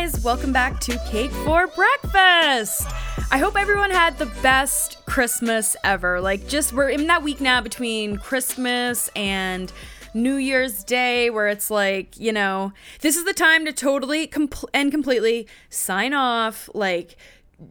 guys, 0.00 0.24
welcome 0.24 0.50
back 0.50 0.80
to 0.80 0.98
Cake 1.10 1.30
for 1.30 1.66
Breakfast. 1.66 2.86
I 3.30 3.36
hope 3.36 3.54
everyone 3.54 3.90
had 3.90 4.16
the 4.16 4.32
best 4.42 5.04
Christmas 5.04 5.76
ever. 5.84 6.22
Like, 6.22 6.48
just 6.48 6.72
we're 6.72 6.88
in 6.88 7.06
that 7.08 7.22
week 7.22 7.38
now 7.38 7.60
between 7.60 8.16
Christmas 8.16 9.10
and 9.14 9.70
New 10.14 10.36
Year's 10.36 10.84
Day 10.84 11.28
where 11.28 11.48
it's 11.48 11.70
like, 11.70 12.18
you 12.18 12.32
know, 12.32 12.72
this 13.02 13.14
is 13.14 13.26
the 13.26 13.34
time 13.34 13.66
to 13.66 13.74
totally 13.74 14.26
compl- 14.26 14.70
and 14.72 14.90
completely 14.90 15.46
sign 15.68 16.14
off. 16.14 16.70
Like, 16.72 17.16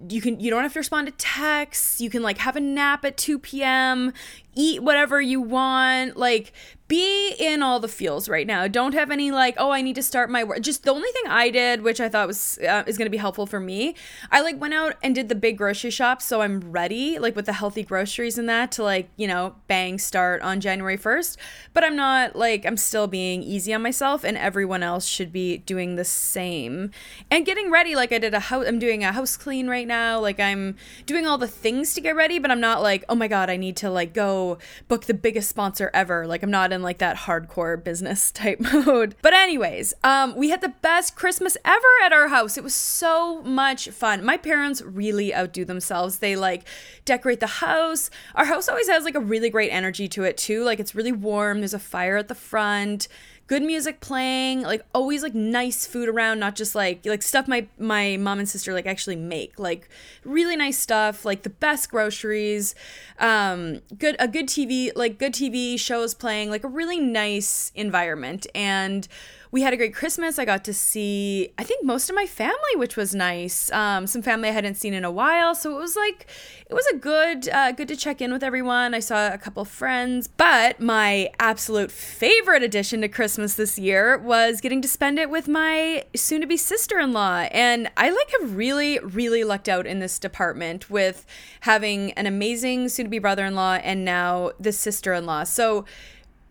you 0.07 0.21
can 0.21 0.39
you 0.39 0.51
don't 0.51 0.61
have 0.61 0.73
to 0.73 0.79
respond 0.79 1.07
to 1.07 1.13
texts 1.13 1.99
you 1.99 2.11
can 2.11 2.21
like 2.21 2.37
have 2.37 2.55
a 2.55 2.59
nap 2.59 3.03
at 3.03 3.17
2 3.17 3.39
p.m 3.39 4.13
eat 4.55 4.83
whatever 4.83 5.21
you 5.21 5.41
want 5.41 6.17
like 6.17 6.53
be 6.89 7.35
in 7.37 7.61
all 7.61 7.79
the 7.79 7.87
feels 7.87 8.27
right 8.27 8.47
now. 8.47 8.67
Don't 8.67 8.95
have 8.95 9.11
any 9.11 9.29
like, 9.29 9.53
oh, 9.59 9.69
I 9.69 9.83
need 9.83 9.93
to 9.93 10.01
start 10.01 10.27
my 10.31 10.43
work. 10.43 10.59
Just 10.61 10.83
the 10.83 10.91
only 10.91 11.09
thing 11.11 11.23
I 11.27 11.51
did, 11.51 11.83
which 11.83 12.01
I 12.01 12.09
thought 12.09 12.25
was 12.25 12.57
uh, 12.67 12.83
is 12.87 12.97
going 12.97 13.05
to 13.05 13.11
be 13.11 13.17
helpful 13.17 13.45
for 13.45 13.59
me, 13.59 13.93
I 14.31 14.41
like 14.41 14.59
went 14.59 14.73
out 14.73 14.95
and 15.03 15.13
did 15.13 15.29
the 15.29 15.35
big 15.35 15.59
grocery 15.59 15.91
shop, 15.91 16.19
so 16.19 16.41
I'm 16.41 16.71
ready, 16.71 17.19
like 17.19 17.35
with 17.35 17.45
the 17.45 17.53
healthy 17.53 17.83
groceries 17.83 18.39
and 18.39 18.49
that, 18.49 18.71
to 18.73 18.83
like 18.83 19.09
you 19.17 19.27
know 19.27 19.55
bang 19.67 19.99
start 19.99 20.41
on 20.41 20.59
January 20.59 20.97
first. 20.97 21.37
But 21.73 21.83
I'm 21.83 21.95
not 21.95 22.35
like 22.35 22.65
I'm 22.65 22.77
still 22.77 23.05
being 23.05 23.43
easy 23.43 23.71
on 23.71 23.83
myself, 23.83 24.23
and 24.23 24.35
everyone 24.35 24.81
else 24.81 25.05
should 25.05 25.31
be 25.31 25.59
doing 25.59 25.95
the 25.95 26.03
same 26.03 26.89
and 27.29 27.45
getting 27.45 27.69
ready. 27.69 27.95
Like 27.95 28.11
I 28.11 28.17
did 28.17 28.33
a 28.33 28.39
house, 28.39 28.65
I'm 28.67 28.79
doing 28.79 29.03
a 29.03 29.11
house 29.11 29.37
clean 29.37 29.67
right 29.67 29.87
now. 29.87 30.19
Like 30.19 30.39
I'm 30.39 30.75
doing 31.05 31.27
all 31.27 31.37
the 31.37 31.47
things 31.47 31.93
to 31.93 32.01
get 32.01 32.15
ready, 32.15 32.39
but 32.39 32.49
I'm 32.49 32.59
not 32.59 32.81
like, 32.81 33.05
oh 33.09 33.15
my 33.15 33.27
god, 33.27 33.51
I 33.51 33.57
need 33.57 33.77
to 33.77 33.91
like 33.91 34.11
go 34.11 34.38
book 34.87 35.05
the 35.05 35.13
biggest 35.13 35.49
sponsor 35.49 35.89
ever. 35.93 36.27
Like 36.27 36.43
I'm 36.43 36.51
not 36.51 36.71
in 36.71 36.81
like 36.81 36.99
that 36.99 37.17
hardcore 37.17 37.81
business 37.83 38.31
type 38.39 38.59
mode. 38.59 39.15
But 39.21 39.33
anyways, 39.33 39.93
um, 40.03 40.35
we 40.35 40.49
had 40.49 40.61
the 40.61 40.73
best 40.81 41.15
Christmas 41.15 41.57
ever 41.65 41.87
at 42.03 42.13
our 42.13 42.27
house. 42.29 42.57
It 42.57 42.63
was 42.63 42.75
so 42.75 43.41
much 43.43 43.89
fun. 43.89 44.23
My 44.23 44.37
parents 44.37 44.81
really 44.81 45.33
outdo 45.33 45.65
themselves. 45.65 46.19
They 46.19 46.35
like 46.35 46.63
decorate 47.05 47.39
the 47.39 47.47
house. 47.47 48.09
Our 48.35 48.45
house 48.45 48.69
always 48.69 48.89
has 48.89 49.03
like 49.03 49.15
a 49.15 49.19
really 49.19 49.49
great 49.49 49.69
energy 49.71 50.07
to 50.09 50.23
it 50.23 50.37
too. 50.37 50.63
Like 50.63 50.79
it's 50.79 50.95
really 50.95 51.11
warm. 51.11 51.59
There's 51.59 51.73
a 51.73 51.79
fire 51.79 52.17
at 52.17 52.27
the 52.27 52.35
front 52.35 53.07
good 53.49 53.63
music 53.63 53.99
playing, 53.99 54.61
like 54.61 54.83
always 54.93 55.23
like 55.23 55.33
nice 55.33 55.87
food 55.87 56.07
around, 56.07 56.39
not 56.39 56.55
just 56.55 56.75
like 56.75 57.03
like 57.03 57.23
stuff 57.23 57.47
my 57.47 57.65
my 57.79 58.15
mom 58.17 58.37
and 58.37 58.47
sister 58.47 58.73
like 58.73 58.85
actually 58.85 59.15
make. 59.15 59.57
Like 59.57 59.89
really 60.23 60.55
nice 60.55 60.77
stuff, 60.77 61.25
like 61.25 61.41
the 61.41 61.49
best 61.49 61.89
groceries, 61.89 62.75
um 63.17 63.79
good 63.97 64.15
a 64.19 64.27
good 64.27 64.47
TV, 64.47 64.91
like 64.95 65.17
good 65.17 65.33
TV 65.33 65.79
shows 65.79 66.13
playing, 66.13 66.51
like 66.51 66.63
a 66.63 66.67
really 66.67 66.99
nice 66.99 67.71
environment 67.73 68.45
and 68.53 69.07
we 69.51 69.61
had 69.63 69.73
a 69.73 69.77
great 69.77 69.95
Christmas. 69.95 70.37
I 70.37 70.45
got 70.45 70.63
to 70.65 70.73
see, 70.73 71.53
I 71.57 71.63
think, 71.63 71.83
most 71.83 72.09
of 72.09 72.15
my 72.15 72.27
family, 72.27 72.75
which 72.75 72.95
was 72.95 73.15
nice. 73.15 73.71
Um, 73.71 74.05
some 74.05 74.21
family 74.21 74.49
I 74.49 74.51
hadn't 74.51 74.75
seen 74.75 74.93
in 74.93 75.03
a 75.03 75.11
while, 75.11 75.55
so 75.55 75.75
it 75.75 75.79
was 75.79 75.95
like, 75.95 76.27
it 76.69 76.73
was 76.75 76.85
a 76.93 76.97
good, 76.97 77.49
uh, 77.49 77.71
good 77.71 77.87
to 77.87 77.95
check 77.95 78.21
in 78.21 78.31
with 78.31 78.43
everyone. 78.43 78.93
I 78.93 78.99
saw 78.99 79.33
a 79.33 79.39
couple 79.39 79.65
friends, 79.65 80.27
but 80.27 80.79
my 80.79 81.31
absolute 81.39 81.91
favorite 81.91 82.61
addition 82.61 83.01
to 83.01 83.07
Christmas 83.07 83.55
this 83.55 83.79
year 83.79 84.19
was 84.19 84.61
getting 84.61 84.83
to 84.83 84.87
spend 84.87 85.17
it 85.17 85.31
with 85.31 85.47
my 85.47 86.05
soon-to-be 86.15 86.57
sister-in-law, 86.57 87.47
and 87.51 87.89
I 87.97 88.11
like 88.11 88.31
have 88.39 88.55
really, 88.55 88.99
really 88.99 89.43
lucked 89.43 89.67
out 89.67 89.87
in 89.87 89.97
this 89.97 90.19
department 90.19 90.91
with 90.91 91.25
having 91.61 92.11
an 92.11 92.27
amazing 92.27 92.89
soon-to-be 92.89 93.17
brother-in-law 93.17 93.79
and 93.83 94.05
now 94.05 94.51
the 94.59 94.71
sister-in-law. 94.71 95.45
So 95.45 95.85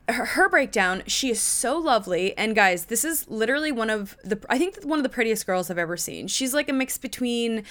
her, 0.09 0.25
her 0.25 0.49
breakdown 0.49 1.03
she 1.07 1.31
is 1.31 1.41
so 1.41 1.79
lovely. 1.79 2.37
And 2.37 2.55
guys 2.55 2.87
this 2.87 3.05
is 3.05 3.29
literally 3.29 3.73
one 3.73 3.91
of 3.91 4.17
the 4.25 4.39
i 4.49 4.59
think 4.59 4.83
one 4.83 4.99
of 4.99 5.03
the 5.03 5.09
prettiest 5.09 5.47
girls 5.47 5.71
i've 5.71 5.79
ever 5.79 5.97
seen. 5.97 6.29
She's 6.29 6.55
like 6.55 6.69
a 6.69 6.73
mix 6.73 6.99
between 6.99 7.65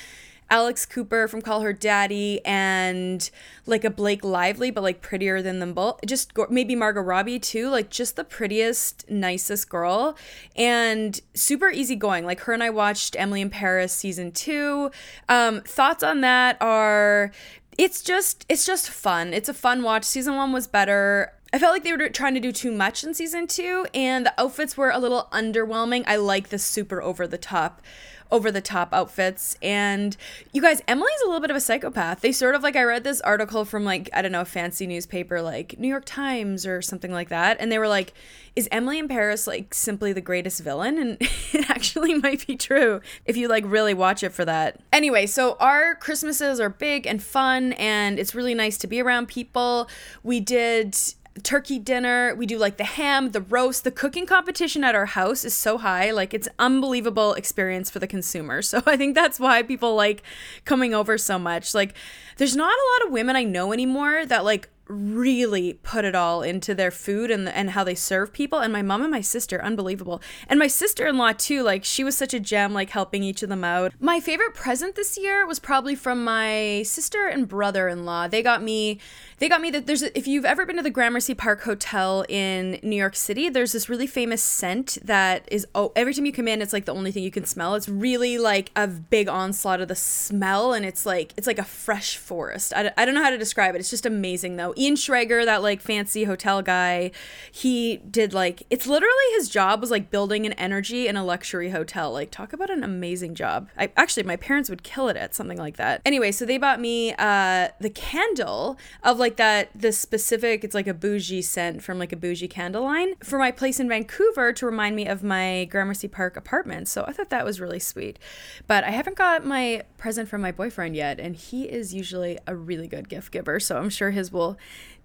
alex 0.50 0.86
cooper 0.86 1.28
from 1.28 1.42
call 1.42 1.60
her 1.60 1.74
daddy 1.74 2.40
and 2.46 3.30
like 3.66 3.84
a 3.84 3.90
blake 3.90 4.24
lively 4.24 4.72
but 4.72 4.82
like 4.82 5.02
prettier 5.02 5.42
than 5.42 5.60
them 5.60 5.74
both. 5.74 6.00
Just 6.06 6.32
maybe 6.50 6.76
margot 6.76 7.02
robbie 7.02 7.40
too 7.40 7.70
like 7.70 7.90
just 7.90 8.16
the 8.16 8.24
prettiest 8.24 9.10
nicest 9.10 9.70
girl. 9.70 10.16
And 10.56 11.20
super 11.34 11.70
easygoing. 11.70 12.26
Like 12.26 12.42
her 12.42 12.54
and 12.54 12.64
i 12.64 12.70
watched 12.70 13.16
emily 13.18 13.42
in 13.42 13.50
paris 13.50 13.94
season 13.94 14.32
two. 14.32 14.92
Um, 15.28 15.62
thoughts 15.62 16.04
on 16.04 16.22
that 16.22 16.58
are 16.62 17.32
it's 17.78 18.02
just 18.02 18.46
it's 18.50 18.66
just 18.66 18.90
fun. 18.90 19.34
It's 19.34 19.50
a 19.50 19.54
fun 19.54 19.84
watch. 19.84 20.04
Season 20.04 20.36
one 20.36 20.52
was 20.52 20.68
better 20.68 21.34
I 21.54 21.60
felt 21.60 21.74
like 21.74 21.84
they 21.84 21.94
were 21.94 22.10
trying 22.10 22.34
to 22.34 22.40
do 22.40 22.52
too 22.52 22.72
much 22.72 23.04
in 23.04 23.14
season 23.14 23.48
two, 23.48 23.88
and 23.94 24.26
the 24.26 24.40
outfits 24.40 24.76
were 24.76 24.90
a 24.90 25.00
little 25.00 25.30
underwhelming. 25.32 26.04
I 26.06 26.18
like 26.18 26.50
the 26.50 26.60
super 26.60 27.02
over 27.02 27.26
the 27.26 27.38
top, 27.38 27.82
over 28.30 28.52
the 28.52 28.60
top 28.60 28.94
outfits. 28.94 29.58
And 29.62 30.18
you 30.52 30.62
guys, 30.62 30.82
Emily's 30.90 31.22
a 31.24 31.26
little 31.26 31.40
bit 31.40 31.50
of 31.50 31.56
a 31.56 31.62
psychopath. 31.62 32.20
They 32.20 32.34
sort 32.34 32.56
of 32.56 32.64
like 32.64 32.76
I 32.76 32.84
read 32.84 33.06
this 33.06 33.22
article 33.22 33.64
from 33.64 33.86
like 33.86 34.10
I 34.14 34.22
don't 34.22 34.34
know, 34.34 34.42
a 34.42 34.46
fancy 34.46 34.86
newspaper 34.88 35.42
like 35.42 35.80
New 35.80 35.88
York 35.88 36.04
Times 36.06 36.66
or 36.66 36.82
something 36.82 37.14
like 37.14 37.30
that, 37.30 37.56
and 37.62 37.72
they 37.72 37.80
were 37.80 37.88
like, 37.88 38.14
"Is 38.58 38.68
Emily 38.70 39.00
in 39.00 39.08
Paris 39.08 39.48
like 39.48 39.74
simply 39.74 40.12
the 40.12 40.20
greatest 40.20 40.62
villain?" 40.62 40.98
And 40.98 41.18
it 41.54 41.70
actually 41.70 42.16
might 42.16 42.46
be 42.46 42.58
true 42.58 43.00
if 43.26 43.38
you 43.38 43.48
like 43.48 43.64
really 43.66 43.94
watch 43.94 44.22
it 44.22 44.34
for 44.34 44.44
that. 44.44 44.82
Anyway, 44.92 45.28
so 45.28 45.56
our 45.62 45.96
Christmases 45.96 46.60
are 46.60 46.70
big 46.70 47.08
and 47.08 47.24
fun, 47.24 47.72
and 47.74 48.20
it's 48.20 48.36
really 48.36 48.54
nice 48.54 48.78
to 48.80 48.88
be 48.88 49.02
around 49.02 49.30
people. 49.30 49.88
We 50.24 50.42
did 50.42 50.98
turkey 51.44 51.80
dinner. 51.80 52.36
We 52.36 52.46
do 52.46 52.58
like 52.58 52.78
the 52.78 52.84
ham, 52.84 53.32
the 53.32 53.42
roast. 53.42 53.84
The 53.84 53.92
cooking 53.92 54.26
competition 54.26 54.84
at 54.84 54.96
our 54.96 55.06
house 55.06 55.46
is 55.46 55.54
so 55.54 55.78
high. 55.78 56.12
Like 56.12 56.34
it's 56.34 56.48
unbelievable 56.60 57.34
experience 57.34 57.90
for 57.90 58.00
the 58.00 58.08
consumer. 58.08 58.62
So 58.68 58.82
I 58.86 58.98
think 58.98 59.16
that's 59.16 59.40
why 59.40 59.64
people 59.64 59.96
like 59.96 60.24
coming 60.66 60.94
over 60.94 61.18
so 61.18 61.40
much. 61.40 61.74
Like 61.74 61.96
there's 62.38 62.56
not 62.56 62.72
a 62.72 62.88
lot 63.02 63.08
of 63.08 63.14
women 63.14 63.36
I 63.36 63.44
know 63.44 63.72
anymore 63.72 64.26
that 64.26 64.44
like 64.44 64.70
really 64.90 65.74
put 65.84 66.06
it 66.06 66.16
all 66.16 66.42
into 66.42 66.74
their 66.74 66.92
food 66.92 67.30
and 67.30 67.48
and 67.50 67.72
how 67.72 67.84
they 67.84 67.96
serve 67.96 68.32
people 68.32 68.60
and 68.60 68.72
my 68.72 68.82
mom 68.82 69.02
and 69.02 69.12
my 69.12 69.22
sister 69.22 69.62
unbelievable 69.62 70.22
and 70.48 70.58
my 70.58 70.68
sister-in-law 70.68 71.34
too 71.34 71.62
like 71.62 71.84
she 71.84 72.04
was 72.04 72.16
such 72.16 72.34
a 72.34 72.40
gem 72.40 72.74
like 72.74 72.90
helping 72.92 73.24
each 73.24 73.44
of 73.44 73.50
them 73.50 73.64
out 73.64 73.94
my 74.00 74.20
favorite 74.20 74.54
present 74.54 74.96
this 74.96 75.18
year 75.18 75.46
was 75.46 75.60
probably 75.60 75.96
from 75.96 76.24
my 76.24 76.82
sister 76.84 77.28
and 77.28 77.48
brother-in-law 77.48 78.28
they 78.28 78.42
got 78.42 78.64
me 78.64 79.00
they 79.40 79.50
got 79.50 79.62
me 79.62 79.70
that 79.72 79.86
there's 79.86 80.04
a, 80.04 80.18
if 80.18 80.28
you've 80.28 80.46
ever 80.46 80.66
been 80.66 80.78
to 80.78 80.84
the 80.84 80.90
Gramercy 80.90 81.34
Park 81.34 81.62
Hotel 81.64 82.26
in 82.30 82.80
New 82.84 82.96
York 82.96 83.16
City 83.16 83.50
there's 83.50 83.72
this 83.72 83.90
really 83.90 84.08
famous 84.08 84.42
scent 84.42 84.98
that 85.04 85.48
is 85.52 85.68
oh 85.76 85.92
every 85.96 86.14
time 86.14 86.26
you 86.26 86.32
come 86.32 86.48
in 86.48 86.62
it's 86.62 86.74
like 86.74 86.86
the 86.86 86.94
only 86.94 87.12
thing 87.12 87.24
you 87.24 87.32
can 87.32 87.46
smell 87.46 87.76
it's 87.76 87.90
really 87.90 88.38
like 88.38 88.72
a 88.76 88.88
big 88.88 89.28
onslaught 89.28 89.82
of 89.82 89.88
the 89.88 89.96
smell 89.96 90.74
and 90.74 90.86
it's 90.86 91.06
like 91.06 91.34
it's 91.36 91.48
like 91.48 91.60
a 91.60 91.64
fresh 91.64 92.18
forest 92.18 92.74
I, 92.76 92.92
I 92.98 93.06
don't 93.06 93.14
know 93.14 93.24
how 93.24 93.30
to 93.30 93.38
describe 93.38 93.76
it 93.76 93.80
it's 93.80 93.90
just 93.90 94.06
amazing 94.06 94.56
though 94.56 94.74
Ian 94.78 94.96
Schrager, 94.96 95.44
that 95.46 95.64
like 95.64 95.82
fancy 95.82 96.24
hotel 96.26 96.62
guy, 96.62 97.12
he 97.52 97.98
did 97.98 98.34
like 98.34 98.64
it's 98.70 98.86
literally 98.86 99.14
his 99.36 99.50
job 99.50 99.82
was 99.82 99.92
like 99.92 100.10
building 100.12 100.46
an 100.46 100.54
energy 100.54 101.08
in 101.08 101.18
a 101.18 101.26
luxury 101.26 101.72
hotel. 101.72 102.12
Like 102.12 102.32
talk 102.32 102.54
about 102.54 102.70
an 102.70 102.84
amazing 102.84 103.36
job. 103.36 103.70
I 103.78 103.92
actually 103.98 104.24
my 104.24 104.36
parents 104.36 104.70
would 104.70 104.84
kill 104.84 105.10
it 105.10 105.18
at 105.18 105.34
something 105.34 105.58
like 105.58 105.78
that. 105.78 106.02
Anyway, 106.06 106.32
so 106.32 106.46
they 106.46 106.58
bought 106.58 106.80
me 106.80 107.14
uh 107.18 107.70
the 107.80 107.90
candle 107.90 108.78
of 109.04 109.18
like 109.18 109.27
that 109.36 109.70
this 109.76 110.00
specific 110.00 110.64
it's 110.64 110.74
like 110.74 110.88
a 110.88 110.94
bougie 110.94 111.42
scent 111.42 111.84
from 111.84 112.00
like 112.00 112.14
a 112.14 112.16
bougie 112.16 112.48
candle 112.48 112.84
line 112.84 113.16
for 113.24 113.38
my 113.38 113.52
place 113.52 113.80
in 113.80 113.90
Vancouver 113.90 114.54
to 114.54 114.66
remind 114.66 114.96
me 114.96 115.06
of 115.06 115.24
my 115.24 115.66
Gramercy 115.66 116.08
Park 116.08 116.38
apartment. 116.38 116.88
So 116.88 117.04
I 117.06 117.12
thought 117.12 117.30
that 117.30 117.44
was 117.44 117.60
really 117.60 117.80
sweet. 117.80 118.18
But 118.66 118.86
I 118.86 118.92
haven't 118.92 119.18
got 119.18 119.46
my 119.46 119.84
present 119.98 120.30
from 120.30 120.42
my 120.42 120.54
boyfriend 120.54 120.96
yet 120.96 121.20
and 121.20 121.36
he 121.36 121.66
is 121.66 121.94
usually 121.94 122.40
a 122.48 122.56
really 122.56 122.88
good 122.88 123.10
gift 123.10 123.32
giver, 123.34 123.60
so 123.60 123.78
I'm 123.78 123.90
sure 123.90 124.12
his 124.12 124.32
will 124.32 124.58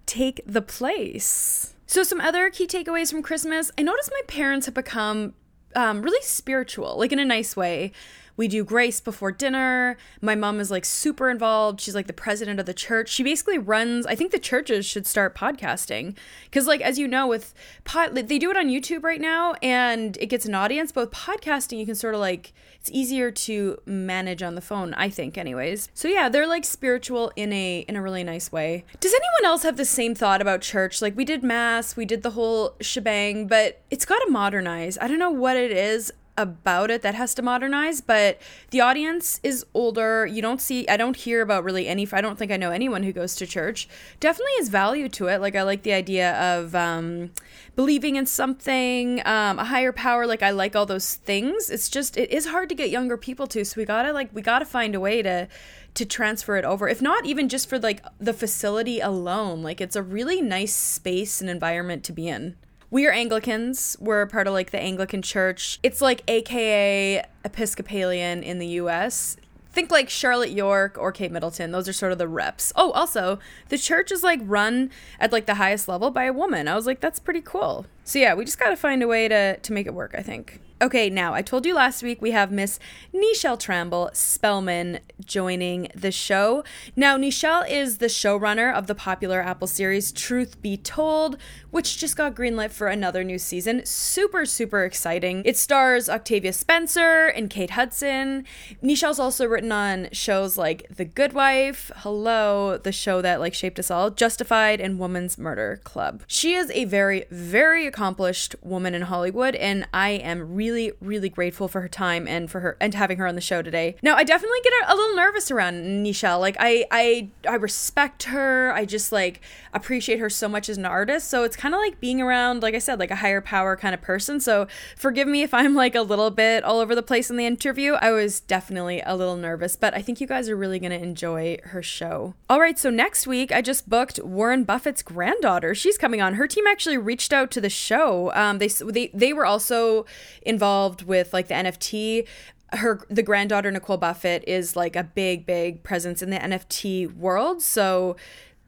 take 0.07 0.41
the 0.47 0.63
place. 0.63 1.75
So, 1.87 2.03
some 2.03 2.21
other 2.21 2.49
key 2.51 2.67
takeaways 2.67 3.11
from 3.11 3.23
Christmas 3.23 3.71
I 3.77 3.83
noticed 3.83 4.11
my 4.13 4.23
parents 4.27 4.67
have 4.67 4.75
become 4.75 5.35
um, 5.75 6.03
really 6.03 6.23
spiritual, 6.23 6.99
like 6.99 7.13
in 7.13 7.19
a 7.19 7.25
nice 7.25 7.57
way. 7.57 7.93
We 8.37 8.49
do 8.49 8.65
grace 8.65 9.01
before 9.01 9.33
dinner. 9.33 9.97
My 10.21 10.35
mom 10.35 10.61
is 10.61 10.71
like 10.71 10.85
super 10.85 11.31
involved. 11.31 11.81
She's 11.81 11.95
like 11.95 12.07
the 12.07 12.13
president 12.13 12.61
of 12.61 12.67
the 12.67 12.75
church. 12.75 13.09
She 13.09 13.23
basically 13.23 13.59
runs, 13.59 14.07
I 14.07 14.15
think 14.15 14.33
the 14.33 14.39
churches 14.39 14.87
should 14.87 15.07
start 15.07 15.37
podcasting. 15.37 16.17
Because, 16.45 16.67
like, 16.67 16.81
as 16.81 16.99
you 16.99 17.07
know, 17.07 17.27
with 17.27 17.55
pod, 17.85 18.15
they 18.15 18.39
do 18.39 18.51
it 18.51 18.57
on 18.57 18.69
YouTube 18.69 19.03
right 19.03 19.21
now 19.21 19.55
and 19.63 20.17
it 20.19 20.27
gets 20.27 20.47
an 20.47 20.55
audience. 20.55 20.93
But 20.93 21.11
with 21.11 21.11
podcasting, 21.11 21.79
you 21.79 21.87
can 21.87 21.95
sort 21.95 22.15
of 22.15 22.21
like, 22.21 22.53
it's 22.81 22.91
easier 22.91 23.31
to 23.31 23.79
manage 23.87 24.43
on 24.43 24.55
the 24.55 24.61
phone, 24.61 24.95
I 24.95 25.09
think, 25.09 25.37
anyways. 25.39 25.89
So, 25.95 26.09
yeah, 26.09 26.29
they're 26.29 26.47
like 26.47 26.65
spiritual 26.65 27.33
in 27.37 27.53
a, 27.53 27.81
in 27.89 27.97
a 27.97 28.03
really 28.03 28.25
nice 28.25 28.51
way. 28.51 28.85
Does 29.01 29.13
anyone 29.13 29.51
else 29.51 29.63
have 29.63 29.77
the 29.77 29.85
same 29.85 30.15
thought 30.15 30.41
about 30.41 30.63
church? 30.63 31.03
Like, 31.03 31.17
we 31.17 31.25
did 31.25 31.43
mass, 31.43 31.97
we 31.97 32.05
did 32.05 32.23
the 32.23 32.31
whole 32.31 32.77
shebang, 32.81 33.47
but 33.47 33.83
it's 33.91 34.05
got 34.05 34.19
to 34.21 34.31
modernize. 34.31 34.99
I 35.01 35.07
don't 35.07 35.19
know 35.19 35.31
what 35.31 35.57
it 35.57 35.71
is 35.71 36.13
about 36.37 36.91
it 36.91 37.03
that 37.03 37.15
has 37.15 37.35
to 37.35 37.43
modernize, 37.43 38.01
but 38.01 38.41
the 38.71 38.81
audience 38.81 39.39
is 39.43 39.65
older. 39.75 40.27
You 40.27 40.41
don't 40.41 40.61
see, 40.61 40.89
I 40.89 40.97
don't 40.97 41.17
hear 41.17 41.43
about 41.43 41.65
really 41.65 41.87
any, 41.87 42.09
I 42.11 42.21
don't 42.21 42.39
think 42.39 42.51
I 42.51 42.57
know 42.57 42.71
anyone 42.71 43.03
who 43.03 43.13
goes 43.13 43.35
to 43.37 43.47
church. 43.47 43.89
Definitely 44.21 44.53
is 44.53 44.69
value 44.69 45.09
to 45.11 45.27
it. 45.27 45.41
Like, 45.41 45.55
I 45.55 45.63
like 45.63 45.83
the 45.83 45.93
idea 45.93 46.35
of 46.41 46.75
um, 46.75 47.33
believing 47.77 48.17
in 48.17 48.27
something, 48.27 49.21
um, 49.27 49.59
a 49.59 49.65
higher 49.65 49.93
power. 49.93 50.27
Like, 50.27 50.43
I 50.43 50.51
like 50.51 50.75
all 50.75 50.87
those 50.87 51.17
things. 51.17 51.69
It's 51.69 51.89
just, 51.89 52.17
it 52.17 52.31
is 52.31 52.47
hard 52.47 52.69
to 52.71 52.75
get 52.75 52.91
younger 52.91 53.17
people 53.17 53.47
to. 53.49 53.65
So 53.65 53.81
we 53.81 53.85
gotta, 53.85 54.13
like, 54.13 54.31
we 54.33 54.41
gotta 54.41 54.65
find 54.65 54.95
a 54.95 55.01
way 55.01 55.23
to, 55.23 55.49
to 55.95 56.07
transfer 56.07 56.57
it 56.57 56.65
over 56.65 56.89
if 56.89 57.03
not 57.03 57.27
even 57.27 57.51
just 57.51 57.69
for 57.69 57.79
like 57.79 58.03
the 58.19 58.33
facility 58.33 58.99
alone 58.99 59.63
like 59.63 59.79
it's 59.79 59.95
a 59.95 60.03
really 60.03 60.41
nice 60.41 60.75
space 60.75 61.43
and 61.43 61.51
environment 61.51 62.03
to 62.03 62.15
be 62.15 62.29
in 62.29 62.57
we 62.93 63.07
are 63.07 63.11
Anglicans. 63.11 63.97
We're 64.01 64.27
part 64.27 64.47
of 64.47 64.53
like 64.53 64.71
the 64.71 64.79
Anglican 64.79 65.23
Church. 65.23 65.81
It's 65.83 66.03
like 66.03 66.23
AKA 66.29 67.25
Episcopalian 67.43 68.43
in 68.43 68.59
the 68.59 68.67
US. 68.67 69.39
Think 69.73 69.91
like 69.91 70.11
Charlotte 70.11 70.51
York 70.51 70.99
or 70.99 71.11
Kate 71.11 71.33
Middleton. 71.33 71.73
Those 71.73 71.89
are 71.89 71.95
sort 71.95 72.13
of 72.13 72.19
the 72.19 72.29
reps. 72.29 72.71
Oh, 72.77 72.91
also, 72.91 73.39
the 73.71 73.79
church 73.79 74.13
is 74.13 74.23
like 74.23 74.41
run 74.43 74.91
at 75.19 75.33
like 75.33 75.47
the 75.47 75.55
highest 75.55 75.89
level 75.89 76.11
by 76.11 76.25
a 76.25 76.35
woman. 76.35 76.69
I 76.69 76.75
was 76.75 76.85
like, 76.85 77.01
that's 77.01 77.19
pretty 77.19 77.41
cool. 77.41 77.87
So 78.05 78.19
yeah, 78.19 78.35
we 78.35 78.45
just 78.45 78.59
got 78.59 78.69
to 78.69 78.77
find 78.77 79.03
a 79.03 79.09
way 79.09 79.27
to 79.27 79.57
to 79.57 79.73
make 79.73 79.87
it 79.87 79.95
work, 79.95 80.15
I 80.17 80.23
think. 80.23 80.61
Okay, 80.83 81.09
now 81.09 81.33
I 81.33 81.43
told 81.43 81.65
you 81.65 81.77
last 81.77 82.03
week 82.03 82.21
we 82.21 82.33
have 82.33 82.51
Miss 82.51 82.81
Nichelle 83.15 83.57
Tramble 83.57 84.11
Spellman 84.13 84.99
joining 85.25 85.87
the 85.95 86.11
show. 86.11 86.65
Now, 86.97 87.17
Nichelle 87.17 87.71
is 87.71 87.99
the 87.99 88.07
showrunner 88.07 88.75
of 88.75 88.89
the 88.89 88.95
popular 88.97 89.41
Apple 89.41 89.69
series 89.69 90.11
Truth 90.11 90.61
Be 90.61 90.77
Told, 90.77 91.39
which 91.73 91.99
just 91.99 92.17
got 92.17 92.37
greenlit 92.37 92.71
for 92.71 92.87
another 92.87 93.25
new 93.25 93.39
season. 93.39 93.85
Super, 93.85 94.47
super 94.47 94.85
exciting. 94.85 95.43
It 95.45 95.57
stars 95.57 96.09
Octavia 96.09 96.53
Spencer 96.53 97.27
and 97.27 97.51
Kate 97.51 97.71
Hudson. 97.71 98.45
Nichelle's 98.81 99.19
also 99.19 99.47
written 99.47 99.73
on 99.73 100.09
shows 100.13 100.57
like 100.57 100.87
The 100.89 101.05
Good 101.05 101.33
Wife, 101.33 101.91
Hello, 101.97 102.79
the 102.79 102.93
show 102.93 103.21
that 103.21 103.41
like 103.41 103.55
shaped 103.55 103.81
us 103.81 103.91
all, 103.91 104.11
Justified, 104.11 104.81
and 104.81 105.01
Women's 105.01 105.37
Murder 105.37 105.81
Club. 105.83 106.23
She 106.29 106.55
is 106.55 106.71
a 106.71 106.85
very, 106.85 107.25
very 107.31 107.89
accomplished 107.89 108.55
woman 108.63 108.95
in 108.95 109.03
Hollywood, 109.03 109.57
and 109.57 109.89
I 109.93 110.11
am 110.11 110.55
really 110.55 110.93
really, 111.01 111.29
grateful 111.29 111.69
for 111.69 111.81
her 111.81 111.89
time 111.89 112.27
and 112.29 112.51
for 112.51 112.61
her 112.61 112.77
and 112.81 112.95
having 112.95 113.19
her 113.19 113.27
on 113.27 113.35
the 113.35 113.41
show 113.41 113.63
today. 113.63 113.97
Now, 114.03 114.17
I 114.17 114.25
definitely 114.25 114.59
get 114.63 114.73
a, 114.85 114.93
a 114.93 114.95
little 114.95 115.17
nervous 115.17 115.51
around 115.51 116.05
Nichelle. 116.05 116.41
Like, 116.41 116.57
I, 116.59 116.85
I, 116.91 117.31
I 117.49 117.55
respect 117.55 118.25
her. 118.25 118.73
I 118.73 118.85
just 118.85 119.13
like 119.13 119.41
appreciate 119.73 120.19
her 120.19 120.31
so 120.31 120.49
much 120.49 120.69
as 120.69 120.79
an 120.79 120.85
artist. 120.85 121.29
So 121.29 121.45
it's 121.45 121.57
kind 121.63 121.75
of 121.75 121.81
like 121.81 122.01
being 122.01 122.21
around, 122.21 122.63
like 122.63 122.75
I 122.75 122.79
said, 122.79 122.99
like 122.99 123.13
a 123.13 123.17
higher 123.17 123.41
power 123.41 123.77
kind 123.77 123.95
of 123.95 124.03
person. 124.03 124.41
So 124.41 124.67
forgive 124.97 125.29
me 125.29 125.43
if 125.43 125.55
I'm 125.55 125.75
like 125.75 125.95
a 125.95 126.03
little 126.03 126.31
bit 126.31 126.65
all 126.65 126.81
over 126.81 126.95
the 126.95 127.03
place 127.03 127.31
in 127.31 127.37
the 127.37 127.47
interview. 127.47 127.93
I 127.93 128.11
was 128.11 128.41
definitely 128.41 129.01
a 129.07 129.15
little 129.15 129.37
nervous, 129.37 129.77
but 129.77 129.95
I 129.95 130.03
think 130.03 130.21
you 130.21 130.27
guys 130.27 130.49
are 130.49 130.57
really 130.57 130.81
going 130.81 130.91
to 130.91 131.01
enjoy 131.01 131.59
her 131.67 131.83
show. 131.83 132.35
All 132.51 132.61
right, 132.61 132.77
so 132.77 132.91
next 132.91 133.27
week 133.27 133.53
I 133.53 133.63
just 133.63 133.89
booked 133.89 134.19
Warren 134.25 134.65
Buffett's 134.65 135.03
granddaughter. 135.03 135.75
She's 135.75 135.97
coming 135.97 136.21
on. 136.21 136.35
Her 136.35 136.49
team 136.49 136.67
actually 136.67 136.99
reached 136.99 137.33
out 137.33 137.53
to 137.53 137.61
the 137.61 137.71
show. 137.71 138.33
Um, 138.35 138.59
they 138.59 138.69
they 138.69 139.11
they 139.15 139.33
were 139.33 139.47
also 139.47 140.05
involved 140.43 140.83
involved 140.83 141.03
with 141.03 141.33
like 141.33 141.49
the 141.49 141.55
NFT 141.55 142.27
her 142.75 143.01
the 143.11 143.23
granddaughter 143.23 143.71
Nicole 143.71 143.99
Buffett 143.99 144.43
is 144.47 144.75
like 144.75 144.97
a 144.97 145.05
big 145.05 145.45
big 145.45 145.83
presence 145.83 146.23
in 146.23 146.31
the 146.31 146.39
NFT 146.39 147.15
world 147.15 147.63
so 147.63 148.17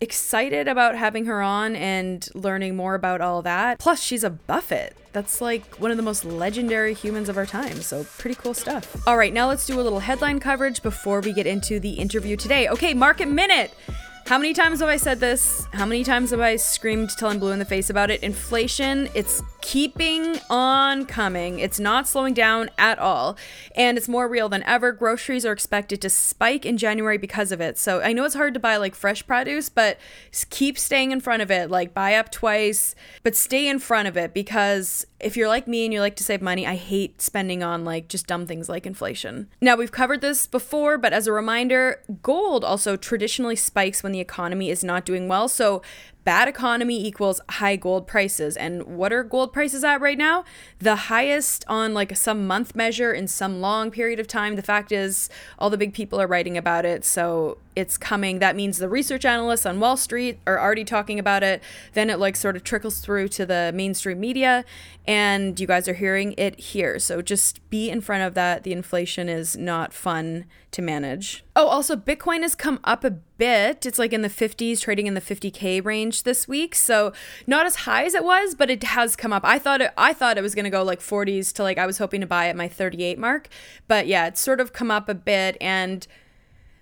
excited 0.04 0.68
about 0.68 0.94
having 0.94 1.24
her 1.24 1.42
on 1.42 1.74
and 1.74 2.28
learning 2.34 2.76
more 2.76 2.94
about 2.94 3.20
all 3.20 3.42
that. 3.42 3.78
Plus 3.80 4.00
she's 4.00 4.22
a 4.22 4.30
Buffett 4.30 4.96
that's 5.12 5.40
like 5.40 5.76
one 5.76 5.90
of 5.90 5.96
the 5.96 6.02
most 6.02 6.24
legendary 6.24 6.92
humans 6.92 7.28
of 7.28 7.36
our 7.36 7.46
time 7.46 7.80
so 7.80 8.04
pretty 8.18 8.34
cool 8.34 8.52
stuff. 8.52 8.96
All 9.06 9.16
right 9.16 9.32
now 9.32 9.48
let's 9.48 9.64
do 9.64 9.80
a 9.80 9.82
little 9.82 10.00
headline 10.00 10.40
coverage 10.40 10.82
before 10.82 11.20
we 11.20 11.32
get 11.32 11.46
into 11.46 11.80
the 11.80 11.92
interview 11.92 12.36
today. 12.36 12.68
Okay 12.68 12.92
market 12.94 13.28
minute 13.28 13.72
how 14.26 14.38
many 14.38 14.54
times 14.54 14.80
have 14.80 14.88
I 14.88 14.96
said 14.96 15.20
this? 15.20 15.66
How 15.74 15.84
many 15.84 16.02
times 16.02 16.30
have 16.30 16.40
I 16.40 16.56
screamed 16.56 17.10
till 17.10 17.28
I'm 17.28 17.38
blue 17.38 17.52
in 17.52 17.58
the 17.58 17.66
face 17.66 17.90
about 17.90 18.10
it? 18.10 18.22
Inflation, 18.22 19.10
it's 19.14 19.42
keeping 19.60 20.38
on 20.48 21.04
coming. 21.04 21.58
It's 21.58 21.78
not 21.78 22.08
slowing 22.08 22.32
down 22.32 22.70
at 22.78 22.98
all. 22.98 23.36
And 23.76 23.98
it's 23.98 24.08
more 24.08 24.26
real 24.26 24.48
than 24.48 24.62
ever. 24.62 24.92
Groceries 24.92 25.44
are 25.44 25.52
expected 25.52 26.00
to 26.00 26.08
spike 26.08 26.64
in 26.64 26.78
January 26.78 27.18
because 27.18 27.52
of 27.52 27.60
it. 27.60 27.76
So 27.76 28.00
I 28.00 28.14
know 28.14 28.24
it's 28.24 28.34
hard 28.34 28.54
to 28.54 28.60
buy 28.60 28.78
like 28.78 28.94
fresh 28.94 29.26
produce, 29.26 29.68
but 29.68 29.98
keep 30.48 30.78
staying 30.78 31.10
in 31.10 31.20
front 31.20 31.42
of 31.42 31.50
it. 31.50 31.70
Like 31.70 31.92
buy 31.92 32.14
up 32.14 32.32
twice, 32.32 32.94
but 33.22 33.36
stay 33.36 33.68
in 33.68 33.78
front 33.78 34.08
of 34.08 34.16
it 34.16 34.32
because 34.32 35.06
if 35.24 35.38
you're 35.38 35.48
like 35.48 35.66
me 35.66 35.84
and 35.84 35.92
you 35.92 36.00
like 36.00 36.16
to 36.16 36.24
save 36.24 36.42
money, 36.42 36.66
I 36.66 36.76
hate 36.76 37.22
spending 37.22 37.62
on 37.62 37.84
like 37.84 38.08
just 38.08 38.26
dumb 38.26 38.46
things 38.46 38.68
like 38.68 38.84
inflation. 38.84 39.48
Now, 39.60 39.74
we've 39.74 39.90
covered 39.90 40.20
this 40.20 40.46
before, 40.46 40.98
but 40.98 41.14
as 41.14 41.26
a 41.26 41.32
reminder, 41.32 42.02
gold 42.22 42.62
also 42.62 42.96
traditionally 42.96 43.56
spikes 43.56 44.02
when 44.02 44.12
the 44.12 44.20
economy 44.20 44.68
is 44.68 44.84
not 44.84 45.06
doing 45.06 45.26
well. 45.26 45.48
So 45.48 45.80
bad 46.24 46.48
economy 46.48 47.04
equals 47.04 47.40
high 47.48 47.76
gold 47.76 48.06
prices. 48.06 48.56
And 48.56 48.82
what 48.84 49.12
are 49.12 49.22
gold 49.22 49.52
prices 49.52 49.84
at 49.84 50.00
right 50.00 50.18
now? 50.18 50.44
The 50.78 50.96
highest 50.96 51.64
on 51.68 51.94
like 51.94 52.16
some 52.16 52.46
month 52.46 52.74
measure 52.74 53.12
in 53.12 53.28
some 53.28 53.60
long 53.60 53.90
period 53.90 54.18
of 54.18 54.26
time. 54.26 54.56
The 54.56 54.62
fact 54.62 54.92
is, 54.92 55.28
all 55.58 55.70
the 55.70 55.78
big 55.78 55.94
people 55.94 56.20
are 56.20 56.26
writing 56.26 56.56
about 56.56 56.84
it. 56.84 57.04
So 57.04 57.58
it's 57.76 57.96
coming. 57.96 58.38
That 58.38 58.56
means 58.56 58.78
the 58.78 58.88
research 58.88 59.24
analysts 59.24 59.66
on 59.66 59.80
Wall 59.80 59.96
Street 59.96 60.38
are 60.46 60.60
already 60.60 60.84
talking 60.84 61.18
about 61.18 61.42
it. 61.42 61.62
Then 61.92 62.08
it 62.08 62.18
like 62.18 62.36
sort 62.36 62.56
of 62.56 62.64
trickles 62.64 63.00
through 63.00 63.28
to 63.28 63.46
the 63.46 63.72
mainstream 63.74 64.20
media, 64.20 64.64
and 65.06 65.58
you 65.58 65.66
guys 65.66 65.88
are 65.88 65.94
hearing 65.94 66.34
it 66.38 66.58
here. 66.58 66.98
So 66.98 67.20
just 67.20 67.68
be 67.70 67.90
in 67.90 68.00
front 68.00 68.22
of 68.22 68.34
that. 68.34 68.62
The 68.62 68.72
inflation 68.72 69.28
is 69.28 69.56
not 69.56 69.92
fun 69.92 70.44
to 70.74 70.82
manage. 70.82 71.44
Oh, 71.56 71.66
also, 71.66 71.96
Bitcoin 71.96 72.42
has 72.42 72.54
come 72.54 72.80
up 72.84 73.04
a 73.04 73.10
bit. 73.10 73.86
It's 73.86 73.98
like 73.98 74.12
in 74.12 74.22
the 74.22 74.28
50s, 74.28 74.80
trading 74.80 75.06
in 75.06 75.14
the 75.14 75.20
50k 75.20 75.84
range 75.84 76.24
this 76.24 76.46
week. 76.46 76.74
So 76.74 77.12
not 77.46 77.64
as 77.64 77.76
high 77.76 78.04
as 78.04 78.14
it 78.14 78.24
was, 78.24 78.54
but 78.54 78.70
it 78.70 78.82
has 78.82 79.16
come 79.16 79.32
up. 79.32 79.44
I 79.44 79.58
thought 79.58 79.80
it. 79.80 79.92
I 79.96 80.12
thought 80.12 80.36
it 80.36 80.42
was 80.42 80.54
gonna 80.54 80.70
go 80.70 80.82
like 80.82 81.00
40s 81.00 81.52
to 81.54 81.62
like 81.62 81.78
I 81.78 81.86
was 81.86 81.98
hoping 81.98 82.20
to 82.20 82.26
buy 82.26 82.48
at 82.48 82.56
my 82.56 82.68
38 82.68 83.18
mark, 83.18 83.48
but 83.88 84.06
yeah, 84.06 84.26
it's 84.26 84.40
sort 84.40 84.60
of 84.60 84.72
come 84.72 84.90
up 84.90 85.08
a 85.08 85.14
bit 85.14 85.56
and 85.60 86.06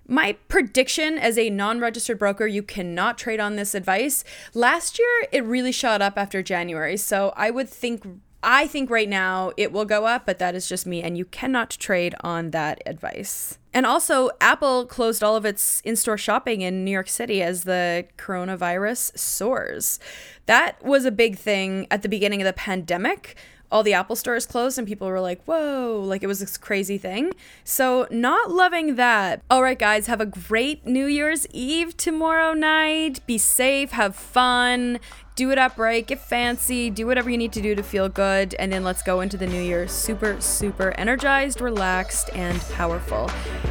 my 0.07 0.33
prediction 0.47 1.17
as 1.17 1.37
a 1.37 1.49
non 1.49 1.79
registered 1.79 2.19
broker, 2.19 2.45
you 2.45 2.61
cannot 2.61 3.17
trade 3.17 3.39
on 3.39 3.55
this 3.55 3.73
advice. 3.73 4.23
Last 4.53 4.99
year, 4.99 5.27
it 5.31 5.43
really 5.45 5.71
shot 5.71 6.01
up 6.01 6.17
after 6.17 6.43
January. 6.43 6.97
So 6.97 7.31
I 7.37 7.51
would 7.51 7.69
think, 7.69 8.05
I 8.41 8.67
think 8.67 8.89
right 8.89 9.07
now 9.07 9.53
it 9.55 9.71
will 9.71 9.85
go 9.85 10.05
up, 10.05 10.25
but 10.25 10.39
that 10.39 10.55
is 10.55 10.67
just 10.67 10.85
me. 10.85 11.01
And 11.01 11.17
you 11.17 11.23
cannot 11.23 11.69
trade 11.69 12.15
on 12.21 12.51
that 12.51 12.81
advice. 12.85 13.59
And 13.73 13.85
also, 13.85 14.29
Apple 14.39 14.85
closed 14.85 15.23
all 15.23 15.35
of 15.35 15.45
its 15.45 15.81
in 15.81 15.95
store 15.95 16.17
shopping 16.17 16.61
in 16.61 16.85
New 16.85 16.91
York 16.91 17.09
City 17.09 17.41
as 17.41 17.63
the 17.63 18.05
coronavirus 18.17 19.17
soars. 19.17 19.99
That 20.45 20.83
was 20.83 21.05
a 21.05 21.11
big 21.11 21.37
thing 21.37 21.87
at 21.89 22.01
the 22.03 22.09
beginning 22.09 22.41
of 22.41 22.45
the 22.45 22.53
pandemic 22.53 23.35
all 23.73 23.81
the 23.81 23.93
Apple 23.93 24.15
stores 24.15 24.45
closed 24.45 24.77
and 24.77 24.87
people 24.87 25.07
were 25.07 25.19
like, 25.19 25.43
whoa, 25.45 25.99
like 26.05 26.21
it 26.21 26.27
was 26.27 26.39
this 26.39 26.57
crazy 26.57 26.99
thing. 26.99 27.33
So, 27.63 28.07
not 28.11 28.51
loving 28.51 28.95
that. 28.97 29.41
All 29.49 29.63
right, 29.63 29.79
guys, 29.79 30.05
have 30.05 30.21
a 30.21 30.27
great 30.27 30.85
New 30.85 31.07
Year's 31.07 31.47
Eve 31.47 31.97
tomorrow 31.97 32.53
night. 32.53 33.25
Be 33.25 33.39
safe, 33.39 33.89
have 33.89 34.15
fun, 34.15 34.99
do 35.35 35.51
it 35.51 35.57
upright, 35.57 36.07
get 36.07 36.19
fancy, 36.19 36.89
do 36.89 37.07
whatever 37.07 37.29
you 37.29 37.37
need 37.37 37.53
to 37.53 37.61
do 37.61 37.75
to 37.75 37.83
feel 37.83 38.09
good, 38.09 38.53
and 38.59 38.71
then 38.71 38.83
let's 38.83 39.01
go 39.01 39.21
into 39.21 39.37
the 39.37 39.47
new 39.47 39.61
year 39.61 39.87
super, 39.87 40.39
super 40.39 40.91
energized, 40.91 41.61
relaxed, 41.61 42.29
and 42.33 42.59
powerful. 42.73 43.27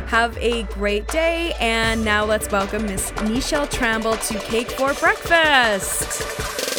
Have 0.09 0.37
a 0.39 0.65
great 0.65 1.07
day, 1.09 1.55
and 1.61 2.05
now 2.05 2.25
let's 2.25 2.51
welcome 2.51 2.85
Miss 2.87 3.11
Nichelle 3.13 3.71
Tramble 3.71 4.17
to 4.17 4.39
Cake 4.41 4.71
for 4.73 4.93
Breakfast. 4.95 6.72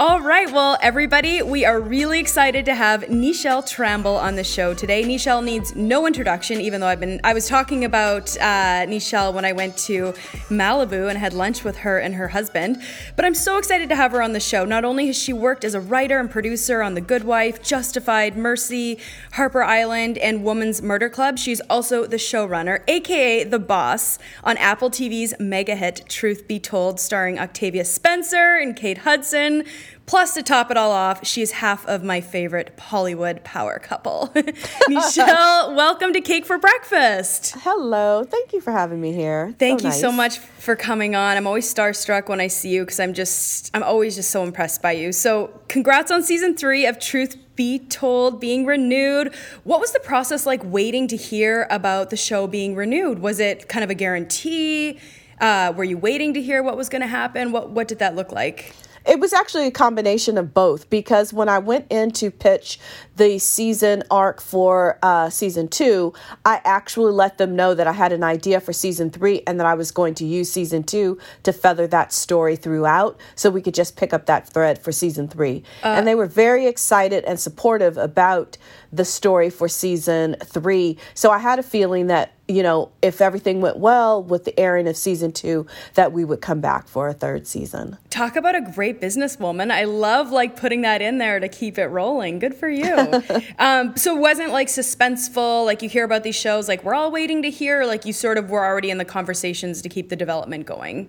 All 0.00 0.18
right, 0.18 0.50
well, 0.50 0.78
everybody, 0.80 1.42
we 1.42 1.66
are 1.66 1.78
really 1.78 2.20
excited 2.20 2.64
to 2.64 2.74
have 2.74 3.02
Nichelle 3.02 3.68
Tramble 3.68 4.16
on 4.16 4.34
the 4.34 4.42
show 4.42 4.72
today. 4.72 5.04
Nichelle 5.04 5.44
needs 5.44 5.76
no 5.76 6.06
introduction, 6.06 6.58
even 6.58 6.80
though 6.80 6.86
I've 6.86 7.00
been 7.00 7.20
I 7.22 7.34
was 7.34 7.46
talking 7.46 7.84
about 7.84 8.34
uh, 8.38 8.86
Nichelle 8.86 9.34
when 9.34 9.44
I 9.44 9.52
went 9.52 9.76
to 9.76 10.14
Malibu 10.48 11.10
and 11.10 11.18
had 11.18 11.34
lunch 11.34 11.64
with 11.64 11.76
her 11.76 11.98
and 11.98 12.14
her 12.14 12.28
husband. 12.28 12.80
But 13.14 13.26
I'm 13.26 13.34
so 13.34 13.58
excited 13.58 13.90
to 13.90 13.94
have 13.94 14.12
her 14.12 14.22
on 14.22 14.32
the 14.32 14.40
show. 14.40 14.64
Not 14.64 14.86
only 14.86 15.06
has 15.08 15.18
she 15.18 15.34
worked 15.34 15.66
as 15.66 15.74
a 15.74 15.80
writer 15.82 16.18
and 16.18 16.30
producer 16.30 16.80
on 16.80 16.94
The 16.94 17.02
Good 17.02 17.24
Wife, 17.24 17.62
Justified, 17.62 18.38
Mercy, 18.38 18.98
Harper 19.32 19.62
Island, 19.62 20.16
and 20.16 20.44
Women's 20.44 20.80
Murder 20.80 21.10
Club, 21.10 21.38
she's 21.38 21.60
also 21.68 22.06
the 22.06 22.16
showrunner, 22.16 22.82
aka 22.88 23.44
the 23.44 23.58
boss, 23.58 24.18
on 24.44 24.56
Apple 24.56 24.88
TV's 24.88 25.34
mega 25.38 25.76
hit 25.76 26.06
Truth 26.08 26.48
Be 26.48 26.58
Told, 26.58 26.98
starring 26.98 27.38
Octavia 27.38 27.84
Spencer 27.84 28.56
and 28.56 28.74
Kate 28.74 28.98
Hudson 28.98 29.66
Plus, 30.06 30.34
to 30.34 30.42
top 30.42 30.70
it 30.70 30.76
all 30.76 30.90
off, 30.90 31.24
she 31.24 31.40
is 31.40 31.52
half 31.52 31.86
of 31.86 32.02
my 32.02 32.20
favorite 32.20 32.76
Hollywood 32.78 33.44
power 33.44 33.78
couple. 33.78 34.32
Michelle, 34.88 35.74
welcome 35.76 36.12
to 36.12 36.20
Cake 36.20 36.44
for 36.44 36.58
Breakfast. 36.58 37.54
Hello. 37.60 38.24
Thank 38.24 38.52
you 38.52 38.60
for 38.60 38.72
having 38.72 39.00
me 39.00 39.12
here. 39.12 39.54
Thank 39.58 39.80
so 39.80 39.86
you 39.86 39.90
nice. 39.90 40.00
so 40.00 40.10
much 40.10 40.38
for 40.38 40.74
coming 40.74 41.14
on. 41.14 41.36
I'm 41.36 41.46
always 41.46 41.72
starstruck 41.72 42.28
when 42.28 42.40
I 42.40 42.48
see 42.48 42.70
you 42.70 42.84
because 42.84 42.98
I'm 42.98 43.14
just, 43.14 43.70
I'm 43.72 43.84
always 43.84 44.16
just 44.16 44.30
so 44.30 44.42
impressed 44.42 44.82
by 44.82 44.92
you. 44.92 45.12
So, 45.12 45.60
congrats 45.68 46.10
on 46.10 46.22
season 46.24 46.56
three 46.56 46.86
of 46.86 46.98
Truth 46.98 47.36
Be 47.54 47.78
Told 47.78 48.40
being 48.40 48.66
renewed. 48.66 49.32
What 49.62 49.80
was 49.80 49.92
the 49.92 50.00
process 50.00 50.44
like 50.44 50.60
waiting 50.64 51.06
to 51.08 51.16
hear 51.16 51.68
about 51.70 52.10
the 52.10 52.16
show 52.16 52.46
being 52.48 52.74
renewed? 52.74 53.20
Was 53.20 53.38
it 53.38 53.68
kind 53.68 53.84
of 53.84 53.90
a 53.90 53.94
guarantee? 53.94 54.98
Uh, 55.40 55.72
were 55.74 55.84
you 55.84 55.96
waiting 55.96 56.34
to 56.34 56.42
hear 56.42 56.62
what 56.62 56.76
was 56.76 56.88
going 56.88 57.00
to 57.00 57.08
happen? 57.08 57.52
What 57.52 57.70
What 57.70 57.86
did 57.88 58.00
that 58.00 58.16
look 58.16 58.32
like? 58.32 58.74
It 59.06 59.18
was 59.18 59.32
actually 59.32 59.66
a 59.66 59.70
combination 59.70 60.38
of 60.38 60.52
both 60.52 60.90
because 60.90 61.32
when 61.32 61.48
I 61.48 61.58
went 61.58 61.86
in 61.90 62.10
to 62.12 62.30
pitch 62.30 62.78
the 63.16 63.38
season 63.38 64.02
arc 64.10 64.40
for 64.40 64.98
uh, 65.02 65.30
season 65.30 65.68
two, 65.68 66.12
I 66.44 66.60
actually 66.64 67.12
let 67.12 67.38
them 67.38 67.56
know 67.56 67.74
that 67.74 67.86
I 67.86 67.92
had 67.92 68.12
an 68.12 68.22
idea 68.22 68.60
for 68.60 68.72
season 68.72 69.10
three 69.10 69.42
and 69.46 69.58
that 69.58 69.66
I 69.66 69.74
was 69.74 69.90
going 69.90 70.14
to 70.14 70.24
use 70.24 70.50
season 70.50 70.82
two 70.82 71.18
to 71.42 71.52
feather 71.52 71.86
that 71.88 72.12
story 72.12 72.56
throughout 72.56 73.18
so 73.34 73.50
we 73.50 73.62
could 73.62 73.74
just 73.74 73.96
pick 73.96 74.12
up 74.12 74.26
that 74.26 74.48
thread 74.48 74.78
for 74.78 74.92
season 74.92 75.28
three. 75.28 75.62
Uh, 75.82 75.88
and 75.88 76.06
they 76.06 76.14
were 76.14 76.26
very 76.26 76.66
excited 76.66 77.24
and 77.24 77.38
supportive 77.38 77.96
about 77.96 78.56
the 78.92 79.04
story 79.04 79.50
for 79.50 79.68
season 79.68 80.36
three. 80.44 80.98
So 81.14 81.30
I 81.30 81.38
had 81.38 81.58
a 81.58 81.62
feeling 81.62 82.08
that, 82.08 82.34
you 82.50 82.62
know, 82.62 82.90
if 83.00 83.20
everything 83.20 83.60
went 83.60 83.78
well 83.78 84.22
with 84.22 84.44
the 84.44 84.58
airing 84.58 84.88
of 84.88 84.96
season 84.96 85.32
two, 85.32 85.66
that 85.94 86.12
we 86.12 86.24
would 86.24 86.40
come 86.40 86.60
back 86.60 86.88
for 86.88 87.08
a 87.08 87.12
third 87.12 87.46
season. 87.46 87.96
Talk 88.10 88.34
about 88.34 88.56
a 88.56 88.60
great 88.60 89.00
businesswoman. 89.00 89.70
I 89.70 89.84
love 89.84 90.30
like 90.32 90.56
putting 90.56 90.82
that 90.82 91.00
in 91.00 91.18
there 91.18 91.38
to 91.38 91.48
keep 91.48 91.78
it 91.78 91.86
rolling. 91.86 92.40
Good 92.40 92.54
for 92.54 92.68
you. 92.68 93.22
um, 93.58 93.96
so 93.96 94.16
it 94.16 94.20
wasn't 94.20 94.52
like 94.52 94.68
suspenseful, 94.68 95.64
like 95.64 95.82
you 95.82 95.88
hear 95.88 96.04
about 96.04 96.24
these 96.24 96.36
shows, 96.36 96.66
like 96.66 96.82
we're 96.82 96.94
all 96.94 97.10
waiting 97.10 97.42
to 97.42 97.50
hear, 97.50 97.84
like 97.84 98.04
you 98.04 98.12
sort 98.12 98.36
of 98.36 98.50
were 98.50 98.64
already 98.64 98.90
in 98.90 98.98
the 98.98 99.04
conversations 99.04 99.80
to 99.82 99.88
keep 99.88 100.08
the 100.08 100.16
development 100.16 100.66
going. 100.66 101.08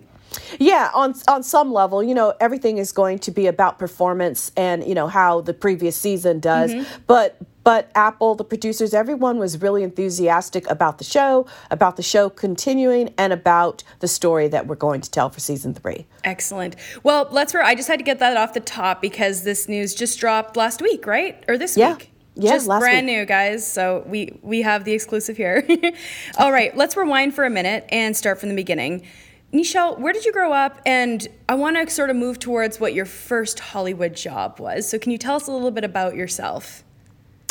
Yeah, 0.60 0.92
on 0.94 1.16
on 1.28 1.44
some 1.44 1.74
level, 1.74 2.02
you 2.02 2.14
know, 2.14 2.34
everything 2.40 2.78
is 2.78 2.92
going 2.92 3.20
to 3.20 3.32
be 3.32 3.48
about 3.48 3.80
performance 3.80 4.52
and 4.56 4.86
you 4.86 4.96
know 4.96 5.08
how 5.08 5.42
the 5.42 5.54
previous 5.54 5.98
season 5.98 6.40
does. 6.40 6.72
Mm-hmm. 6.72 7.02
But 7.08 7.38
but 7.64 7.92
Apple, 7.94 8.36
the 8.36 8.44
producers, 8.44 8.94
everyone 8.94 9.38
was 9.38 9.62
really 9.62 9.84
enthusiastic 9.84 10.70
about 10.70 10.98
the 10.98 11.04
show, 11.04 11.46
about 11.70 11.96
the 11.96 12.04
show 12.04 12.30
continuing, 12.30 13.14
and 13.18 13.32
about 13.32 13.84
the 14.00 14.08
story 14.08 14.48
that 14.48 14.68
we're 14.68 14.76
going 14.76 15.02
to 15.02 15.12
tell 15.12 15.30
for 15.30 15.40
season 15.40 15.74
three. 15.74 16.08
Excellent. 16.24 16.76
Well, 17.04 17.28
let's. 17.32 17.54
I 17.54 17.76
just 17.76 17.88
had 17.88 18.00
to 18.00 18.06
get 18.06 18.20
that 18.20 18.38
off 18.38 18.54
the 18.54 18.62
top 18.62 19.02
because 19.02 19.44
this 19.44 19.68
news 19.68 19.94
just 19.94 20.20
dropped 20.20 20.58
last 20.58 20.82
week, 20.82 21.06
right? 21.06 21.44
Or 21.48 21.58
this 21.58 21.78
yeah. 21.78 21.94
week? 21.94 22.12
Yeah, 22.36 22.52
just 22.52 22.68
brand 22.68 23.08
week. 23.08 23.18
new, 23.18 23.26
guys. 23.26 23.70
So 23.70 24.04
we 24.08 24.40
we 24.42 24.62
have 24.62 24.86
the 24.86 24.94
exclusive 24.94 25.38
here. 25.38 25.68
All 26.40 26.52
right, 26.52 26.76
let's 26.76 26.96
rewind 26.96 27.36
for 27.36 27.44
a 27.44 27.50
minute 27.50 27.86
and 27.90 28.16
start 28.16 28.40
from 28.40 28.50
the 28.50 28.56
beginning. 28.56 29.06
Nichelle, 29.54 30.00
where 30.00 30.14
did 30.14 30.24
you 30.24 30.32
grow 30.32 30.54
up? 30.54 30.80
And 30.86 31.28
I 31.50 31.56
want 31.56 31.76
to 31.76 31.94
sort 31.94 32.10
of 32.10 32.16
move 32.16 32.40
towards 32.40 32.80
what 32.80 32.94
your 32.94 33.06
first 33.06 33.60
Hollywood 33.60 34.16
job 34.16 34.60
was. 34.60 34.88
So 34.88 34.98
can 34.98 35.12
you 35.12 35.18
tell 35.18 35.36
us 35.36 35.48
a 35.48 35.52
little 35.52 35.72
bit 35.72 35.84
about 35.84 36.16
yourself? 36.16 36.84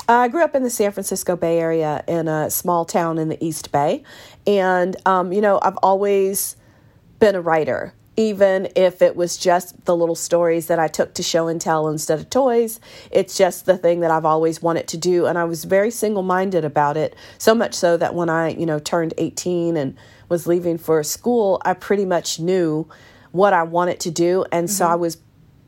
I 0.08 0.28
grew 0.28 0.42
up 0.42 0.54
in 0.54 0.62
the 0.62 0.70
San 0.70 0.92
Francisco 0.92 1.36
Bay 1.36 1.60
Area 1.60 2.02
in 2.08 2.26
a 2.26 2.50
small 2.50 2.84
town 2.84 3.18
in 3.18 3.28
the 3.28 3.44
East 3.44 3.70
Bay. 3.70 4.02
And, 4.46 4.96
um, 5.06 5.32
you 5.32 5.40
know, 5.40 5.60
I've 5.62 5.76
always 5.82 6.56
been 7.20 7.34
a 7.34 7.40
writer, 7.40 7.92
even 8.16 8.68
if 8.74 9.02
it 9.02 9.14
was 9.14 9.36
just 9.36 9.84
the 9.84 9.94
little 9.94 10.14
stories 10.16 10.66
that 10.68 10.78
I 10.78 10.88
took 10.88 11.14
to 11.14 11.22
show 11.22 11.48
and 11.48 11.60
tell 11.60 11.86
instead 11.86 12.18
of 12.18 12.30
toys. 12.30 12.80
It's 13.10 13.36
just 13.36 13.66
the 13.66 13.76
thing 13.76 14.00
that 14.00 14.10
I've 14.10 14.24
always 14.24 14.62
wanted 14.62 14.88
to 14.88 14.96
do. 14.96 15.26
And 15.26 15.38
I 15.38 15.44
was 15.44 15.64
very 15.64 15.90
single 15.90 16.22
minded 16.22 16.64
about 16.64 16.96
it, 16.96 17.14
so 17.36 17.54
much 17.54 17.74
so 17.74 17.96
that 17.98 18.14
when 18.14 18.30
I, 18.30 18.48
you 18.48 18.66
know, 18.66 18.78
turned 18.78 19.14
18 19.18 19.76
and 19.76 19.96
was 20.30 20.46
leaving 20.46 20.78
for 20.78 21.02
school, 21.02 21.60
I 21.62 21.74
pretty 21.74 22.06
much 22.06 22.40
knew 22.40 22.88
what 23.32 23.52
I 23.52 23.64
wanted 23.64 24.00
to 24.00 24.10
do. 24.10 24.46
And 24.50 24.66
mm-hmm. 24.68 24.72
so 24.72 24.86
I 24.86 24.94
was 24.94 25.18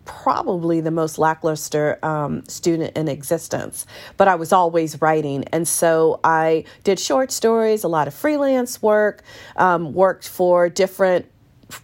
probably 0.04 0.80
the 0.80 0.90
most 0.90 1.18
lackluster 1.18 1.98
um, 2.04 2.44
student 2.46 2.96
in 2.96 3.08
existence, 3.08 3.86
but 4.16 4.28
I 4.28 4.34
was 4.34 4.52
always 4.52 5.00
writing. 5.00 5.44
And 5.52 5.68
so 5.68 6.20
I 6.24 6.64
did 6.82 6.98
short 6.98 7.30
stories, 7.30 7.84
a 7.84 7.88
lot 7.88 8.08
of 8.08 8.14
freelance 8.14 8.80
work, 8.82 9.22
um, 9.56 9.92
worked 9.92 10.28
for 10.28 10.68
different, 10.68 11.26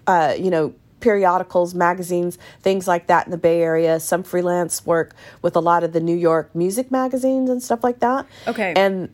uh, 0.07 0.35
you 0.39 0.51
know, 0.51 0.75
periodicals, 1.01 1.75
magazines, 1.75 2.39
things 2.61 2.89
like 2.89 3.07
that 3.07 3.27
in 3.27 3.31
the 3.31 3.39
Bay 3.39 3.63
Area, 3.63 4.01
some 4.01 4.25
freelance 4.25 4.85
work 4.85 5.15
with 5.43 5.55
a 5.55 5.61
lot 5.61 5.85
of 5.85 5.93
the 5.93 6.01
New 6.01 6.17
York 6.17 6.53
music 6.57 6.91
magazines 6.91 7.49
and 7.49 7.63
stuff 7.63 7.85
like 7.85 8.01
that. 8.01 8.27
Okay. 8.49 8.73
And 8.75 9.11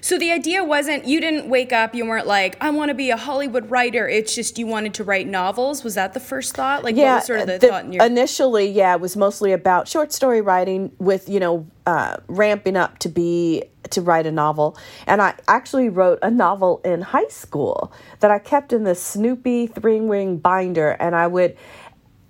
so 0.00 0.18
the 0.18 0.30
idea 0.32 0.64
wasn't 0.64 1.06
you 1.06 1.20
didn't 1.20 1.48
wake 1.48 1.72
up, 1.72 1.94
you 1.94 2.06
weren't 2.06 2.26
like, 2.26 2.56
I 2.60 2.70
want 2.70 2.88
to 2.90 2.94
be 2.94 3.10
a 3.10 3.16
Hollywood 3.16 3.70
writer. 3.70 4.08
It's 4.08 4.34
just 4.34 4.58
you 4.58 4.66
wanted 4.66 4.94
to 4.94 5.04
write 5.04 5.26
novels. 5.26 5.84
Was 5.84 5.94
that 5.94 6.14
the 6.14 6.20
first 6.20 6.54
thought? 6.54 6.84
Like 6.84 6.96
yeah, 6.96 7.12
what 7.12 7.14
was 7.16 7.26
sort 7.26 7.40
of 7.40 7.46
the, 7.46 7.58
the 7.58 7.68
thought 7.68 7.84
in 7.84 7.92
your 7.92 8.04
initially, 8.04 8.68
yeah, 8.68 8.94
it 8.94 9.00
was 9.00 9.16
mostly 9.16 9.52
about 9.52 9.88
short 9.88 10.12
story 10.12 10.40
writing 10.40 10.92
with, 10.98 11.28
you 11.28 11.40
know, 11.40 11.66
uh, 11.86 12.16
ramping 12.28 12.76
up 12.76 12.98
to 13.00 13.08
be 13.08 13.64
to 13.90 14.00
write 14.00 14.26
a 14.26 14.32
novel. 14.32 14.76
And 15.06 15.20
I 15.20 15.34
actually 15.48 15.88
wrote 15.88 16.18
a 16.22 16.30
novel 16.30 16.80
in 16.84 17.00
high 17.00 17.28
school 17.28 17.92
that 18.20 18.30
I 18.30 18.38
kept 18.38 18.72
in 18.72 18.84
this 18.84 19.02
Snoopy 19.02 19.66
three 19.66 20.00
ring 20.00 20.38
binder 20.38 20.90
and 20.90 21.14
I 21.14 21.26
would 21.26 21.56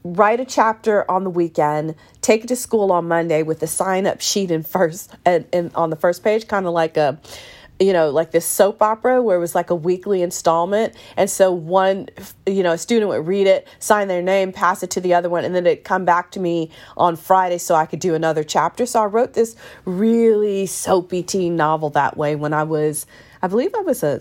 write 0.05 0.41
a 0.41 0.45
chapter 0.45 1.09
on 1.11 1.25
the 1.25 1.31
weekend, 1.31 1.95
take 2.21 2.45
it 2.45 2.49
to 2.49 2.57
school 2.57 2.91
on 2.93 3.07
Monday 3.07 3.43
with 3.43 3.63
a 3.63 3.67
sign 3.67 4.07
up 4.07 4.21
sheet 4.21 4.51
in 4.51 4.63
first 4.63 5.15
and, 5.25 5.47
and 5.53 5.75
on 5.75 5.91
the 5.91 5.97
first 5.97 6.25
page, 6.25 6.49
kind 6.49 6.67
of 6.67 6.73
like 6.73 6.97
a 6.97 7.21
you 7.83 7.93
know, 7.93 8.11
like 8.11 8.31
this 8.31 8.47
soap 8.47 8.81
opera 8.81 9.21
where 9.21 9.37
it 9.37 9.41
was 9.41 9.57
like 9.57 9.69
a 9.71 9.75
weekly 9.75 10.23
installment. 10.23 10.95
And 11.17 11.29
so 11.29 11.51
one, 11.51 12.09
you 12.47 12.63
know, 12.63 12.73
a 12.73 12.79
student 12.79 13.09
would 13.09 13.27
read 13.27 13.49
it, 13.49 13.67
sign 13.81 14.07
their 14.07 14.23
name, 14.23 14.53
pass 14.53 14.85
it 14.85 14.91
to 14.91 15.01
the 15.01 15.15
other 15.15 15.29
one, 15.29 15.45
and 15.45 15.53
then 15.53 15.67
it'd 15.67 15.83
come 15.83 16.05
back 16.05 16.31
to 16.33 16.41
me 16.41 16.71
on 16.97 17.17
Friday 17.17 17.59
so 17.59 17.75
I 17.75 17.87
could 17.87 17.99
do 17.99 18.15
another 18.15 18.45
chapter. 18.45 18.87
So 18.87 19.03
I 19.03 19.07
wrote 19.07 19.33
this 19.33 19.57
really 19.85 20.67
soapy 20.67 21.25
teen 21.25 21.57
novel 21.57 21.91
that 21.91 22.17
way 22.17 22.37
when 22.37 22.53
I 22.53 22.63
was, 22.63 23.05
I 23.43 23.49
believe 23.49 23.75
I 23.75 23.81
was 23.81 24.05
a 24.05 24.21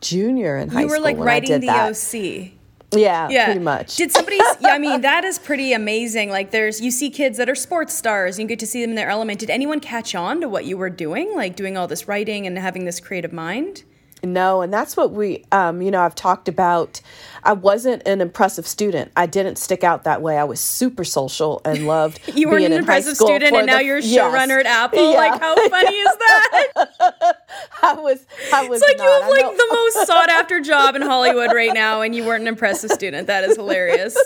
junior 0.00 0.56
in 0.56 0.68
high 0.68 0.80
school. 0.80 0.82
You 0.82 0.88
were 0.88 1.04
like 1.04 1.18
writing 1.18 1.60
the 1.60 1.66
that. 1.68 1.90
OC. 1.90 2.55
Yeah, 2.92 3.28
yeah, 3.28 3.46
pretty 3.46 3.60
much. 3.60 3.96
Did 3.96 4.12
somebody? 4.12 4.36
yeah, 4.60 4.70
I 4.70 4.78
mean 4.78 5.00
that 5.00 5.24
is 5.24 5.38
pretty 5.38 5.72
amazing. 5.72 6.30
Like, 6.30 6.50
there's 6.50 6.80
you 6.80 6.90
see 6.90 7.10
kids 7.10 7.38
that 7.38 7.48
are 7.48 7.54
sports 7.54 7.94
stars, 7.94 8.38
and 8.38 8.44
you 8.44 8.48
get 8.48 8.60
to 8.60 8.66
see 8.66 8.80
them 8.80 8.90
in 8.90 8.96
their 8.96 9.10
element. 9.10 9.40
Did 9.40 9.50
anyone 9.50 9.80
catch 9.80 10.14
on 10.14 10.40
to 10.40 10.48
what 10.48 10.64
you 10.64 10.76
were 10.76 10.90
doing, 10.90 11.34
like 11.34 11.56
doing 11.56 11.76
all 11.76 11.88
this 11.88 12.06
writing 12.06 12.46
and 12.46 12.56
having 12.58 12.84
this 12.84 13.00
creative 13.00 13.32
mind? 13.32 13.84
No, 14.22 14.62
and 14.62 14.72
that's 14.72 14.96
what 14.96 15.12
we, 15.12 15.44
um, 15.52 15.82
you 15.82 15.90
know, 15.90 16.00
I've 16.00 16.14
talked 16.14 16.48
about. 16.48 17.00
I 17.44 17.52
wasn't 17.52 18.02
an 18.06 18.20
impressive 18.20 18.66
student. 18.66 19.12
I 19.16 19.26
didn't 19.26 19.56
stick 19.56 19.84
out 19.84 20.02
that 20.04 20.20
way. 20.20 20.36
I 20.36 20.44
was 20.44 20.58
super 20.58 21.04
social 21.04 21.60
and 21.64 21.86
loved. 21.86 22.20
you 22.34 22.48
were 22.48 22.56
an 22.56 22.72
impressive 22.72 23.14
student, 23.14 23.54
and 23.54 23.68
the, 23.68 23.72
now 23.72 23.78
you're 23.78 23.98
a 23.98 24.02
showrunner 24.02 24.48
yes. 24.48 24.60
at 24.60 24.66
Apple. 24.66 25.12
Yeah. 25.12 25.18
Like, 25.18 25.40
how 25.40 25.54
funny 25.68 25.96
is 25.96 26.16
that? 26.18 27.36
I 27.82 27.92
was. 27.94 28.26
I 28.52 28.66
was. 28.66 28.82
It's 28.82 28.88
like 28.88 28.98
not. 28.98 29.04
you 29.04 29.10
have 29.10 29.30
like 29.30 29.56
the 29.56 29.66
most 29.70 30.06
sought 30.08 30.28
after 30.28 30.60
job 30.60 30.96
in 30.96 31.02
Hollywood 31.02 31.52
right 31.52 31.74
now, 31.74 32.00
and 32.00 32.14
you 32.14 32.24
weren't 32.24 32.42
an 32.42 32.48
impressive 32.48 32.90
student. 32.90 33.28
That 33.28 33.44
is 33.44 33.56
hilarious. 33.56 34.16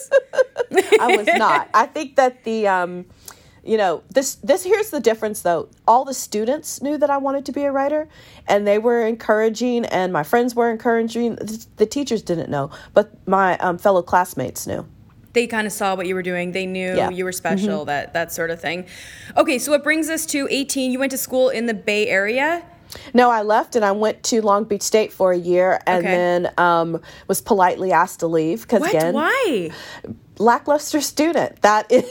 I 1.00 1.16
was 1.16 1.26
not. 1.26 1.68
I 1.74 1.86
think 1.86 2.16
that 2.16 2.44
the. 2.44 2.68
Um, 2.68 3.06
you 3.64 3.76
know 3.76 4.02
this 4.10 4.36
this 4.36 4.64
here's 4.64 4.90
the 4.90 5.00
difference 5.00 5.42
though 5.42 5.68
all 5.86 6.04
the 6.04 6.14
students 6.14 6.82
knew 6.82 6.96
that 6.96 7.10
i 7.10 7.16
wanted 7.16 7.44
to 7.44 7.52
be 7.52 7.64
a 7.64 7.72
writer 7.72 8.08
and 8.48 8.66
they 8.66 8.78
were 8.78 9.06
encouraging 9.06 9.84
and 9.86 10.12
my 10.12 10.22
friends 10.22 10.54
were 10.54 10.70
encouraging 10.70 11.36
the 11.76 11.86
teachers 11.86 12.22
didn't 12.22 12.50
know 12.50 12.70
but 12.94 13.12
my 13.26 13.56
um, 13.58 13.78
fellow 13.78 14.02
classmates 14.02 14.66
knew 14.66 14.86
they 15.32 15.46
kind 15.46 15.66
of 15.66 15.72
saw 15.72 15.94
what 15.94 16.06
you 16.06 16.14
were 16.14 16.22
doing 16.22 16.52
they 16.52 16.66
knew 16.66 16.96
yeah. 16.96 17.10
you 17.10 17.24
were 17.24 17.32
special 17.32 17.80
mm-hmm. 17.80 17.86
that 17.86 18.12
that 18.12 18.32
sort 18.32 18.50
of 18.50 18.60
thing 18.60 18.86
okay 19.36 19.58
so 19.58 19.72
it 19.72 19.82
brings 19.82 20.08
us 20.08 20.26
to 20.26 20.48
18 20.50 20.90
you 20.90 20.98
went 20.98 21.10
to 21.10 21.18
school 21.18 21.48
in 21.48 21.66
the 21.66 21.74
bay 21.74 22.08
area 22.08 22.64
no, 23.14 23.30
I 23.30 23.42
left 23.42 23.76
and 23.76 23.84
I 23.84 23.92
went 23.92 24.22
to 24.24 24.42
Long 24.42 24.64
Beach 24.64 24.82
State 24.82 25.12
for 25.12 25.32
a 25.32 25.38
year, 25.38 25.80
and 25.86 26.04
okay. 26.04 26.14
then 26.14 26.52
um, 26.58 27.00
was 27.28 27.40
politely 27.40 27.92
asked 27.92 28.20
to 28.20 28.26
leave 28.26 28.62
because 28.62 28.82
again, 28.82 29.14
why? 29.14 29.70
Lackluster 30.40 31.00
student. 31.00 31.62
That 31.62 31.90
is. 31.90 32.04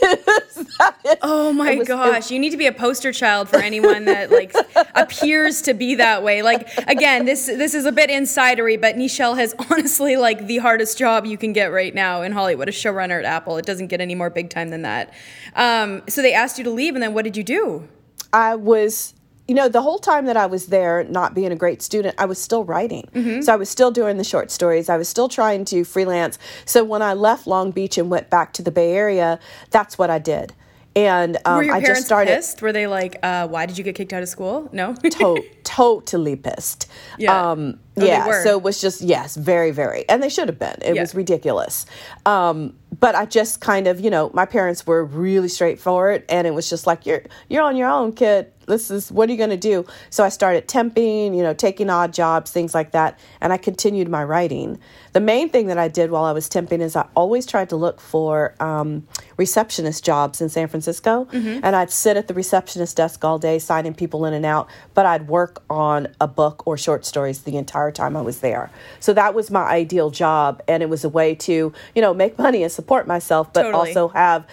That 0.78 0.96
is 1.04 1.16
oh 1.22 1.52
my 1.52 1.74
was, 1.74 1.88
gosh! 1.88 2.26
It, 2.26 2.34
you 2.34 2.38
need 2.38 2.50
to 2.50 2.56
be 2.56 2.66
a 2.66 2.72
poster 2.72 3.12
child 3.12 3.48
for 3.48 3.56
anyone 3.56 4.04
that 4.06 4.30
like 4.30 4.54
appears 4.94 5.62
to 5.62 5.74
be 5.74 5.96
that 5.96 6.22
way. 6.22 6.42
Like 6.42 6.68
again, 6.86 7.24
this 7.24 7.46
this 7.46 7.74
is 7.74 7.86
a 7.86 7.92
bit 7.92 8.08
insidery, 8.08 8.80
but 8.80 8.94
Nichelle 8.96 9.36
has 9.36 9.54
honestly 9.70 10.16
like 10.16 10.46
the 10.46 10.58
hardest 10.58 10.96
job 10.96 11.26
you 11.26 11.36
can 11.36 11.52
get 11.52 11.66
right 11.66 11.94
now 11.94 12.22
in 12.22 12.32
Hollywood, 12.32 12.68
a 12.68 12.72
showrunner 12.72 13.18
at 13.18 13.24
Apple. 13.24 13.56
It 13.56 13.66
doesn't 13.66 13.88
get 13.88 14.00
any 14.00 14.14
more 14.14 14.30
big 14.30 14.48
time 14.48 14.70
than 14.70 14.82
that. 14.82 15.12
Um, 15.54 16.02
so 16.08 16.22
they 16.22 16.34
asked 16.34 16.58
you 16.58 16.64
to 16.64 16.70
leave, 16.70 16.94
and 16.94 17.02
then 17.02 17.14
what 17.14 17.24
did 17.24 17.36
you 17.36 17.44
do? 17.44 17.88
I 18.32 18.54
was 18.54 19.14
you 19.50 19.56
know, 19.56 19.68
the 19.68 19.82
whole 19.82 19.98
time 19.98 20.26
that 20.26 20.36
I 20.36 20.46
was 20.46 20.66
there, 20.66 21.02
not 21.02 21.34
being 21.34 21.50
a 21.50 21.56
great 21.56 21.82
student, 21.82 22.14
I 22.18 22.24
was 22.24 22.40
still 22.40 22.62
writing. 22.62 23.08
Mm-hmm. 23.12 23.40
So 23.42 23.52
I 23.52 23.56
was 23.56 23.68
still 23.68 23.90
doing 23.90 24.16
the 24.16 24.22
short 24.22 24.52
stories. 24.52 24.88
I 24.88 24.96
was 24.96 25.08
still 25.08 25.28
trying 25.28 25.64
to 25.64 25.82
freelance. 25.82 26.38
So 26.64 26.84
when 26.84 27.02
I 27.02 27.14
left 27.14 27.48
Long 27.48 27.72
Beach 27.72 27.98
and 27.98 28.08
went 28.08 28.30
back 28.30 28.52
to 28.52 28.62
the 28.62 28.70
Bay 28.70 28.92
Area, 28.92 29.40
that's 29.70 29.98
what 29.98 30.08
I 30.08 30.20
did. 30.20 30.54
And 30.94 31.36
um, 31.44 31.68
I 31.68 31.80
just 31.80 32.04
started 32.06 32.36
pissed? 32.36 32.62
Were 32.62 32.72
they 32.72 32.86
like, 32.86 33.16
uh, 33.24 33.48
"Why 33.48 33.66
did 33.66 33.76
you 33.78 33.82
get 33.84 33.94
kicked 33.96 34.12
out 34.12 34.22
of 34.22 34.28
school"? 34.28 34.68
No. 34.72 34.94
to- 34.94 35.44
totally 35.64 36.36
pissed. 36.36 36.86
Yeah. 37.18 37.50
Um, 37.50 37.80
Oh, 37.96 38.04
yeah. 38.04 38.26
were. 38.26 38.42
So 38.42 38.56
it 38.56 38.62
was 38.62 38.80
just 38.80 39.02
yes, 39.02 39.36
very, 39.36 39.72
very, 39.72 40.08
and 40.08 40.22
they 40.22 40.28
should 40.30 40.48
have 40.48 40.58
been. 40.58 40.76
It 40.80 40.94
Yeah. 40.94 41.02
was 41.02 41.14
ridiculous. 41.14 41.86
Um, 42.24 42.74
but 42.98 43.14
I 43.14 43.24
just 43.24 43.60
kind 43.60 43.86
of, 43.86 44.00
you 44.00 44.10
know, 44.10 44.30
my 44.34 44.46
parents 44.46 44.86
were 44.86 45.04
really 45.04 45.48
straightforward, 45.48 46.24
and 46.28 46.46
it 46.46 46.54
was 46.54 46.68
just 46.68 46.86
like 46.86 47.06
you're 47.06 47.22
you're 47.48 47.62
on 47.62 47.76
your 47.76 47.88
own, 47.88 48.12
kid. 48.12 48.52
This 48.66 48.88
is 48.90 49.10
what 49.10 49.28
are 49.28 49.32
you 49.32 49.38
going 49.38 49.50
to 49.50 49.56
do? 49.56 49.84
So 50.10 50.22
I 50.22 50.28
started 50.28 50.68
temping, 50.68 51.36
you 51.36 51.42
know, 51.42 51.54
taking 51.54 51.90
odd 51.90 52.12
jobs, 52.12 52.52
things 52.52 52.72
like 52.72 52.92
that, 52.92 53.18
and 53.40 53.52
I 53.52 53.56
continued 53.56 54.08
my 54.08 54.22
writing. 54.22 54.78
The 55.12 55.18
main 55.20 55.48
thing 55.48 55.66
that 55.68 55.78
I 55.78 55.88
did 55.88 56.12
while 56.12 56.22
I 56.22 56.30
was 56.30 56.48
temping 56.48 56.80
is 56.80 56.94
I 56.94 57.08
always 57.16 57.46
tried 57.46 57.70
to 57.70 57.76
look 57.76 58.00
for 58.00 58.54
um, 58.60 59.08
receptionist 59.36 60.04
jobs 60.04 60.40
in 60.40 60.48
San 60.48 60.68
Francisco, 60.68 61.24
Mm-hmm. 61.32 61.60
and 61.64 61.74
I'd 61.74 61.90
sit 61.90 62.16
at 62.16 62.28
the 62.28 62.34
receptionist 62.34 62.96
desk 62.96 63.24
all 63.24 63.38
day, 63.40 63.58
signing 63.58 63.94
people 63.94 64.24
in 64.24 64.34
and 64.34 64.46
out. 64.46 64.68
But 64.94 65.04
I'd 65.06 65.26
work 65.26 65.64
on 65.68 66.06
a 66.20 66.28
book 66.28 66.62
or 66.66 66.76
short 66.78 67.04
stories 67.04 67.42
the 67.42 67.56
entire 67.56 67.90
time 67.90 68.16
I 68.16 68.20
was 68.22 68.38
there. 68.40 68.70
So 69.00 69.12
that 69.14 69.34
was 69.34 69.50
my 69.50 69.62
ideal 69.62 70.10
job, 70.10 70.62
and 70.68 70.80
it 70.82 70.88
was 70.88 71.02
a 71.02 71.08
way 71.08 71.34
to, 71.36 71.72
you 71.94 72.02
know, 72.02 72.14
make 72.14 72.38
money 72.38 72.62
and 72.62 72.70
support 72.80 73.06
myself, 73.06 73.52
but 73.52 73.62
Totally. 73.64 73.88
also 73.90 74.08
have. 74.08 74.46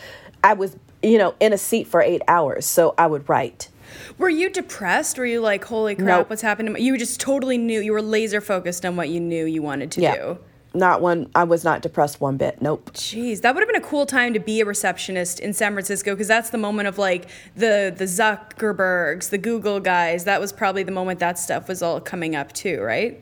I 0.44 0.54
was, 0.54 0.76
you 1.02 1.18
know, 1.18 1.34
in 1.40 1.54
a 1.54 1.58
seat 1.58 1.88
for 1.88 2.02
eight 2.02 2.22
hours, 2.28 2.66
so 2.66 2.94
I 2.98 3.08
would 3.08 3.28
write. 3.30 3.70
Were 4.18 4.30
you 4.30 4.50
depressed? 4.50 5.18
Were 5.18 5.26
you 5.26 5.40
like, 5.42 5.64
"Holy 5.66 5.96
crap, 5.96 6.08
Nope. 6.08 6.30
what's 6.30 6.42
happened 6.42 6.68
to 6.68 6.74
me?" 6.74 6.82
You 6.82 6.98
just 6.98 7.20
totally 7.22 7.58
knew. 7.58 7.80
You 7.80 7.94
were 7.94 8.02
laser 8.02 8.42
focused 8.42 8.86
on 8.86 8.96
what 8.98 9.08
you 9.10 9.20
knew 9.20 9.46
you 9.46 9.62
wanted 9.62 9.92
to 9.92 10.02
Yeah. 10.02 10.16
do. 10.16 10.38
Not 10.74 11.02
one. 11.02 11.30
I 11.34 11.44
was 11.46 11.64
not 11.64 11.82
depressed 11.82 12.20
one 12.22 12.36
bit. 12.38 12.62
Nope. 12.62 12.92
Jeez, 12.94 13.42
that 13.42 13.56
would 13.56 13.62
have 13.62 13.70
been 13.72 13.82
a 13.82 13.86
cool 13.86 14.06
time 14.06 14.34
to 14.34 14.40
be 14.40 14.60
a 14.62 14.66
receptionist 14.66 15.40
in 15.40 15.54
San 15.54 15.72
Francisco 15.74 16.12
because 16.14 16.28
that's 16.28 16.50
the 16.52 16.58
moment 16.58 16.88
of 16.90 16.98
like 16.98 17.30
the 17.56 17.92
the 17.96 18.06
Zuckerbergs, 18.06 19.30
the 19.30 19.38
Google 19.40 19.80
guys. 19.80 20.26
That 20.26 20.40
was 20.42 20.52
probably 20.52 20.84
the 20.84 20.92
moment 20.92 21.20
that 21.22 21.40
stuff 21.40 21.68
was 21.70 21.82
all 21.82 22.00
coming 22.02 22.36
up 22.36 22.52
too, 22.54 22.82
right? 22.82 23.20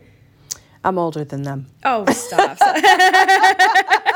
I'm 0.84 0.98
older 1.00 1.24
than 1.24 1.44
them. 1.44 1.68
Oh, 1.84 2.06
stop. 2.12 2.58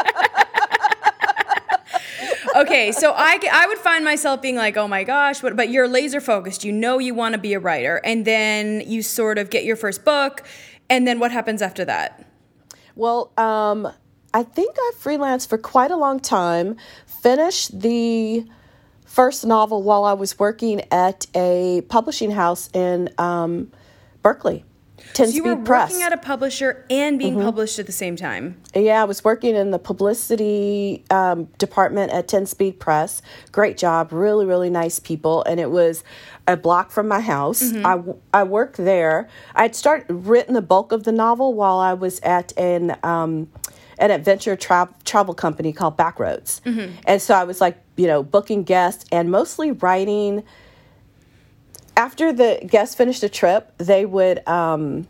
okay, 2.62 2.92
so 2.92 3.14
I, 3.16 3.40
I 3.52 3.68
would 3.68 3.78
find 3.78 4.04
myself 4.04 4.42
being 4.42 4.56
like, 4.56 4.78
oh 4.78 4.88
my 4.88 5.04
gosh, 5.04 5.42
but, 5.42 5.56
but 5.56 5.70
you're 5.70 5.88
laser 5.88 6.22
focused. 6.22 6.64
You 6.64 6.72
know 6.72 7.00
you 7.00 7.14
want 7.14 7.34
to 7.34 7.40
be 7.40 7.54
a 7.54 7.60
writer. 7.60 8.02
And 8.04 8.26
then 8.26 8.82
you 8.86 9.02
sort 9.02 9.38
of 9.38 9.50
get 9.50 9.64
your 9.64 9.76
first 9.76 10.04
book. 10.06 10.44
And 10.90 11.08
then 11.08 11.20
what 11.20 11.32
happens 11.32 11.62
after 11.62 11.86
that? 11.86 12.26
Well, 12.96 13.32
um, 13.38 13.88
I 14.34 14.44
think 14.44 14.76
I 14.78 14.92
freelanced 15.00 15.50
for 15.50 15.58
quite 15.58 15.92
a 15.92 15.98
long 15.98 16.20
time. 16.20 16.78
Finished 17.06 17.80
the 17.80 18.46
first 19.06 19.46
novel 19.46 19.82
while 19.84 20.04
I 20.04 20.14
was 20.14 20.38
working 20.38 20.82
at 20.92 21.26
a 21.36 21.82
publishing 21.90 22.32
house 22.32 22.70
in 22.74 23.10
um, 23.18 23.72
Berkeley. 24.22 24.66
Ten 25.14 25.28
So 25.28 25.36
you 25.36 25.44
were 25.44 25.56
Press. 25.56 25.92
Mm-hmm. 25.92 26.00
working 26.00 26.06
at 26.06 26.14
a 26.14 26.18
publisher 26.18 26.86
and 26.90 27.18
being 27.18 27.36
published 27.36 27.80
at 27.80 27.86
the 27.86 27.92
same 27.92 28.16
time. 28.16 28.60
Yeah, 28.76 29.02
I 29.02 29.06
was 29.06 29.24
working 29.24 29.56
in 29.56 29.72
the 29.72 29.80
publicity 29.80 31.04
um, 31.10 31.46
department 31.58 32.12
at 32.12 32.28
10 32.28 32.46
Speed 32.46 32.80
Press. 32.80 33.22
Great 33.52 33.78
job, 33.78 34.12
really, 34.12 34.46
really 34.46 34.70
nice 34.70 35.00
people. 35.00 35.44
And 35.44 35.60
it 35.60 35.72
was 35.72 36.04
a 36.48 36.56
block 36.56 36.92
from 36.92 37.08
my 37.08 37.20
house. 37.20 37.64
Mm-hmm. 37.64 37.86
I, 38.34 38.40
I 38.40 38.44
worked 38.44 38.78
there. 38.78 39.28
I'd 39.56 39.76
start 39.76 40.06
written 40.10 40.54
the 40.54 40.62
bulk 40.62 40.92
of 40.92 41.04
the 41.04 41.12
novel 41.12 41.54
while 41.54 41.78
I 41.78 41.94
was 41.94 42.20
at 42.22 42.54
an, 42.58 42.96
um, 43.04 43.50
an 43.98 44.12
adventure 44.12 44.56
tra- 44.56 44.94
travel 45.06 45.34
company 45.34 45.74
called 45.74 45.98
Backroads. 45.98 46.62
Mm-hmm. 46.62 46.94
And 47.06 47.22
so 47.22 47.34
I 47.34 47.44
was 47.44 47.60
like, 47.60 47.78
you 47.98 48.08
know, 48.08 48.24
booking 48.24 48.64
guests 48.64 49.06
and 49.12 49.30
mostly 49.32 49.72
writing. 49.72 50.44
After 52.00 52.32
the 52.32 52.62
guests 52.66 52.96
finished 52.96 53.24
a 53.24 53.30
trip, 53.30 53.74
they 53.78 54.06
would. 54.06 54.48
Um, 54.48 55.06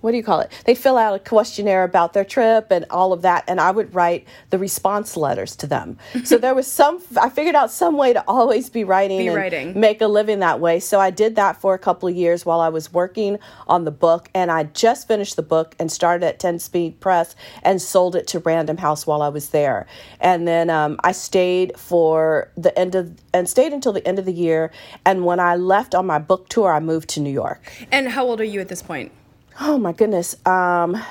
what 0.00 0.12
do 0.12 0.16
you 0.16 0.22
call 0.22 0.40
it? 0.40 0.52
They'd 0.64 0.78
fill 0.78 0.96
out 0.96 1.14
a 1.14 1.18
questionnaire 1.18 1.84
about 1.84 2.12
their 2.12 2.24
trip 2.24 2.70
and 2.70 2.84
all 2.90 3.12
of 3.12 3.22
that, 3.22 3.44
and 3.48 3.60
I 3.60 3.70
would 3.70 3.94
write 3.94 4.26
the 4.50 4.58
response 4.58 5.16
letters 5.16 5.56
to 5.56 5.66
them. 5.66 5.98
so 6.24 6.38
there 6.38 6.54
was 6.54 6.66
some, 6.66 7.02
I 7.20 7.28
figured 7.28 7.54
out 7.54 7.70
some 7.70 7.96
way 7.96 8.12
to 8.12 8.22
always 8.28 8.70
be 8.70 8.84
writing 8.84 9.18
Be 9.18 9.26
and 9.28 9.36
writing. 9.36 9.78
make 9.78 10.00
a 10.00 10.06
living 10.06 10.38
that 10.40 10.60
way. 10.60 10.78
So 10.80 11.00
I 11.00 11.10
did 11.10 11.36
that 11.36 11.60
for 11.60 11.74
a 11.74 11.78
couple 11.78 12.08
of 12.08 12.14
years 12.14 12.46
while 12.46 12.60
I 12.60 12.68
was 12.68 12.92
working 12.92 13.38
on 13.66 13.84
the 13.84 13.90
book, 13.90 14.28
and 14.34 14.50
I 14.50 14.64
just 14.64 15.08
finished 15.08 15.36
the 15.36 15.42
book 15.42 15.74
and 15.78 15.90
started 15.90 16.24
at 16.24 16.38
10 16.38 16.58
Speed 16.60 17.00
Press 17.00 17.34
and 17.62 17.82
sold 17.82 18.14
it 18.14 18.26
to 18.28 18.38
Random 18.38 18.76
House 18.76 19.06
while 19.06 19.22
I 19.22 19.28
was 19.28 19.50
there. 19.50 19.86
And 20.20 20.46
then 20.46 20.70
um, 20.70 20.98
I 21.02 21.12
stayed 21.12 21.78
for 21.78 22.50
the 22.56 22.76
end 22.78 22.94
of, 22.94 23.16
and 23.34 23.48
stayed 23.48 23.72
until 23.72 23.92
the 23.92 24.06
end 24.06 24.18
of 24.18 24.24
the 24.24 24.32
year. 24.32 24.70
And 25.04 25.24
when 25.24 25.40
I 25.40 25.56
left 25.56 25.94
on 25.94 26.06
my 26.06 26.18
book 26.18 26.48
tour, 26.48 26.72
I 26.72 26.80
moved 26.80 27.08
to 27.10 27.20
New 27.20 27.32
York. 27.32 27.72
And 27.90 28.08
how 28.08 28.24
old 28.24 28.40
are 28.40 28.44
you 28.44 28.60
at 28.60 28.68
this 28.68 28.82
point? 28.82 29.12
Oh 29.60 29.78
my 29.78 29.92
goodness. 29.92 30.34
Um, 30.46 31.02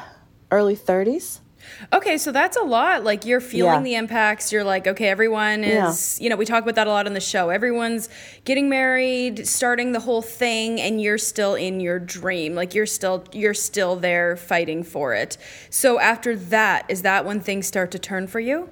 early 0.51 0.75
30s. 0.75 1.39
Okay, 1.91 2.17
so 2.17 2.31
that's 2.31 2.55
a 2.55 2.61
lot. 2.61 3.03
Like 3.03 3.25
you're 3.25 3.41
feeling 3.41 3.79
Yeah. 3.79 3.81
the 3.83 3.95
impacts. 3.95 4.53
You're 4.53 4.63
like, 4.63 4.87
okay, 4.87 5.09
everyone 5.09 5.65
is, 5.65 6.17
yeah. 6.17 6.23
you 6.23 6.29
know, 6.29 6.37
we 6.37 6.45
talk 6.45 6.63
about 6.63 6.75
that 6.75 6.87
a 6.87 6.89
lot 6.89 7.07
on 7.07 7.13
the 7.13 7.19
show. 7.19 7.49
Everyone's 7.49 8.07
getting 8.45 8.69
married, 8.69 9.45
starting 9.45 9.91
the 9.91 9.99
whole 9.99 10.21
thing, 10.21 10.79
and 10.79 11.01
you're 11.01 11.17
still 11.17 11.55
in 11.55 11.81
your 11.81 11.99
dream. 11.99 12.55
Like 12.55 12.73
you're 12.73 12.85
still 12.85 13.25
you're 13.33 13.53
still 13.53 13.97
there 13.97 14.37
fighting 14.37 14.81
for 14.83 15.13
it. 15.13 15.37
So 15.69 15.99
after 15.99 16.37
that, 16.37 16.85
is 16.89 17.01
that 17.01 17.25
when 17.25 17.41
things 17.41 17.67
start 17.67 17.91
to 17.91 17.99
turn 17.99 18.27
for 18.27 18.39
you? 18.39 18.69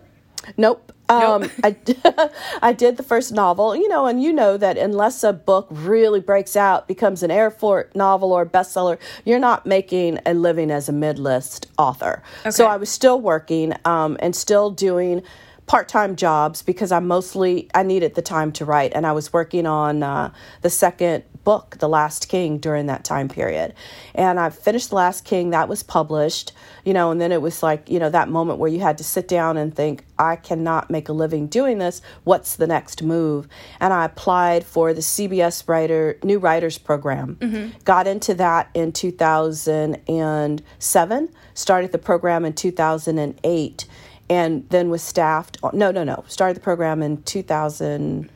Nope. 0.57 0.91
Um, 1.07 1.43
Nope. 1.43 1.51
I, 1.63 2.29
I 2.61 2.73
did 2.73 2.97
the 2.97 3.03
first 3.03 3.31
novel, 3.31 3.75
you 3.75 3.87
know, 3.87 4.07
and 4.07 4.21
you 4.21 4.33
know 4.33 4.57
that 4.57 4.77
unless 4.77 5.23
a 5.23 5.31
book 5.31 5.67
really 5.69 6.19
breaks 6.19 6.55
out, 6.55 6.87
becomes 6.87 7.21
an 7.21 7.29
air 7.31 7.45
airport 7.45 7.95
novel 7.95 8.33
or 8.33 8.45
bestseller, 8.45 8.97
you're 9.23 9.39
not 9.39 9.65
making 9.65 10.19
a 10.25 10.33
living 10.33 10.71
as 10.71 10.89
a 10.89 10.91
mid-list 10.91 11.67
author. 11.77 12.23
So 12.49 12.65
I 12.65 12.77
was 12.77 12.89
still 12.89 13.21
working 13.21 13.73
um, 13.85 14.17
and 14.19 14.35
still 14.35 14.71
doing 14.71 15.21
part-time 15.67 16.15
jobs 16.15 16.61
because 16.61 16.91
I 16.91 16.99
mostly 16.99 17.69
I 17.73 17.81
needed 17.83 18.15
the 18.15 18.21
time 18.21 18.51
to 18.53 18.65
write, 18.65 18.93
and 18.93 19.05
I 19.05 19.11
was 19.11 19.33
working 19.33 19.65
on 19.65 20.03
uh, 20.03 20.31
the 20.61 20.69
second 20.69 21.23
book, 21.43 21.77
The 21.79 21.87
Last 21.87 22.27
King, 22.27 22.57
during 22.57 22.87
that 22.87 23.05
time 23.05 23.29
period. 23.29 23.73
And 24.13 24.39
I 24.39 24.49
finished 24.49 24.89
The 24.89 24.95
Last 24.95 25.23
King, 25.23 25.51
that 25.51 25.69
was 25.69 25.83
published, 25.83 26.51
you 26.83 26.93
know, 26.93 27.11
and 27.11 27.21
then 27.21 27.31
it 27.31 27.41
was 27.41 27.63
like, 27.63 27.89
you 27.89 27.99
know, 27.99 28.09
that 28.09 28.27
moment 28.29 28.59
where 28.59 28.69
you 28.69 28.81
had 28.81 28.97
to 28.97 29.03
sit 29.03 29.27
down 29.27 29.55
and 29.55 29.73
think, 29.73 30.03
I 30.17 30.37
cannot 30.37 30.89
make 30.89 31.07
a 31.07 31.13
living 31.13 31.45
doing 31.47 31.77
this. 31.77 32.01
What's 32.23 32.55
the 32.55 32.67
next 32.67 33.03
move? 33.03 33.47
And 33.79 33.93
I 33.93 34.05
applied 34.05 34.65
for 34.65 34.93
the 34.93 35.01
CBS 35.01 35.69
Writer 35.69 36.17
New 36.23 36.39
Writers 36.39 36.77
Program. 36.77 37.37
Got 37.85 38.07
into 38.07 38.33
that 38.35 38.69
in 38.73 38.91
2007, 38.91 41.29
started 41.53 41.91
the 41.91 41.97
program 41.99 42.45
in 42.45 42.53
2008, 42.53 43.85
and 44.29 44.67
then 44.69 44.89
was 44.89 45.03
staffed. 45.03 45.57
No, 45.73 45.91
no, 45.91 46.03
no. 46.03 46.23
Started 46.27 46.57
the 46.57 46.61
program 46.61 47.01
in 47.01 47.21
2000. 47.23 48.29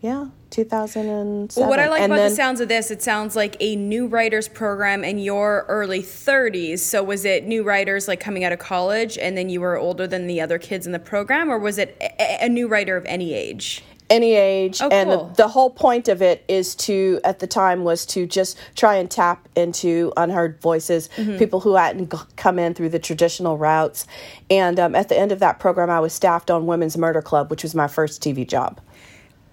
Yeah, 0.00 0.28
2007. 0.50 1.60
Well, 1.60 1.68
what 1.68 1.80
I 1.80 1.88
like 1.88 2.00
and 2.00 2.12
about 2.12 2.22
then, 2.22 2.30
the 2.30 2.36
sounds 2.36 2.60
of 2.60 2.68
this, 2.68 2.90
it 2.90 3.02
sounds 3.02 3.34
like 3.34 3.56
a 3.58 3.74
new 3.74 4.06
writers 4.06 4.48
program 4.48 5.02
in 5.02 5.18
your 5.18 5.64
early 5.68 6.02
30s. 6.02 6.78
So 6.78 7.02
was 7.02 7.24
it 7.24 7.44
new 7.44 7.64
writers 7.64 8.06
like 8.06 8.20
coming 8.20 8.44
out 8.44 8.52
of 8.52 8.60
college 8.60 9.18
and 9.18 9.36
then 9.36 9.48
you 9.48 9.60
were 9.60 9.76
older 9.76 10.06
than 10.06 10.28
the 10.28 10.40
other 10.40 10.58
kids 10.58 10.86
in 10.86 10.92
the 10.92 11.00
program, 11.00 11.50
or 11.50 11.58
was 11.58 11.78
it 11.78 11.96
a, 12.00 12.44
a 12.44 12.48
new 12.48 12.68
writer 12.68 12.96
of 12.96 13.04
any 13.06 13.34
age? 13.34 13.82
Any 14.10 14.34
age 14.34 14.80
Oh, 14.82 14.88
and 14.88 15.10
cool. 15.10 15.24
the, 15.26 15.34
the 15.42 15.48
whole 15.48 15.70
point 15.70 16.08
of 16.08 16.22
it 16.22 16.44
is 16.48 16.74
to 16.76 17.20
at 17.24 17.38
the 17.40 17.46
time 17.46 17.84
was 17.84 18.06
to 18.06 18.26
just 18.26 18.56
try 18.74 18.96
and 18.96 19.10
tap 19.10 19.48
into 19.56 20.12
unheard 20.16 20.60
voices 20.60 21.08
Mm-hmm. 21.16 21.36
people 21.38 21.60
who 21.60 21.74
hadn't 21.74 22.10
g- 22.12 22.18
come 22.36 22.58
in 22.58 22.74
through 22.74 22.88
the 22.90 22.98
traditional 22.98 23.58
routes 23.58 24.06
and 24.50 24.78
um, 24.80 24.94
at 24.94 25.08
the 25.08 25.18
end 25.18 25.32
of 25.32 25.38
that 25.40 25.58
program 25.58 25.90
i 25.90 26.00
was 26.00 26.12
staffed 26.12 26.50
on 26.50 26.66
women's 26.66 26.96
murder 26.96 27.20
club 27.22 27.50
which 27.50 27.62
was 27.62 27.74
my 27.74 27.86
first 27.88 28.22
tv 28.22 28.46
job 28.46 28.80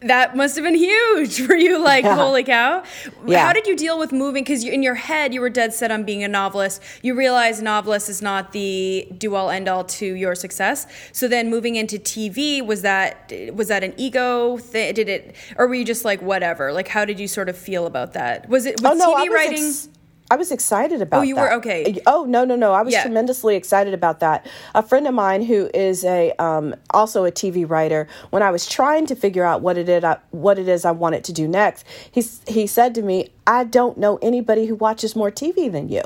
That 0.02 0.36
must 0.36 0.56
have 0.56 0.64
been 0.66 0.76
huge. 0.76 1.42
Were 1.48 1.56
you 1.56 1.80
like, 1.84 2.04
Yeah. 2.04 2.16
holy 2.16 2.44
cow? 2.44 2.84
Yeah. 3.26 3.46
How 3.48 3.54
did 3.54 3.66
you 3.66 3.76
deal 3.76 3.98
with 3.98 4.12
moving? 4.12 4.44
Because 4.44 4.64
in 4.64 4.84
your 4.84 4.96
head, 4.96 5.34
you 5.34 5.42
were 5.42 5.50
dead 5.50 5.74
set 5.74 5.90
on 5.90 6.04
being 6.04 6.24
a 6.24 6.28
novelist. 6.28 6.82
You 7.02 7.16
realize 7.16 7.62
novelist 7.62 8.10
is 8.10 8.22
not 8.22 8.52
the 8.52 9.08
do 9.18 9.36
all 9.36 9.50
end 9.50 9.68
all 9.68 9.84
to 9.86 10.06
your 10.06 10.36
success. 10.36 10.86
So 11.12 11.28
then 11.28 11.50
moving 11.50 11.76
into 11.76 11.98
TV, 11.98 12.64
was 12.66 12.82
that 12.84 13.32
was 13.54 13.70
that 13.70 13.84
an 13.84 13.94
ego 13.98 14.58
thing? 14.58 14.94
Did 14.94 15.10
it, 15.10 15.36
or 15.58 15.68
were 15.68 15.76
you 15.76 15.86
just 15.86 16.06
like 16.06 16.22
whatever? 16.22 16.72
Like, 16.74 16.88
how 16.88 17.06
did 17.06 17.20
you 17.20 17.28
sort 17.28 17.50
of 17.50 17.58
feel 17.58 17.88
about 17.88 18.14
that? 18.14 18.48
Was 18.50 18.66
it 18.66 18.82
was 18.82 18.92
oh 19.02 19.12
no 19.12 19.16
TV 19.16 19.30
writing? 19.30 19.64
ex- 19.66 19.90
I 20.32 20.38
was 20.38 20.52
excited 20.52 21.02
about. 21.02 21.18
That. 21.18 21.20
Oh, 21.20 21.24
you 21.24 21.36
that. 21.36 21.42
were 21.42 21.54
okay. 21.58 22.02
Oh 22.08 22.26
no, 22.28 22.46
no, 22.46 22.56
no! 22.56 22.74
I 22.74 22.82
was 22.82 22.94
Yeah. 22.94 23.04
tremendously 23.04 23.56
excited 23.56 23.94
about 23.94 24.20
that. 24.22 24.46
A 24.74 24.82
friend 24.82 25.08
of 25.08 25.14
mine 25.14 25.44
who 25.44 25.70
is 25.74 26.04
a 26.04 26.32
um, 26.40 26.76
also 26.92 27.26
a 27.26 27.32
TV 27.32 27.70
writer, 27.70 28.08
when 28.32 28.42
I 28.42 28.50
was 28.50 28.66
trying 28.68 29.06
to 29.08 29.16
figure 29.16 29.44
out 29.44 29.62
what 29.62 29.78
it 29.78 29.88
is, 29.88 30.04
I, 30.04 30.18
what 30.32 30.58
it 30.58 30.68
is 30.68 30.84
I 30.84 30.92
wanted 30.92 31.24
to 31.26 31.34
do 31.34 31.48
next, 31.48 31.86
he 32.12 32.24
he 32.48 32.66
said 32.66 32.96
to 32.96 33.04
me, 33.04 33.30
"I 33.46 33.66
don't 33.66 33.98
know 34.00 34.18
anybody 34.22 34.66
who 34.66 34.76
watches 34.76 35.16
more 35.16 35.30
TV 35.30 35.72
than 35.72 35.90
you. 35.90 36.02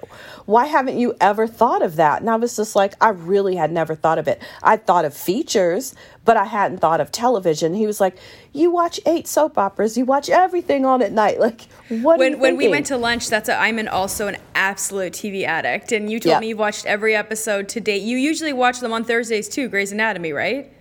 Why 0.45 0.65
haven't 0.65 0.97
you 0.97 1.15
ever 1.21 1.47
thought 1.47 1.81
of 1.81 1.95
that?" 1.95 2.19
And 2.19 2.29
I 2.29 2.35
was 2.35 2.57
just 2.57 2.75
like, 2.75 2.93
I 2.99 3.09
really 3.09 3.55
had 3.55 3.71
never 3.71 3.95
thought 3.95 4.17
of 4.19 4.27
it. 4.27 4.41
I 4.61 4.75
thought 4.75 5.05
of 5.05 5.13
features, 5.13 5.95
but 6.29 6.37
I 6.37 6.45
hadn't 6.45 6.77
thought 6.77 7.01
of 7.01 7.11
television. 7.11 7.73
He 7.73 7.87
was 7.87 7.99
like, 7.99 8.15
"You 8.53 8.69
watch 8.69 8.99
eight 9.07 9.27
soap 9.27 9.57
operas. 9.57 9.97
You 9.97 10.05
watch 10.05 10.29
everything 10.29 10.85
on 10.85 11.01
at 11.01 11.11
night. 11.11 11.39
Like, 11.47 11.61
what?" 11.89 12.19
are 12.21 12.23
you 12.23 12.31
when 12.33 12.39
when 12.39 12.55
we 12.55 12.67
went 12.67 12.85
to 12.85 12.97
lunch, 12.97 13.29
that's 13.29 13.49
a, 13.49 13.55
I'm 13.59 13.79
an 13.79 13.87
also 13.87 14.27
an 14.27 14.37
absolute 14.53 15.13
TV 15.13 15.43
addict, 15.43 15.91
and 15.91 16.11
you 16.11 16.19
told 16.19 16.33
Yeah. 16.33 16.39
me 16.39 16.49
you've 16.49 16.59
watched 16.59 16.85
every 16.85 17.15
episode 17.15 17.67
to 17.69 17.79
date. 17.81 18.03
You 18.03 18.15
usually 18.17 18.53
watch 18.53 18.79
them 18.79 18.93
on 18.93 19.03
Thursdays 19.05 19.49
too, 19.49 19.69
Grey's 19.69 19.91
Anatomy, 19.91 20.31
right? 20.31 20.71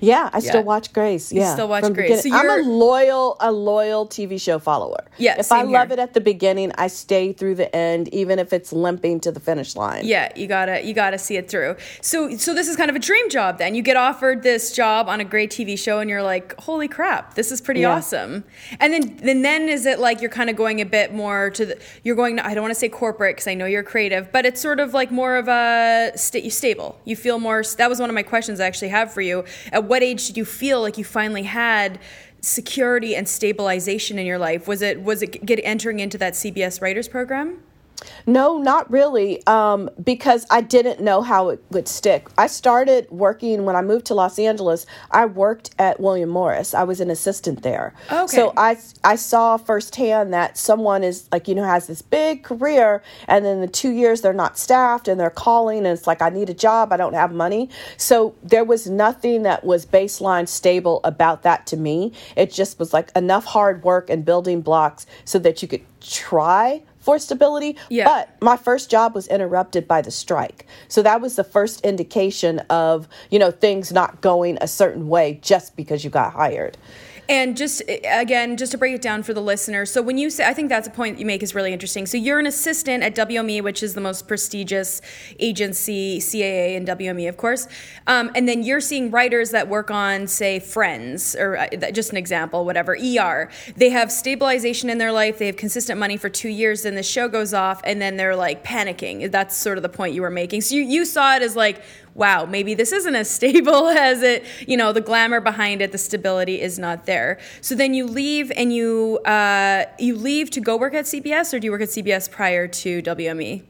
Yeah, 0.00 0.30
I 0.32 0.40
still 0.40 0.64
watch 0.64 0.92
Grey's. 0.92 1.32
Yeah, 1.32 1.52
still 1.52 1.68
watch 1.68 1.84
from 1.84 1.92
Grey's. 1.94 2.22
So 2.22 2.30
I'm 2.32 2.48
a 2.50 2.68
loyal, 2.68 3.36
a 3.40 3.52
loyal 3.52 4.06
TV 4.06 4.40
show 4.40 4.58
follower. 4.58 5.04
Yeah, 5.18 5.32
if 5.38 5.50
I 5.52 5.62
same 5.62 5.72
love 5.72 5.90
it 5.92 5.98
at 5.98 6.14
the 6.14 6.20
beginning, 6.20 6.72
I 6.76 6.88
stay 6.88 7.32
through 7.32 7.56
the 7.56 7.74
end, 7.74 8.08
even 8.08 8.38
if 8.38 8.52
it's 8.52 8.72
limping 8.72 9.20
to 9.20 9.32
the 9.32 9.40
finish 9.40 9.76
line. 9.76 10.02
Yeah, 10.04 10.32
you 10.36 10.46
gotta 10.46 10.84
you 10.84 10.94
gotta 10.94 11.18
see 11.18 11.36
it 11.36 11.48
through. 11.50 11.76
So 12.00 12.36
so 12.36 12.54
this 12.54 12.68
is 12.68 12.76
kind 12.76 12.90
of 12.90 12.96
a 12.96 13.00
dream 13.00 13.28
job. 13.30 13.58
Then 13.58 13.74
you 13.74 13.82
get 13.82 13.96
offered 13.96 14.42
this 14.42 14.72
job 14.72 15.08
on 15.08 15.20
a 15.20 15.24
great 15.24 15.50
TV 15.50 15.78
show, 15.78 15.98
and 16.00 16.08
you're 16.10 16.22
like, 16.22 16.58
holy 16.60 16.88
crap, 16.88 17.34
this 17.34 17.50
is 17.52 17.60
pretty 17.60 17.80
Yeah. 17.80 17.94
awesome. 17.96 18.44
And 18.80 18.92
then 18.92 19.16
then 19.22 19.42
then 19.42 19.68
is 19.68 19.86
it 19.86 19.98
like 19.98 20.20
you're 20.20 20.30
kind 20.30 20.50
of 20.50 20.56
going 20.56 20.80
a 20.80 20.84
bit 20.86 21.12
more 21.12 21.50
to 21.50 21.66
the 21.66 21.78
you're 22.02 22.16
going 22.16 22.38
I 22.40 22.54
don't 22.54 22.62
want 22.62 22.74
to 22.74 22.78
say 22.80 22.88
corporate 22.88 23.36
because 23.36 23.46
I 23.48 23.54
know 23.54 23.66
you're 23.66 23.82
creative, 23.82 24.30
but 24.32 24.44
it's 24.46 24.60
sort 24.60 24.80
of 24.80 24.94
like 24.94 25.10
more 25.10 25.36
of 25.36 25.48
a 25.48 26.12
sta- 26.16 26.48
stable. 26.50 26.98
You 27.04 27.16
feel 27.16 27.38
more. 27.38 27.62
That 27.78 27.88
was 27.88 28.00
one 28.00 28.10
of 28.10 28.14
my 28.14 28.22
questions 28.22 28.60
I 28.60 28.66
actually 28.66 28.88
have 28.88 29.12
for 29.12 29.20
you. 29.20 29.44
At 29.76 29.84
what 29.84 30.02
age 30.02 30.26
did 30.26 30.38
you 30.38 30.46
feel 30.46 30.80
like 30.80 30.96
you 30.96 31.04
finally 31.04 31.42
had? 31.42 31.98
security 32.42 33.16
and 33.16 33.28
stabilization 33.28 34.20
in 34.20 34.26
your 34.26 34.38
life 34.38 34.68
was 34.68 34.80
it 34.80 35.02
was 35.02 35.20
it 35.20 35.44
get 35.44 35.58
entering 35.64 35.98
into 35.98 36.16
that 36.16 36.34
CBS 36.34 36.80
writers 36.80 37.08
program 37.08 37.60
No, 38.26 38.58
not 38.58 38.90
really, 38.90 39.44
um, 39.46 39.90
because 40.02 40.46
I 40.50 40.60
didn't 40.60 41.00
know 41.00 41.22
how 41.22 41.48
it 41.50 41.62
would 41.70 41.88
stick. 41.88 42.26
I 42.36 42.46
started 42.46 43.08
working 43.10 43.64
when 43.64 43.76
I 43.76 43.82
moved 43.82 44.06
to 44.06 44.14
Los 44.14 44.38
Angeles. 44.38 44.86
I 45.10 45.26
worked 45.26 45.70
at 45.78 46.00
William 46.00 46.28
Morris. 46.28 46.74
I 46.74 46.84
was 46.84 47.00
an 47.00 47.10
assistant 47.10 47.62
there. 47.62 47.94
Okay. 48.10 48.26
So 48.26 48.52
I 48.56 48.78
I 49.04 49.16
saw 49.16 49.56
firsthand 49.56 50.32
that 50.32 50.58
someone 50.58 51.04
is 51.04 51.28
like 51.32 51.48
you 51.48 51.54
know 51.54 51.64
has 51.64 51.86
this 51.86 52.02
big 52.02 52.42
career, 52.42 53.02
and 53.28 53.44
then 53.44 53.60
the 53.60 53.68
two 53.68 53.90
years 53.90 54.20
they're 54.20 54.32
not 54.32 54.58
staffed 54.58 55.08
and 55.08 55.20
they're 55.20 55.30
calling, 55.30 55.78
and 55.78 55.88
it's 55.88 56.06
like 56.06 56.22
I 56.22 56.30
need 56.30 56.50
a 56.50 56.54
job. 56.54 56.92
I 56.92 56.96
don't 56.96 57.14
have 57.14 57.32
money. 57.32 57.68
So 57.96 58.34
there 58.42 58.64
was 58.64 58.88
nothing 58.88 59.42
that 59.42 59.64
was 59.64 59.86
baseline 59.86 60.48
stable 60.48 61.00
about 61.04 61.42
that 61.42 61.66
to 61.66 61.76
me. 61.76 62.12
It 62.36 62.52
just 62.52 62.78
was 62.78 62.92
like 62.92 63.10
enough 63.16 63.44
hard 63.44 63.84
work 63.84 64.10
and 64.10 64.24
building 64.24 64.60
blocks 64.60 65.06
so 65.24 65.38
that 65.40 65.62
you 65.62 65.68
could 65.68 65.82
try 66.00 66.82
for 67.06 67.20
stability. 67.20 67.76
Yeah. 67.88 68.04
But 68.04 68.42
my 68.42 68.56
first 68.56 68.90
job 68.90 69.14
was 69.14 69.28
interrupted 69.28 69.86
by 69.86 70.02
the 70.02 70.10
strike. 70.10 70.66
So 70.88 71.02
that 71.02 71.20
was 71.20 71.36
the 71.36 71.44
first 71.44 71.80
indication 71.82 72.58
of, 72.68 73.06
you 73.30 73.38
know, 73.38 73.52
things 73.52 73.92
not 73.92 74.20
going 74.22 74.58
a 74.60 74.66
certain 74.66 75.08
way 75.08 75.38
just 75.40 75.76
because 75.76 76.02
you 76.02 76.10
got 76.10 76.32
hired. 76.32 76.76
And 77.28 77.56
just 77.56 77.82
again, 78.04 78.56
just 78.56 78.72
to 78.72 78.78
break 78.78 78.94
it 78.94 79.02
down 79.02 79.22
for 79.22 79.34
the 79.34 79.40
listener. 79.40 79.84
So 79.84 80.00
when 80.00 80.16
you 80.16 80.30
say, 80.30 80.46
I 80.46 80.52
think 80.52 80.68
that's 80.68 80.86
a 80.86 80.90
point 80.90 81.18
you 81.18 81.26
make 81.26 81.42
is 81.42 81.54
really 81.54 81.72
interesting. 81.72 82.06
So 82.06 82.16
you're 82.16 82.38
an 82.38 82.46
assistant 82.46 83.02
at 83.02 83.16
WME, 83.16 83.62
which 83.62 83.82
is 83.82 83.94
the 83.94 84.00
most 84.00 84.28
prestigious 84.28 85.02
agency, 85.40 86.18
CAA 86.18 86.76
and 86.76 86.86
WME, 86.86 87.28
of 87.28 87.36
course. 87.36 87.66
Um, 88.06 88.30
and 88.34 88.48
then 88.48 88.62
you're 88.62 88.80
seeing 88.80 89.10
writers 89.10 89.50
that 89.50 89.68
work 89.68 89.90
on, 89.90 90.26
say, 90.26 90.60
Friends, 90.60 91.34
or 91.34 91.56
uh, 91.56 91.90
just 91.90 92.10
an 92.10 92.16
example, 92.16 92.64
whatever, 92.64 92.92
ER. 92.92 93.50
They 93.76 93.90
have 93.90 94.12
stabilization 94.12 94.88
in 94.88 94.98
their 94.98 95.12
life. 95.12 95.38
They 95.38 95.46
have 95.46 95.56
consistent 95.56 95.98
money 95.98 96.16
for 96.16 96.28
two 96.28 96.48
years. 96.48 96.82
Then 96.82 96.94
the 96.94 97.02
show 97.02 97.28
goes 97.28 97.52
off, 97.52 97.80
and 97.84 98.00
then 98.00 98.16
they're 98.16 98.36
like 98.36 98.64
panicking. 98.64 99.30
That's 99.30 99.56
sort 99.56 99.78
of 99.78 99.82
the 99.82 99.88
point 99.88 100.14
you 100.14 100.22
were 100.22 100.30
making. 100.30 100.60
So 100.60 100.76
you, 100.76 100.82
you 100.82 101.04
saw 101.04 101.34
it 101.34 101.42
as 101.42 101.56
like, 101.56 101.82
wow, 102.16 102.46
maybe 102.46 102.74
this 102.74 102.92
isn't 102.92 103.14
as 103.14 103.30
stable 103.38 103.88
as 103.88 104.22
it, 104.22 104.44
you 104.66 104.76
know, 104.76 104.92
the 104.92 105.00
glamour 105.00 105.40
behind 105.40 105.82
it, 105.82 105.92
the 105.92 105.98
stability 105.98 106.60
is 106.60 106.78
not 106.78 107.06
there. 107.06 107.38
So 107.60 107.74
then 107.74 107.94
you 107.94 108.06
leave 108.06 108.50
and 108.56 108.72
you 108.72 109.18
uh, 109.24 109.84
you 109.98 110.16
leave 110.16 110.50
to 110.50 110.60
go 110.60 110.76
work 110.76 110.94
at 110.94 111.04
CBS, 111.04 111.52
or 111.54 111.58
do 111.60 111.66
you 111.66 111.70
work 111.72 111.82
at 111.82 111.88
CBS 111.88 112.30
prior 112.30 112.66
to? 112.66 113.02
WME? 113.02 113.62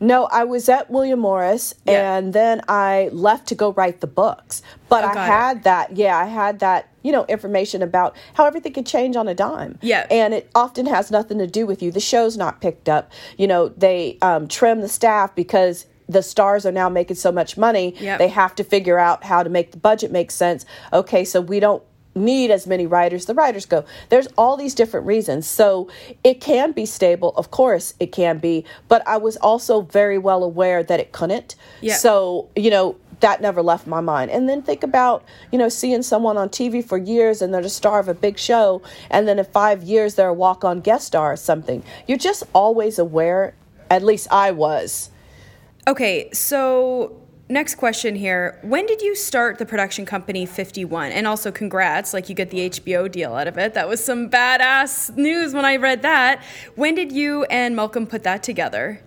No, 0.00 0.24
I 0.32 0.44
was 0.44 0.68
at 0.68 0.90
William 0.90 1.20
Morris 1.20 1.74
Yeah. 1.86 2.16
and 2.16 2.32
then 2.32 2.62
I 2.68 3.10
left 3.12 3.46
to 3.48 3.54
go 3.54 3.72
write 3.72 4.00
the 4.00 4.06
books. 4.08 4.62
But 4.88 5.04
Oh, 5.04 5.08
I 5.08 5.14
got 5.14 5.24
it. 5.28 5.32
had 5.32 5.62
that, 5.64 5.96
yeah, 5.96 6.16
I 6.18 6.24
had 6.24 6.58
that, 6.60 6.88
you 7.02 7.12
know, 7.12 7.24
information 7.26 7.82
about 7.82 8.16
how 8.34 8.44
everything 8.44 8.72
could 8.72 8.86
change 8.86 9.14
on 9.16 9.28
a 9.28 9.34
dime. 9.34 9.78
Yeah. 9.82 10.06
And 10.10 10.34
it 10.34 10.50
often 10.54 10.86
has 10.86 11.10
nothing 11.12 11.38
to 11.38 11.46
do 11.46 11.64
with 11.66 11.80
you. 11.82 11.92
The 11.92 12.00
show's 12.00 12.36
not 12.36 12.60
picked 12.60 12.88
up. 12.88 13.10
You 13.36 13.46
know, 13.46 13.68
they 13.68 14.18
um, 14.22 14.48
trim 14.48 14.80
the 14.80 14.88
staff 14.88 15.34
because 15.36 15.86
the 16.08 16.22
stars 16.22 16.64
are 16.64 16.72
now 16.72 16.88
making 16.88 17.16
so 17.16 17.30
much 17.30 17.56
money. 17.56 17.94
Yep. 18.00 18.18
They 18.18 18.28
have 18.28 18.54
to 18.56 18.64
figure 18.64 18.98
out 18.98 19.24
how 19.24 19.42
to 19.42 19.50
make 19.50 19.72
the 19.72 19.78
budget 19.78 20.10
make 20.10 20.30
sense. 20.30 20.64
Okay, 20.92 21.24
so 21.24 21.40
we 21.40 21.60
don't 21.60 21.82
need 22.14 22.50
as 22.50 22.66
many 22.66 22.86
writers 22.86 23.26
the 23.26 23.34
writers 23.34 23.64
go 23.64 23.84
there's 24.08 24.26
all 24.36 24.56
these 24.56 24.74
different 24.74 25.06
reasons 25.06 25.46
so 25.46 25.88
it 26.24 26.40
can 26.40 26.72
be 26.72 26.84
stable 26.84 27.32
of 27.36 27.50
course 27.52 27.94
it 28.00 28.10
can 28.10 28.38
be 28.38 28.64
but 28.88 29.06
i 29.06 29.16
was 29.16 29.36
also 29.36 29.82
very 29.82 30.18
well 30.18 30.42
aware 30.42 30.82
that 30.82 30.98
it 30.98 31.12
couldn't 31.12 31.54
Yeah. 31.80 31.94
so 31.94 32.48
you 32.56 32.70
know 32.70 32.96
that 33.20 33.40
never 33.40 33.62
left 33.62 33.86
my 33.86 34.00
mind 34.00 34.30
and 34.32 34.48
then 34.48 34.62
think 34.62 34.82
about 34.82 35.24
you 35.52 35.58
know 35.58 35.68
seeing 35.68 36.02
someone 36.02 36.36
on 36.36 36.48
tv 36.48 36.84
for 36.84 36.98
years 36.98 37.40
and 37.40 37.54
they're 37.54 37.62
the 37.62 37.68
star 37.68 38.00
of 38.00 38.08
a 38.08 38.14
big 38.14 38.36
show 38.38 38.82
and 39.10 39.28
then 39.28 39.38
in 39.38 39.44
five 39.44 39.82
years 39.84 40.14
they're 40.16 40.28
a 40.28 40.34
walk-on 40.34 40.80
guest 40.80 41.06
star 41.06 41.32
or 41.32 41.36
something 41.36 41.84
you're 42.08 42.18
just 42.18 42.42
always 42.52 42.98
aware 42.98 43.54
at 43.90 44.02
least 44.02 44.26
i 44.32 44.50
was 44.50 45.10
Okay, 45.88 46.28
so 46.34 47.18
next 47.48 47.76
question 47.76 48.14
here. 48.14 48.58
When 48.60 48.84
did 48.84 49.00
you 49.00 49.14
start 49.14 49.56
the 49.56 49.64
production 49.64 50.04
company 50.04 50.44
51? 50.44 51.12
And 51.12 51.26
also, 51.26 51.50
congrats, 51.50 52.12
like 52.12 52.28
you 52.28 52.34
get 52.34 52.50
the 52.50 52.68
HBO 52.68 53.10
deal 53.10 53.34
out 53.34 53.48
of 53.48 53.56
it. 53.56 53.72
That 53.72 53.88
was 53.88 54.04
some 54.04 54.28
badass 54.28 55.16
news 55.16 55.54
when 55.54 55.64
I 55.64 55.76
read 55.76 56.02
that. 56.02 56.42
When 56.74 56.94
did 56.94 57.10
you 57.10 57.44
and 57.44 57.74
Malcolm 57.74 58.06
put 58.06 58.22
that 58.24 58.42
together? 58.42 59.00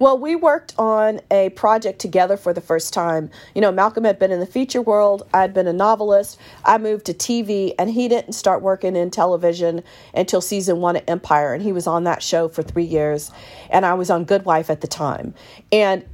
Well, 0.00 0.18
we 0.18 0.34
worked 0.34 0.74
on 0.76 1.20
a 1.30 1.50
project 1.50 2.00
together 2.00 2.36
for 2.36 2.52
the 2.52 2.60
first 2.60 2.92
time. 2.92 3.30
You 3.54 3.60
know, 3.60 3.70
Malcolm 3.70 4.02
had 4.02 4.18
been 4.18 4.32
in 4.32 4.40
the 4.40 4.46
feature 4.46 4.82
world, 4.82 5.26
I'd 5.32 5.54
been 5.54 5.68
a 5.68 5.72
novelist. 5.72 6.38
I 6.64 6.76
moved 6.76 7.06
to 7.06 7.14
TV, 7.14 7.72
and 7.78 7.88
he 7.88 8.08
didn't 8.08 8.32
start 8.32 8.62
working 8.62 8.96
in 8.96 9.10
television 9.10 9.82
until 10.12 10.40
season 10.40 10.80
one 10.80 10.96
of 10.96 11.04
Empire, 11.06 11.54
and 11.54 11.62
he 11.62 11.72
was 11.72 11.86
on 11.86 12.02
that 12.04 12.22
show 12.22 12.48
for 12.48 12.62
three 12.62 12.84
years. 12.84 13.30
And 13.70 13.86
I 13.86 13.94
was 13.94 14.10
on 14.10 14.24
Good 14.24 14.44
Wife 14.44 14.68
at 14.68 14.80
the 14.82 14.88
time. 14.88 15.32
And 15.72 16.04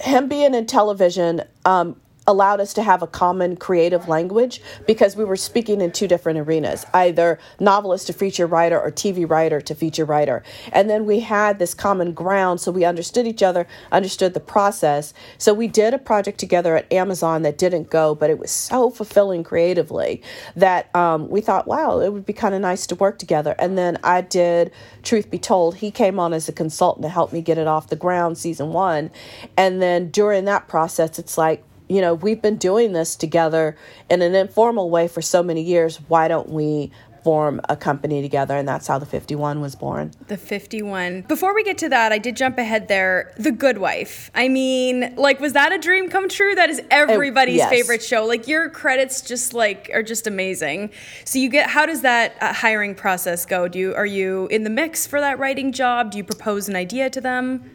him 0.00 0.28
being 0.28 0.54
in 0.54 0.66
television 0.66 1.42
um, 1.64 2.00
allowed 2.30 2.60
us 2.60 2.72
to 2.74 2.82
have 2.82 3.02
a 3.02 3.06
common 3.06 3.56
creative 3.56 4.08
language 4.08 4.62
because 4.86 5.16
we 5.16 5.24
were 5.24 5.36
speaking 5.36 5.80
in 5.80 5.90
two 5.90 6.08
different 6.08 6.38
arenas 6.38 6.86
either 6.94 7.38
novelist 7.58 8.06
to 8.06 8.12
feature 8.12 8.46
writer 8.46 8.80
or 8.80 8.90
TV 8.90 9.28
writer 9.28 9.60
to 9.60 9.74
feature 9.74 10.04
writer. 10.04 10.42
And 10.72 10.88
then 10.88 11.04
we 11.04 11.20
had 11.20 11.58
this 11.58 11.74
common 11.74 12.12
ground, 12.12 12.60
so 12.60 12.70
we 12.70 12.84
understood 12.84 13.26
each 13.26 13.42
other, 13.42 13.66
understood 13.92 14.34
the 14.34 14.40
process. 14.40 15.12
So 15.38 15.52
we 15.52 15.66
did 15.66 15.92
a 15.92 15.98
project 15.98 16.38
together 16.38 16.76
at 16.76 16.90
Amazon 16.92 17.42
that 17.42 17.58
didn't 17.58 17.90
go, 17.90 18.14
but 18.14 18.30
it 18.30 18.38
was 18.38 18.50
so 18.50 18.90
fulfilling 18.90 19.42
creatively 19.42 20.22
that 20.56 20.94
um, 20.94 21.28
we 21.28 21.40
thought, 21.40 21.66
wow, 21.66 22.00
it 22.00 22.12
would 22.12 22.26
be 22.26 22.32
kind 22.32 22.54
of 22.54 22.60
nice 22.60 22.86
to 22.86 22.94
work 22.94 23.18
together. 23.18 23.54
And 23.58 23.76
then 23.76 23.98
I 24.04 24.20
did 24.20 24.70
Truth 25.02 25.30
Be 25.30 25.38
Told. 25.38 25.76
He 25.76 25.90
came 25.90 26.20
on 26.20 26.32
as 26.32 26.48
a 26.48 26.52
consultant 26.52 27.02
to 27.02 27.08
help 27.08 27.32
me 27.32 27.42
get 27.42 27.58
it 27.58 27.66
off 27.66 27.88
the 27.88 27.96
ground, 27.96 28.38
season 28.38 28.72
one. 28.72 29.10
And 29.56 29.82
then 29.82 30.10
during 30.10 30.44
that 30.44 30.68
process, 30.68 31.18
it's 31.18 31.36
like, 31.36 31.64
you 31.90 32.00
know, 32.00 32.14
we've 32.14 32.40
been 32.40 32.56
doing 32.56 32.92
this 32.92 33.16
together 33.16 33.76
in 34.08 34.22
an 34.22 34.36
informal 34.36 34.90
way 34.90 35.08
for 35.08 35.20
so 35.20 35.42
many 35.42 35.60
years. 35.60 35.96
Why 36.06 36.28
don't 36.28 36.48
we 36.48 36.92
form 37.24 37.60
a 37.68 37.76
company 37.76 38.22
together? 38.22 38.56
And 38.56 38.66
that's 38.66 38.86
how 38.86 39.00
the 39.00 39.06
51 39.06 39.60
was 39.60 39.74
born. 39.74 40.12
The 40.28 40.36
51. 40.36 41.22
Before 41.22 41.52
we 41.52 41.64
get 41.64 41.78
to 41.78 41.88
that, 41.88 42.12
I 42.12 42.18
did 42.18 42.36
jump 42.36 42.58
ahead 42.58 42.86
there. 42.86 43.34
The 43.38 43.50
Good 43.50 43.78
Wife. 43.78 44.30
I 44.36 44.46
mean, 44.46 45.16
like, 45.16 45.40
was 45.40 45.52
that 45.54 45.72
a 45.72 45.78
dream 45.78 46.08
come 46.08 46.28
true? 46.28 46.54
That 46.54 46.70
is 46.70 46.80
everybody's 46.92 47.56
yes. 47.56 47.70
favorite 47.70 48.04
show. 48.04 48.24
Like, 48.24 48.46
your 48.46 48.70
credits 48.70 49.20
just 49.20 49.52
like 49.52 49.90
are 49.92 50.04
just 50.04 50.28
amazing. 50.28 50.92
So 51.24 51.40
you 51.40 51.48
get. 51.48 51.70
How 51.70 51.86
does 51.86 52.02
that 52.02 52.36
uh, 52.40 52.52
hiring 52.52 52.94
process 52.94 53.44
go? 53.44 53.66
Do 53.66 53.80
you 53.80 53.96
are 53.96 54.06
you 54.06 54.46
in 54.46 54.62
the 54.62 54.70
mix 54.70 55.08
for 55.08 55.20
that 55.20 55.40
writing 55.40 55.72
job? 55.72 56.12
Do 56.12 56.18
you 56.18 56.24
propose 56.24 56.68
an 56.68 56.76
idea 56.76 57.10
to 57.10 57.20
them? 57.20 57.68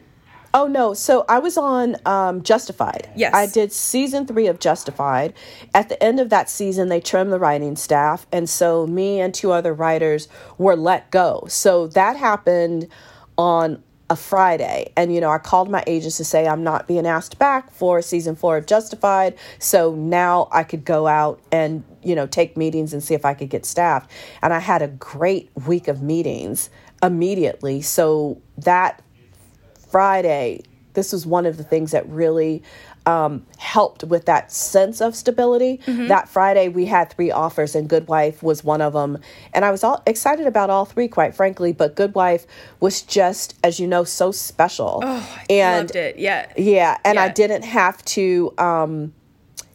Oh 0.56 0.68
no! 0.68 0.94
So 0.94 1.26
I 1.28 1.40
was 1.40 1.58
on 1.58 1.98
um, 2.06 2.42
Justified. 2.42 3.10
Yes. 3.14 3.34
I 3.34 3.46
did 3.46 3.74
season 3.74 4.26
three 4.26 4.48
of 4.48 4.60
Justified. 4.60 5.34
At 5.74 5.90
the 5.90 6.02
end 6.02 6.22
of 6.22 6.30
that 6.30 6.50
season, 6.50 6.88
they 6.88 7.02
trimmed 7.02 7.34
the 7.34 7.40
writing 7.40 7.76
staff, 7.76 8.26
and 8.32 8.50
so 8.50 8.88
me 8.88 9.20
and 9.20 9.34
two 9.34 9.52
other 9.52 9.74
writers 9.74 10.30
were 10.58 10.78
let 10.78 11.12
go. 11.12 11.44
So 11.50 11.88
that 11.88 12.16
happened 12.16 12.88
on 13.38 13.84
a 14.10 14.16
Friday. 14.16 14.94
And, 14.96 15.14
you 15.14 15.20
know, 15.20 15.32
I 15.32 15.40
called 15.40 15.70
my 15.70 15.84
agents 15.88 16.18
to 16.18 16.24
say 16.24 16.48
I'm 16.48 16.64
not 16.64 16.88
being 16.88 17.08
asked 17.08 17.40
back 17.40 17.72
for 17.72 18.02
season 18.02 18.36
four 18.36 18.56
of 18.56 18.68
Justified. 18.68 19.36
So 19.58 19.96
now 19.96 20.48
I 20.52 20.64
could 20.64 20.86
go 20.86 21.08
out 21.08 21.42
and, 21.52 21.84
you 22.04 22.16
know, 22.16 22.28
take 22.28 22.56
meetings 22.56 22.94
and 22.94 23.04
see 23.04 23.16
if 23.16 23.26
I 23.26 23.34
could 23.34 23.50
get 23.50 23.66
staffed. 23.66 24.12
And 24.44 24.54
I 24.54 24.60
had 24.60 24.84
a 24.84 24.88
great 24.88 25.50
week 25.66 25.88
of 25.88 26.04
meetings 26.04 26.70
immediately. 27.02 27.82
So 27.82 28.42
that 28.60 29.02
Friday, 29.90 30.64
this 30.94 31.12
was 31.12 31.26
one 31.26 31.46
of 31.46 31.58
the 31.58 31.64
things 31.64 31.92
that 31.92 32.08
really 32.10 32.64
um, 33.06 33.46
helped 33.58 34.04
with 34.04 34.26
that 34.26 34.52
sense 34.52 35.02
of 35.02 35.16
stability. 35.16 35.80
Mm-hmm. 35.86 36.08
That 36.08 36.28
Friday, 36.28 36.70
we 36.70 36.86
had 36.86 37.12
three 37.12 37.32
offers, 37.32 37.76
and 37.76 37.88
Good 37.88 38.08
Wife 38.08 38.42
was 38.42 38.64
one 38.64 38.82
of 38.82 38.94
them. 38.94 39.20
And 39.54 39.64
I 39.64 39.72
was 39.72 39.84
all 39.84 40.02
excited 40.08 40.48
about 40.48 40.70
all 40.70 40.86
three, 40.86 41.08
quite 41.08 41.36
frankly. 41.36 41.72
But 41.72 41.96
Good 41.96 42.16
Wife 42.16 42.46
was 42.80 43.02
just, 43.02 43.56
as 43.64 43.80
you 43.80 43.88
know, 43.88 44.04
so 44.04 44.32
special. 44.32 45.02
Oh, 45.04 45.40
I 45.50 45.54
and, 45.54 45.88
loved 45.88 45.96
it. 45.96 46.18
Yeah, 46.18 46.52
yeah, 46.58 46.98
and 47.06 47.16
yeah. 47.16 47.24
I 47.24 47.30
didn't 47.30 47.64
have 47.64 48.04
to. 48.06 48.54
Um, 48.58 49.14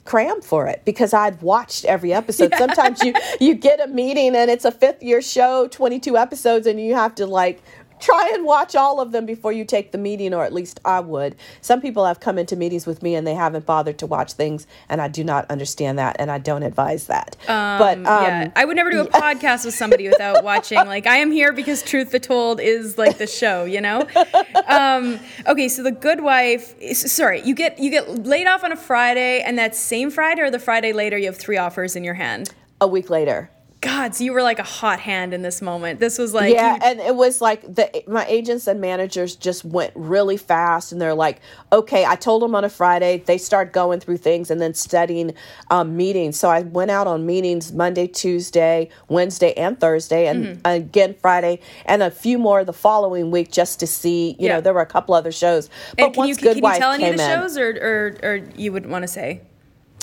cram 0.07 0.41
for 0.41 0.67
it 0.67 0.83
because 0.85 1.15
I'd 1.15 1.41
watched 1.41 1.85
every 1.85 2.13
episode. 2.13 2.51
Yeah. 2.51 2.59
Sometimes 2.59 3.01
you 3.03 3.13
you 3.39 3.55
get 3.55 3.81
a 3.81 3.87
meeting 3.87 4.35
and 4.35 4.51
it's 4.51 4.65
a 4.65 4.73
fifth 4.73 5.05
year 5.05 5.23
show, 5.23 5.69
22 5.69 6.17
episodes 6.17 6.67
and 6.67 6.81
you 6.81 6.95
have 6.95 7.15
to 7.17 7.27
like 7.27 7.63
try 8.01 8.31
and 8.35 8.45
watch 8.45 8.75
all 8.75 9.01
of 9.01 9.13
them 9.13 9.27
before 9.27 9.53
you 9.53 9.65
take 9.65 9.93
the 9.93 9.99
meeting, 9.99 10.35
or 10.35 10.45
at 10.45 10.53
least 10.53 10.81
I 10.85 11.01
would. 11.01 11.37
Some 11.61 11.81
people 11.81 12.05
have 12.07 12.21
come 12.21 12.39
into 12.39 12.57
meetings 12.57 12.87
with 12.87 13.03
me 13.03 13.15
and 13.15 13.27
they 13.27 13.35
haven't 13.35 13.67
bothered 13.67 13.99
to 13.99 14.07
watch 14.07 14.33
things, 14.33 14.67
and 14.89 15.01
I 15.01 15.09
do 15.09 15.25
not 15.25 15.51
understand 15.51 15.99
that, 15.99 16.17
and 16.19 16.31
I 16.31 16.39
don't 16.39 16.63
advise 16.63 17.07
that. 17.07 17.37
Um, 17.49 17.79
but 17.79 17.99
um, 17.99 18.05
yeah, 18.05 18.51
I 18.57 18.65
would 18.65 18.77
never 18.77 18.91
do 18.91 19.01
a 19.01 19.07
podcast 19.09 19.65
with 19.65 19.75
somebody 19.75 20.09
without 20.09 20.45
watching. 20.45 20.79
Like 20.79 21.07
I 21.07 21.17
am 21.17 21.31
here 21.31 21.53
because 21.53 21.83
Truth 21.83 22.13
Be 22.13 22.19
Told 22.19 22.61
is 22.61 22.99
like 22.99 23.19
the 23.19 23.27
show, 23.27 23.65
you 23.65 23.81
know. 23.81 24.07
Um, 24.67 25.19
okay, 25.47 25.69
so 25.69 25.83
the 25.83 25.91
Good 25.91 26.21
Wife. 26.21 26.75
Sorry, 26.95 27.43
you 27.43 27.55
get 27.55 27.79
you 27.79 27.91
get 27.91 28.25
laid 28.25 28.47
off 28.47 28.63
on 28.63 28.73
a 28.73 28.77
Friday, 28.77 29.41
and 29.41 29.59
that 29.59 29.75
same 29.75 30.11
Friday 30.11 30.43
or 30.43 30.51
the 30.51 30.59
Friday 30.59 30.93
later, 30.93 31.19
you 31.19 31.27
have 31.27 31.37
three 31.37 31.57
offers 31.57 31.97
in 31.97 32.05
your 32.05 32.15
hand. 32.15 32.53
A 32.81 32.87
week 32.87 33.11
later. 33.11 33.51
God, 33.81 34.15
so 34.15 34.25
you 34.25 34.35
were 34.35 34.43
like 34.43 34.59
a 34.59 34.65
hot 34.65 35.01
hand 35.01 35.33
in 35.33 35.41
this 35.41 35.63
moment. 35.63 36.01
This 36.01 36.19
was 36.19 36.35
like 36.35 36.53
yeah, 36.53 36.75
you- 36.75 36.81
and 36.83 37.01
it 37.01 37.15
was 37.17 37.41
like 37.41 37.63
the 37.63 38.03
my 38.07 38.27
agents 38.27 38.67
and 38.67 38.79
managers 38.79 39.37
just 39.37 39.65
went 39.65 39.93
really 39.95 40.37
fast, 40.37 40.93
and 40.93 41.01
they're 41.01 41.15
like, 41.15 41.41
okay, 41.73 42.05
I 42.05 42.15
told 42.17 42.43
them 42.43 42.55
on 42.55 42.63
a 42.63 42.69
Friday. 42.69 43.23
They 43.25 43.39
start 43.39 43.73
going 43.73 44.01
through 44.01 44.19
things 44.19 44.51
and 44.51 44.61
then 44.61 44.75
studying 44.75 45.35
um, 45.71 45.97
meetings. 45.97 46.39
So 46.39 46.51
I 46.51 46.61
went 46.61 46.91
out 46.91 47.07
on 47.07 47.25
meetings 47.25 47.73
Monday, 47.73 48.07
Tuesday, 48.07 48.91
Wednesday, 49.09 49.55
and 49.55 49.81
Thursday, 49.81 50.27
and 50.27 50.45
mm-hmm. 50.45 50.61
again 50.67 51.15
Friday, 51.15 51.61
and 51.87 52.03
a 52.03 52.11
few 52.11 52.39
more 52.39 52.65
the 52.65 52.75
following 52.75 53.31
week 53.31 53.51
just 53.51 53.81
to 53.81 53.87
see. 53.87 54.33
You 54.33 54.49
yeah. 54.49 54.57
know, 54.57 54.61
there 54.61 54.75
were 54.75 54.83
a 54.83 54.87
couple 54.87 55.15
other 55.15 55.33
shows. 55.33 55.71
But 55.97 56.05
and 56.05 56.15
can 56.15 56.19
once 56.19 56.29
you, 56.29 56.43
Good 56.43 56.55
can 56.57 56.63
Wife 56.63 56.75
you 56.75 56.81
tell 56.81 56.93
any 56.93 57.09
of 57.09 57.17
the 57.17 57.27
shows, 57.27 57.57
or, 57.57 57.71
or 57.71 58.17
or 58.23 58.37
you 58.57 58.73
wouldn't 58.73 58.93
want 58.93 59.05
to 59.05 59.09
say? 59.09 59.41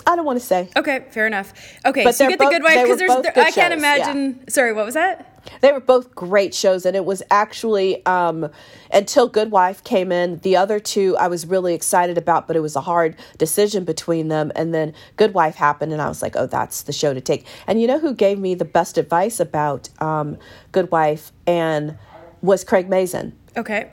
I 0.08 0.15
don't 0.15 0.26
want 0.26 0.39
to 0.39 0.46
say. 0.46 0.70
Okay, 0.78 1.06
fair 1.12 1.28
enough. 1.28 1.54
Okay, 1.86 2.06
but 2.06 2.15
so 2.15 2.24
you 2.24 2.30
get 2.30 2.39
both, 2.39 2.50
the 2.50 2.56
good 2.56 2.63
wife 2.63 2.82
because 2.82 2.98
there's. 2.98 3.22
There, 3.22 3.32
I 3.36 3.52
can't 3.52 3.74
shows, 3.74 3.78
imagine. 3.78 4.39
Yeah. 4.39 4.43
Sorry, 4.50 4.72
what 4.72 4.86
was 4.86 4.93
that? 4.93 5.34
They 5.60 5.72
were 5.74 5.82
both 5.82 6.15
great 6.15 6.54
shows, 6.56 6.86
and 6.86 6.96
it 6.96 7.04
was 7.04 7.22
actually 7.30 8.06
um, 8.06 8.50
until 8.91 9.28
Good 9.28 9.52
Wife 9.52 9.84
came 9.84 10.13
in. 10.13 10.39
The 10.39 10.56
other 10.56 10.80
two 10.80 11.17
I 11.17 11.28
was 11.28 11.46
really 11.46 11.74
excited 11.74 12.17
about, 12.17 12.48
but 12.48 12.56
it 12.56 12.62
was 12.62 12.78
a 12.78 12.82
hard 12.82 13.17
decision 13.38 13.84
between 13.84 14.30
them. 14.30 14.52
And 14.56 14.74
then 14.74 14.93
Good 15.17 15.34
Wife 15.34 15.56
happened, 15.56 15.91
and 15.91 16.02
I 16.02 16.08
was 16.08 16.22
like, 16.22 16.38
"Oh, 16.38 16.48
that's 16.48 16.84
the 16.84 16.93
show 16.93 17.13
to 17.13 17.22
take." 17.22 17.46
And 17.67 17.82
you 17.82 17.88
know 17.88 18.00
who 18.00 18.13
gave 18.13 18.39
me 18.39 18.56
the 18.56 18.65
best 18.65 18.98
advice 18.98 19.41
about 19.41 19.89
um, 20.02 20.38
Good 20.72 20.89
Wife 20.89 21.34
and 21.46 21.98
was 22.41 22.63
Craig 22.63 22.88
Mazin. 22.88 23.38
Okay 23.58 23.89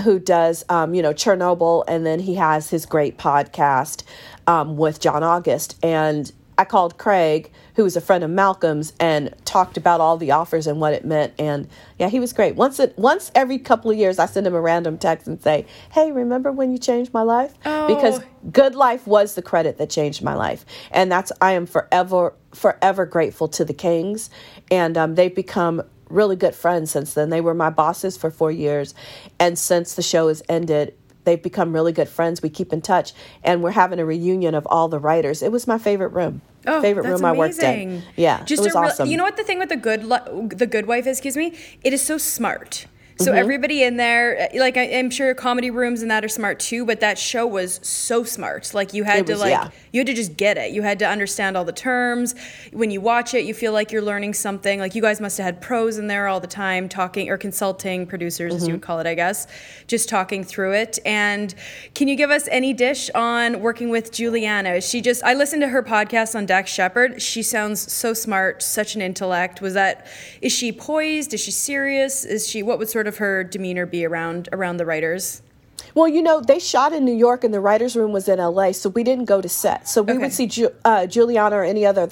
who 0.00 0.18
does 0.18 0.64
um, 0.68 0.94
you 0.94 1.02
know 1.02 1.12
Chernobyl, 1.12 1.84
and 1.86 2.06
then 2.06 2.20
he 2.20 2.34
has 2.36 2.70
his 2.70 2.86
great 2.86 3.18
podcast 3.18 4.02
um, 4.46 4.76
with 4.76 5.00
John 5.00 5.22
August. 5.22 5.78
And 5.82 6.30
I 6.58 6.64
called 6.64 6.98
Craig, 6.98 7.50
who 7.76 7.84
was 7.84 7.96
a 7.96 8.00
friend 8.00 8.22
of 8.22 8.30
Malcolm's, 8.30 8.92
and 9.00 9.34
talked 9.44 9.76
about 9.76 10.00
all 10.00 10.16
the 10.16 10.30
offers 10.30 10.66
and 10.66 10.80
what 10.80 10.92
it 10.92 11.04
meant. 11.04 11.32
And 11.38 11.68
yeah, 11.98 12.08
he 12.08 12.20
was 12.20 12.32
great. 12.32 12.56
Once 12.56 12.78
it, 12.78 12.96
once 12.98 13.32
every 13.34 13.58
couple 13.58 13.90
of 13.90 13.96
years, 13.96 14.18
I 14.18 14.26
send 14.26 14.46
him 14.46 14.54
a 14.54 14.60
random 14.60 14.98
text 14.98 15.26
and 15.26 15.42
say, 15.42 15.66
"Hey, 15.92 16.12
remember 16.12 16.52
when 16.52 16.70
you 16.70 16.78
changed 16.78 17.12
my 17.12 17.22
life?" 17.22 17.54
Oh. 17.64 17.86
Because 17.86 18.20
Good 18.52 18.74
Wife 18.74 19.06
was 19.06 19.34
the 19.34 19.42
credit 19.42 19.78
that 19.78 19.90
changed 19.90 20.22
my 20.22 20.34
life, 20.34 20.66
and 20.90 21.10
that's 21.10 21.32
I 21.40 21.52
am 21.52 21.66
forever 21.66 22.34
forever 22.52 23.06
grateful 23.06 23.48
to 23.48 23.64
the 23.64 23.74
Kings, 23.74 24.28
and 24.70 24.98
um, 24.98 25.14
they've 25.14 25.34
become 25.34 25.82
really 26.12 26.36
good 26.36 26.54
friends 26.54 26.90
since 26.90 27.14
then. 27.14 27.30
They 27.30 27.40
were 27.40 27.54
my 27.54 27.70
bosses 27.70 28.16
for 28.16 28.30
four 28.30 28.52
years. 28.52 28.94
And 29.40 29.58
since 29.58 29.94
the 29.94 30.02
show 30.02 30.28
has 30.28 30.42
ended, 30.48 30.94
they've 31.24 31.42
become 31.42 31.72
really 31.72 31.92
good 31.92 32.08
friends. 32.08 32.42
We 32.42 32.50
keep 32.50 32.72
in 32.72 32.82
touch. 32.82 33.12
And 33.42 33.62
we're 33.62 33.70
having 33.72 33.98
a 33.98 34.04
reunion 34.04 34.54
of 34.54 34.66
all 34.66 34.88
the 34.88 34.98
writers. 34.98 35.42
It 35.42 35.52
was 35.52 35.66
my 35.66 35.78
favorite 35.78 36.08
room. 36.08 36.42
Oh, 36.66 36.80
favorite 36.80 37.04
room 37.04 37.24
amazing. 37.24 37.26
I 37.26 37.38
worked 37.38 37.62
in. 37.62 38.02
Yeah, 38.16 38.44
Just 38.44 38.62
it 38.62 38.66
was 38.66 38.76
awesome. 38.76 39.08
You 39.08 39.16
know 39.16 39.24
what 39.24 39.36
the 39.36 39.42
thing 39.42 39.58
with 39.58 39.68
the 39.68 39.76
good, 39.76 40.02
the 40.02 40.66
good 40.66 40.86
wife 40.86 41.06
is? 41.06 41.18
Excuse 41.18 41.36
me. 41.36 41.54
It 41.82 41.92
is 41.92 42.02
so 42.02 42.18
smart. 42.18 42.86
So 43.24 43.30
mm-hmm. 43.30 43.38
everybody 43.38 43.82
in 43.82 43.96
there, 43.96 44.48
like 44.54 44.76
I, 44.76 44.82
am 44.82 45.10
sure 45.10 45.34
comedy 45.34 45.70
rooms 45.70 46.02
and 46.02 46.10
that 46.10 46.24
are 46.24 46.28
smart 46.28 46.60
too, 46.60 46.84
but 46.84 47.00
that 47.00 47.18
show 47.18 47.46
was 47.46 47.80
so 47.82 48.24
smart. 48.24 48.72
Like 48.74 48.92
you 48.92 49.04
had 49.04 49.26
to 49.26 49.36
like 49.36 49.50
yeah. 49.50 49.70
you 49.92 50.00
had 50.00 50.06
to 50.06 50.14
just 50.14 50.36
get 50.36 50.58
it. 50.58 50.72
You 50.72 50.82
had 50.82 50.98
to 51.00 51.06
understand 51.06 51.56
all 51.56 51.64
the 51.64 51.72
terms. 51.72 52.34
When 52.72 52.90
you 52.90 53.00
watch 53.00 53.34
it, 53.34 53.44
you 53.44 53.54
feel 53.54 53.72
like 53.72 53.92
you're 53.92 54.02
learning 54.02 54.34
something. 54.34 54.78
Like 54.80 54.94
you 54.94 55.02
guys 55.02 55.20
must 55.20 55.38
have 55.38 55.44
had 55.44 55.60
pros 55.60 55.98
in 55.98 56.06
there 56.06 56.28
all 56.28 56.40
the 56.40 56.46
time 56.46 56.88
talking 56.88 57.28
or 57.28 57.38
consulting 57.38 58.06
producers, 58.06 58.52
mm-hmm. 58.52 58.56
as 58.56 58.62
you 58.62 58.68
mm-hmm. 58.68 58.74
would 58.74 58.82
call 58.82 59.00
it, 59.00 59.06
I 59.06 59.14
guess, 59.14 59.46
just 59.86 60.08
talking 60.08 60.44
through 60.44 60.74
it. 60.74 60.98
And 61.04 61.54
can 61.94 62.08
you 62.08 62.16
give 62.16 62.30
us 62.30 62.48
any 62.50 62.72
dish 62.72 63.10
on 63.14 63.60
working 63.60 63.88
with 63.88 64.12
Julianna? 64.12 64.70
Is 64.74 64.88
she 64.88 65.00
just 65.00 65.22
I 65.24 65.34
listened 65.34 65.62
to 65.62 65.68
her 65.68 65.82
podcast 65.82 66.34
on 66.34 66.46
Dax 66.46 66.70
Shepard. 66.72 67.20
She 67.20 67.42
sounds 67.42 67.92
so 67.92 68.14
smart, 68.14 68.62
such 68.62 68.94
an 68.94 69.02
intellect. 69.02 69.60
Was 69.60 69.74
that 69.74 70.06
is 70.40 70.52
she 70.52 70.72
poised? 70.72 71.34
Is 71.34 71.40
she 71.40 71.50
serious? 71.50 72.24
Is 72.24 72.48
she 72.48 72.62
what 72.62 72.78
would 72.78 72.88
sort 72.88 73.06
of 73.06 73.11
of 73.12 73.18
her 73.18 73.44
demeanor 73.44 73.84
be 73.84 74.04
around 74.06 74.48
around 74.52 74.78
the 74.78 74.86
writers? 74.86 75.42
Well, 75.94 76.08
you 76.08 76.22
know, 76.22 76.40
they 76.40 76.58
shot 76.58 76.92
in 76.92 77.04
New 77.04 77.14
York 77.14 77.44
and 77.44 77.52
the 77.52 77.60
writers' 77.60 77.94
room 77.94 78.12
was 78.12 78.26
in 78.28 78.38
LA, 78.38 78.72
so 78.72 78.88
we 78.88 79.04
didn't 79.04 79.26
go 79.26 79.42
to 79.42 79.48
set. 79.48 79.88
So 79.88 80.00
we 80.02 80.12
okay. 80.12 80.22
would 80.22 80.32
see 80.32 80.46
Ju- 80.46 80.74
uh, 80.84 81.06
Julianna 81.06 81.56
or 81.56 81.64
any 81.64 81.84
other 81.84 82.08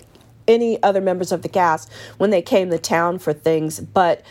any 0.47 0.83
other 0.83 1.01
members 1.01 1.33
of 1.33 1.43
the 1.43 1.49
cast 1.49 1.91
when 2.19 2.31
they 2.31 2.43
came 2.43 2.71
to 2.71 2.79
town 2.79 3.19
for 3.19 3.33
things. 3.33 3.81
But 3.81 4.23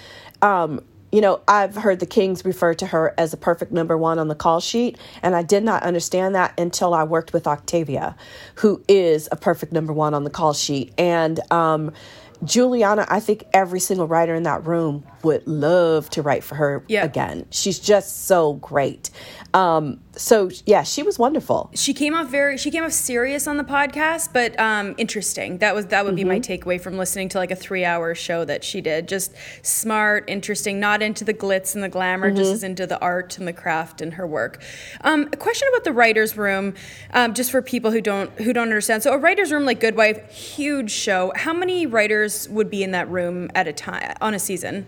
um, 0.42 0.82
you 1.12 1.22
know, 1.22 1.42
I've 1.48 1.76
heard 1.76 2.00
the 2.00 2.06
Kings 2.06 2.46
refer 2.46 2.76
to 2.76 2.86
her 2.88 3.16
as 3.18 3.34
a 3.34 3.38
perfect 3.38 3.72
number 3.72 3.98
one 3.98 4.20
on 4.20 4.28
the 4.28 4.36
call 4.36 4.60
sheet, 4.60 4.98
and 5.24 5.36
I 5.36 5.42
did 5.42 5.64
not 5.64 5.82
understand 5.82 6.36
that 6.36 6.60
until 6.60 6.94
I 6.94 7.04
worked 7.04 7.34
with 7.34 7.48
Octavia, 7.48 8.16
who 8.56 8.84
is 8.88 9.28
a 9.32 9.36
perfect 9.36 9.74
number 9.74 9.94
one 9.94 10.14
on 10.14 10.24
the 10.24 10.30
call 10.30 10.54
sheet. 10.54 10.94
And 11.00 11.40
um, 11.52 11.94
Julianna, 12.44 13.06
I 13.10 13.20
think 13.20 13.46
every 13.54 13.80
single 13.80 14.08
writer 14.08 14.34
in 14.34 14.44
that 14.44 14.66
room 14.66 15.04
would 15.24 15.48
love 15.48 16.10
to 16.12 16.22
write 16.22 16.44
for 16.44 16.56
her 16.56 16.84
yeah. 16.88 17.04
again. 17.04 17.46
She's 17.50 17.80
just 17.80 18.26
so 18.26 18.54
great. 18.54 19.10
Um, 19.54 20.00
so 20.16 20.50
yeah, 20.66 20.84
she 20.84 21.02
was 21.02 21.18
wonderful. 21.18 21.72
She 21.74 21.94
came 21.94 22.14
off 22.14 22.30
very 22.30 22.58
she 22.58 22.70
came 22.70 22.84
off 22.84 22.92
serious 22.92 23.48
on 23.48 23.58
the 23.58 23.64
podcast, 23.64 24.32
but 24.34 24.60
um, 24.60 24.94
interesting. 24.98 25.58
That 25.60 25.74
was 25.74 25.88
that 25.88 26.06
would 26.06 26.12
mm-hmm. 26.12 26.16
be 26.18 26.24
my 26.24 26.40
mm-hmm. 26.40 26.70
takeaway 26.70 26.80
from 26.80 26.98
listening 26.98 27.30
to 27.30 27.38
like 27.38 27.50
a 27.50 27.56
three 27.56 27.84
hour 27.84 28.14
show 28.14 28.46
that 28.46 28.64
she 28.64 28.82
did. 28.82 29.08
Just 29.08 29.34
smart, 29.64 30.26
interesting, 30.28 30.80
not 30.80 31.02
into 31.02 31.24
the 31.24 31.34
glitz 31.34 31.74
and 31.74 31.84
the 31.84 31.90
glamour, 31.90 32.28
mm-hmm. 32.28 32.38
just 32.38 32.52
as 32.52 32.64
into 32.64 32.86
the 32.86 33.00
art 33.00 33.38
and 33.40 33.48
the 33.48 33.54
craft 33.54 34.02
and 34.02 34.16
her 34.16 34.28
work. 34.28 34.62
Um, 35.02 35.30
a 35.34 35.38
question 35.38 35.68
about 35.70 35.84
the 35.84 35.94
writers' 35.94 36.38
room, 36.38 36.76
um, 37.14 37.34
just 37.34 37.50
for 37.50 37.62
people 37.62 37.92
who 37.92 38.02
don't 38.02 38.30
who 38.42 38.54
don't 38.54 38.64
understand. 38.64 39.02
So 39.02 39.14
a 39.14 39.18
writers' 39.18 39.52
room 39.52 39.66
like 39.66 39.80
Good 39.80 39.96
Wife, 39.96 40.32
huge 40.32 40.92
show. 40.92 41.32
How 41.36 41.54
many 41.54 41.88
writers 41.88 42.48
would 42.50 42.70
be 42.70 42.84
in 42.84 42.92
that 42.92 43.10
room 43.10 43.50
at 43.56 43.68
a 43.68 43.74
time 43.74 44.16
on 44.22 44.34
a 44.34 44.40
season? 44.40 44.86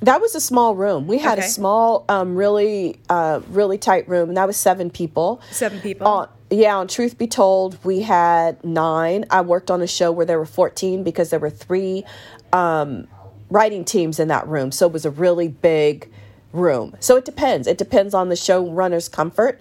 That 0.00 0.20
was 0.20 0.34
a 0.34 0.40
small 0.40 0.74
room. 0.76 1.06
We 1.06 1.18
had 1.18 1.38
okay. 1.38 1.46
a 1.46 1.50
small, 1.50 2.04
um, 2.08 2.36
really, 2.36 3.00
uh, 3.08 3.40
really 3.50 3.78
tight 3.78 4.08
room, 4.08 4.28
and 4.28 4.36
that 4.36 4.46
was 4.46 4.56
seven 4.56 4.90
people. 4.90 5.40
Seven 5.50 5.80
people. 5.80 6.06
Uh, 6.06 6.26
yeah, 6.50 6.76
on 6.76 6.88
Truth 6.88 7.18
Be 7.18 7.26
Told, 7.26 7.82
we 7.84 8.02
had 8.02 8.62
nine. 8.64 9.24
I 9.30 9.40
worked 9.40 9.70
on 9.70 9.82
a 9.82 9.86
show 9.86 10.12
where 10.12 10.24
there 10.24 10.38
were 10.38 10.46
14 10.46 11.02
because 11.02 11.30
there 11.30 11.40
were 11.40 11.50
three 11.50 12.04
um, 12.52 13.06
writing 13.50 13.84
teams 13.84 14.18
in 14.18 14.28
that 14.28 14.46
room. 14.46 14.72
So 14.72 14.86
it 14.86 14.92
was 14.92 15.04
a 15.04 15.10
really 15.10 15.48
big 15.48 16.10
room. 16.52 16.96
So 17.00 17.16
it 17.16 17.24
depends. 17.24 17.66
It 17.66 17.76
depends 17.76 18.14
on 18.14 18.28
the 18.28 18.34
showrunner's 18.34 19.08
comfort 19.08 19.60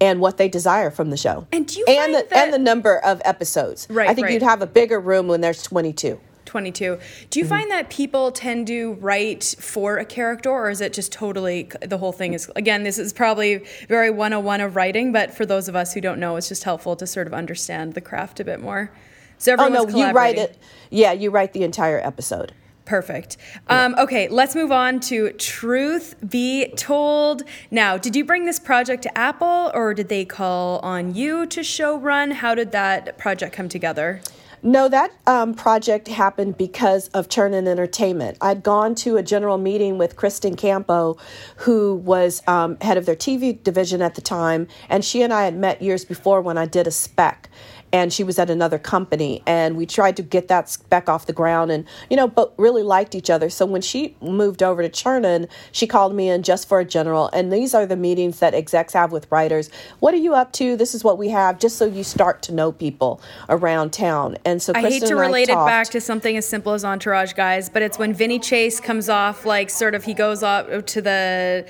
and 0.00 0.20
what 0.20 0.36
they 0.36 0.48
desire 0.48 0.90
from 0.90 1.10
the 1.10 1.16
show. 1.16 1.46
And 1.52 1.66
do 1.66 1.78
you 1.78 1.84
and 1.88 2.14
the, 2.14 2.26
that- 2.28 2.44
and 2.44 2.52
the 2.52 2.58
number 2.58 2.98
of 2.98 3.22
episodes. 3.24 3.86
Right. 3.88 4.08
I 4.08 4.14
think 4.14 4.26
right. 4.26 4.34
you'd 4.34 4.42
have 4.42 4.62
a 4.62 4.66
bigger 4.66 5.00
room 5.00 5.28
when 5.28 5.40
there's 5.40 5.62
22. 5.62 6.20
22. 6.56 6.98
Do 7.28 7.38
you 7.38 7.44
mm-hmm. 7.44 7.50
find 7.50 7.70
that 7.70 7.90
people 7.90 8.32
tend 8.32 8.66
to 8.68 8.94
write 8.94 9.56
for 9.58 9.98
a 9.98 10.06
character, 10.06 10.48
or 10.48 10.70
is 10.70 10.80
it 10.80 10.94
just 10.94 11.12
totally 11.12 11.68
the 11.82 11.98
whole 11.98 12.12
thing 12.12 12.32
is? 12.32 12.50
Again, 12.56 12.82
this 12.82 12.98
is 12.98 13.12
probably 13.12 13.62
very 13.88 14.08
101 14.08 14.62
of 14.62 14.74
writing, 14.74 15.12
but 15.12 15.34
for 15.34 15.44
those 15.44 15.68
of 15.68 15.76
us 15.76 15.92
who 15.92 16.00
don't 16.00 16.18
know, 16.18 16.36
it's 16.36 16.48
just 16.48 16.64
helpful 16.64 16.96
to 16.96 17.06
sort 17.06 17.26
of 17.26 17.34
understand 17.34 17.92
the 17.92 18.00
craft 18.00 18.40
a 18.40 18.44
bit 18.44 18.58
more. 18.58 18.90
So 19.36 19.54
oh 19.58 19.68
no, 19.68 19.86
you 19.86 20.12
write 20.12 20.38
it. 20.38 20.56
Yeah, 20.88 21.12
you 21.12 21.28
write 21.30 21.52
the 21.52 21.62
entire 21.62 22.00
episode. 22.00 22.54
Perfect. 22.86 23.36
Um, 23.68 23.94
okay, 23.98 24.28
let's 24.28 24.54
move 24.54 24.72
on 24.72 24.98
to 25.00 25.32
Truth 25.32 26.14
Be 26.26 26.68
Told. 26.74 27.42
Now, 27.70 27.98
did 27.98 28.16
you 28.16 28.24
bring 28.24 28.46
this 28.46 28.58
project 28.58 29.02
to 29.02 29.18
Apple 29.18 29.70
or 29.74 29.92
did 29.92 30.08
they 30.08 30.24
call 30.24 30.78
on 30.78 31.14
you 31.14 31.44
to 31.46 31.62
show 31.62 31.98
run? 31.98 32.30
How 32.30 32.54
did 32.54 32.72
that 32.72 33.18
project 33.18 33.54
come 33.54 33.68
together? 33.68 34.22
No, 34.66 34.88
that 34.88 35.12
um, 35.28 35.54
project 35.54 36.08
happened 36.08 36.58
because 36.58 37.06
of 37.10 37.28
Chernin 37.28 37.68
Entertainment. 37.68 38.36
I'd 38.40 38.64
gone 38.64 38.96
to 38.96 39.16
a 39.16 39.22
general 39.22 39.58
meeting 39.58 39.96
with 39.96 40.16
Kristen 40.16 40.56
Campo, 40.56 41.18
who 41.58 41.94
was 41.94 42.42
um, 42.48 42.76
head 42.80 42.96
of 42.96 43.06
their 43.06 43.14
TV 43.14 43.62
division 43.62 44.02
at 44.02 44.16
the 44.16 44.20
time, 44.20 44.66
and 44.88 45.04
she 45.04 45.22
and 45.22 45.32
I 45.32 45.44
had 45.44 45.56
met 45.56 45.82
years 45.82 46.04
before 46.04 46.40
when 46.40 46.58
I 46.58 46.66
did 46.66 46.88
a 46.88 46.90
spec 46.90 47.48
and 47.92 48.12
she 48.12 48.24
was 48.24 48.38
at 48.38 48.50
another 48.50 48.78
company 48.78 49.42
and 49.46 49.76
we 49.76 49.86
tried 49.86 50.16
to 50.16 50.22
get 50.22 50.48
that 50.48 50.68
spec 50.68 51.08
off 51.08 51.26
the 51.26 51.32
ground 51.32 51.70
and 51.70 51.84
you 52.10 52.16
know 52.16 52.28
but 52.28 52.52
really 52.58 52.82
liked 52.82 53.14
each 53.14 53.30
other. 53.30 53.50
So 53.50 53.66
when 53.66 53.82
she 53.82 54.16
moved 54.20 54.62
over 54.62 54.82
to 54.82 54.88
chernin 54.88 55.48
she 55.72 55.86
called 55.86 56.14
me 56.14 56.28
in 56.28 56.42
just 56.42 56.68
for 56.68 56.80
a 56.80 56.84
general 56.84 57.28
and 57.32 57.52
these 57.52 57.74
are 57.74 57.86
the 57.86 57.96
meetings 57.96 58.38
that 58.40 58.54
execs 58.54 58.92
have 58.92 59.12
with 59.12 59.30
writers. 59.30 59.70
What 60.00 60.14
are 60.14 60.18
you 60.18 60.34
up 60.34 60.52
to? 60.54 60.76
This 60.76 60.94
is 60.94 61.04
what 61.04 61.18
we 61.18 61.28
have 61.28 61.58
just 61.58 61.76
so 61.76 61.86
you 61.86 62.04
start 62.04 62.42
to 62.42 62.52
know 62.52 62.72
people 62.72 63.20
around 63.48 63.92
town. 63.92 64.36
And 64.44 64.60
so 64.60 64.72
i 64.74 64.80
hate 64.80 65.02
to 65.04 65.16
relate 65.16 65.48
it 65.48 65.54
back 65.54 65.88
to 65.88 66.00
something 66.00 66.36
as 66.36 66.46
simple 66.46 66.72
as 66.72 66.84
entourage 66.84 67.32
guys 67.32 67.68
but 67.68 67.82
it's 67.82 67.98
when 67.98 68.12
vinny 68.12 68.38
chase 68.38 68.80
comes 68.80 69.08
off 69.08 69.44
like 69.44 69.70
sort 69.70 69.94
of 69.94 70.04
he 70.04 70.14
goes 70.14 70.42
off 70.42 70.66
to 70.86 71.00
the 71.00 71.66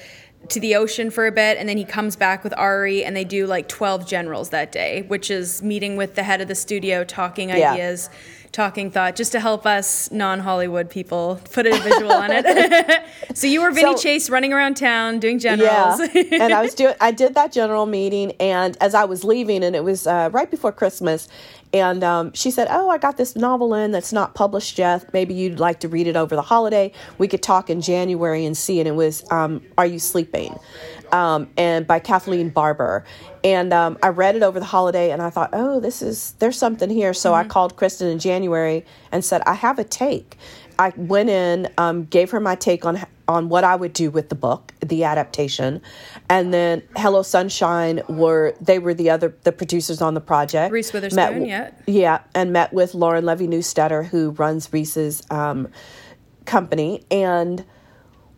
to 0.50 0.60
the 0.60 0.74
ocean 0.76 1.10
for 1.10 1.26
a 1.26 1.32
bit 1.32 1.58
and 1.58 1.68
then 1.68 1.76
he 1.76 1.84
comes 1.84 2.16
back 2.16 2.44
with 2.44 2.54
Ari 2.56 3.04
and 3.04 3.16
they 3.16 3.24
do 3.24 3.46
like 3.46 3.68
12 3.68 4.06
generals 4.06 4.50
that 4.50 4.72
day, 4.72 5.02
which 5.08 5.30
is 5.30 5.62
meeting 5.62 5.96
with 5.96 6.14
the 6.14 6.22
head 6.22 6.40
of 6.40 6.48
the 6.48 6.54
studio, 6.54 7.04
talking 7.04 7.50
Yeah. 7.50 7.72
ideas, 7.72 8.08
talking 8.52 8.90
thought, 8.90 9.16
just 9.16 9.32
to 9.32 9.40
help 9.40 9.66
us 9.66 10.10
non 10.10 10.40
Hollywood 10.40 10.88
people 10.90 11.40
put 11.52 11.66
a 11.66 11.78
visual 11.80 12.12
on 12.12 12.30
it. 12.32 13.02
so 13.34 13.46
you 13.46 13.60
were 13.60 13.70
Vinny 13.70 13.96
So- 13.96 14.02
Chase 14.02 14.30
running 14.30 14.52
around 14.52 14.76
town 14.76 15.18
doing 15.18 15.38
generals. 15.38 16.00
Yeah, 16.14 16.22
and 16.42 16.52
I 16.52 16.62
was 16.62 16.74
doing. 16.80 16.94
I 17.00 17.10
did 17.10 17.34
that 17.34 17.52
general 17.52 17.86
meeting, 17.86 18.32
and 18.40 18.76
as 18.80 18.94
I 18.94 19.04
was 19.04 19.24
leaving, 19.24 19.62
and 19.64 19.74
it 19.76 19.84
was 19.84 20.06
uh, 20.06 20.30
right 20.32 20.50
before 20.50 20.72
Christmas, 20.72 21.28
and 21.72 22.02
um, 22.04 22.32
she 22.32 22.50
said, 22.50 22.68
"Oh, 22.70 22.88
I 22.88 22.98
got 22.98 23.16
this 23.16 23.36
novel 23.36 23.74
in 23.74 23.92
that's 23.92 24.12
not 24.12 24.34
published 24.34 24.78
yet. 24.78 25.12
Maybe 25.12 25.34
you'd 25.34 25.60
like 25.60 25.80
to 25.80 25.88
read 25.88 26.06
it 26.06 26.16
over 26.16 26.34
the 26.36 26.42
holiday. 26.42 26.92
We 27.18 27.28
could 27.28 27.42
talk 27.42 27.68
in 27.70 27.80
January 27.80 28.44
and 28.44 28.56
see." 28.56 28.78
And 28.80 28.88
it 28.88 28.94
was 28.94 29.30
um, 29.30 29.62
"Are 29.76 29.86
You 29.86 29.98
Sleeping?" 29.98 30.58
Um, 31.12 31.48
and 31.56 31.86
by 31.86 31.98
Kathleen 31.98 32.50
Barber. 32.50 33.04
And 33.44 33.72
um, 33.72 33.96
I 34.02 34.08
read 34.08 34.34
it 34.34 34.42
over 34.42 34.58
the 34.58 34.66
holiday, 34.66 35.12
and 35.12 35.22
I 35.22 35.30
thought, 35.30 35.50
"Oh, 35.52 35.78
this 35.78 36.02
is 36.02 36.34
there's 36.40 36.58
something 36.58 36.90
here." 36.90 37.14
So 37.14 37.32
I 37.32 37.44
called 37.44 37.76
Kristen 37.76 38.08
in 38.08 38.18
January 38.18 38.84
and 39.12 39.24
said, 39.24 39.42
"I 39.46 39.54
have 39.54 39.78
a 39.78 39.84
take." 39.84 40.36
I 40.78 40.92
went 40.96 41.30
in, 41.30 41.68
um, 41.78 42.04
gave 42.04 42.30
her 42.32 42.40
my 42.40 42.54
take 42.54 42.84
on 42.84 43.00
on 43.28 43.48
what 43.48 43.64
I 43.64 43.74
would 43.74 43.92
do 43.92 44.10
with 44.10 44.28
the 44.28 44.34
book, 44.34 44.72
the 44.80 45.04
adaptation, 45.04 45.80
and 46.28 46.52
then 46.52 46.82
Hello 46.96 47.22
Sunshine 47.22 48.02
were 48.08 48.54
they 48.60 48.78
were 48.78 48.94
the 48.94 49.10
other 49.10 49.34
the 49.42 49.52
producers 49.52 50.02
on 50.02 50.14
the 50.14 50.20
project. 50.20 50.72
Reese 50.72 50.92
Met 50.92 51.02
Witherspoon, 51.02 51.24
w- 51.24 51.46
yeah. 51.48 51.70
yeah, 51.86 52.20
and 52.34 52.52
met 52.52 52.72
with 52.72 52.94
Lauren 52.94 53.24
Levy 53.24 53.48
Neustadter, 53.48 54.06
who 54.06 54.30
runs 54.32 54.72
Reese's 54.72 55.22
um, 55.30 55.68
company, 56.44 57.04
and 57.10 57.64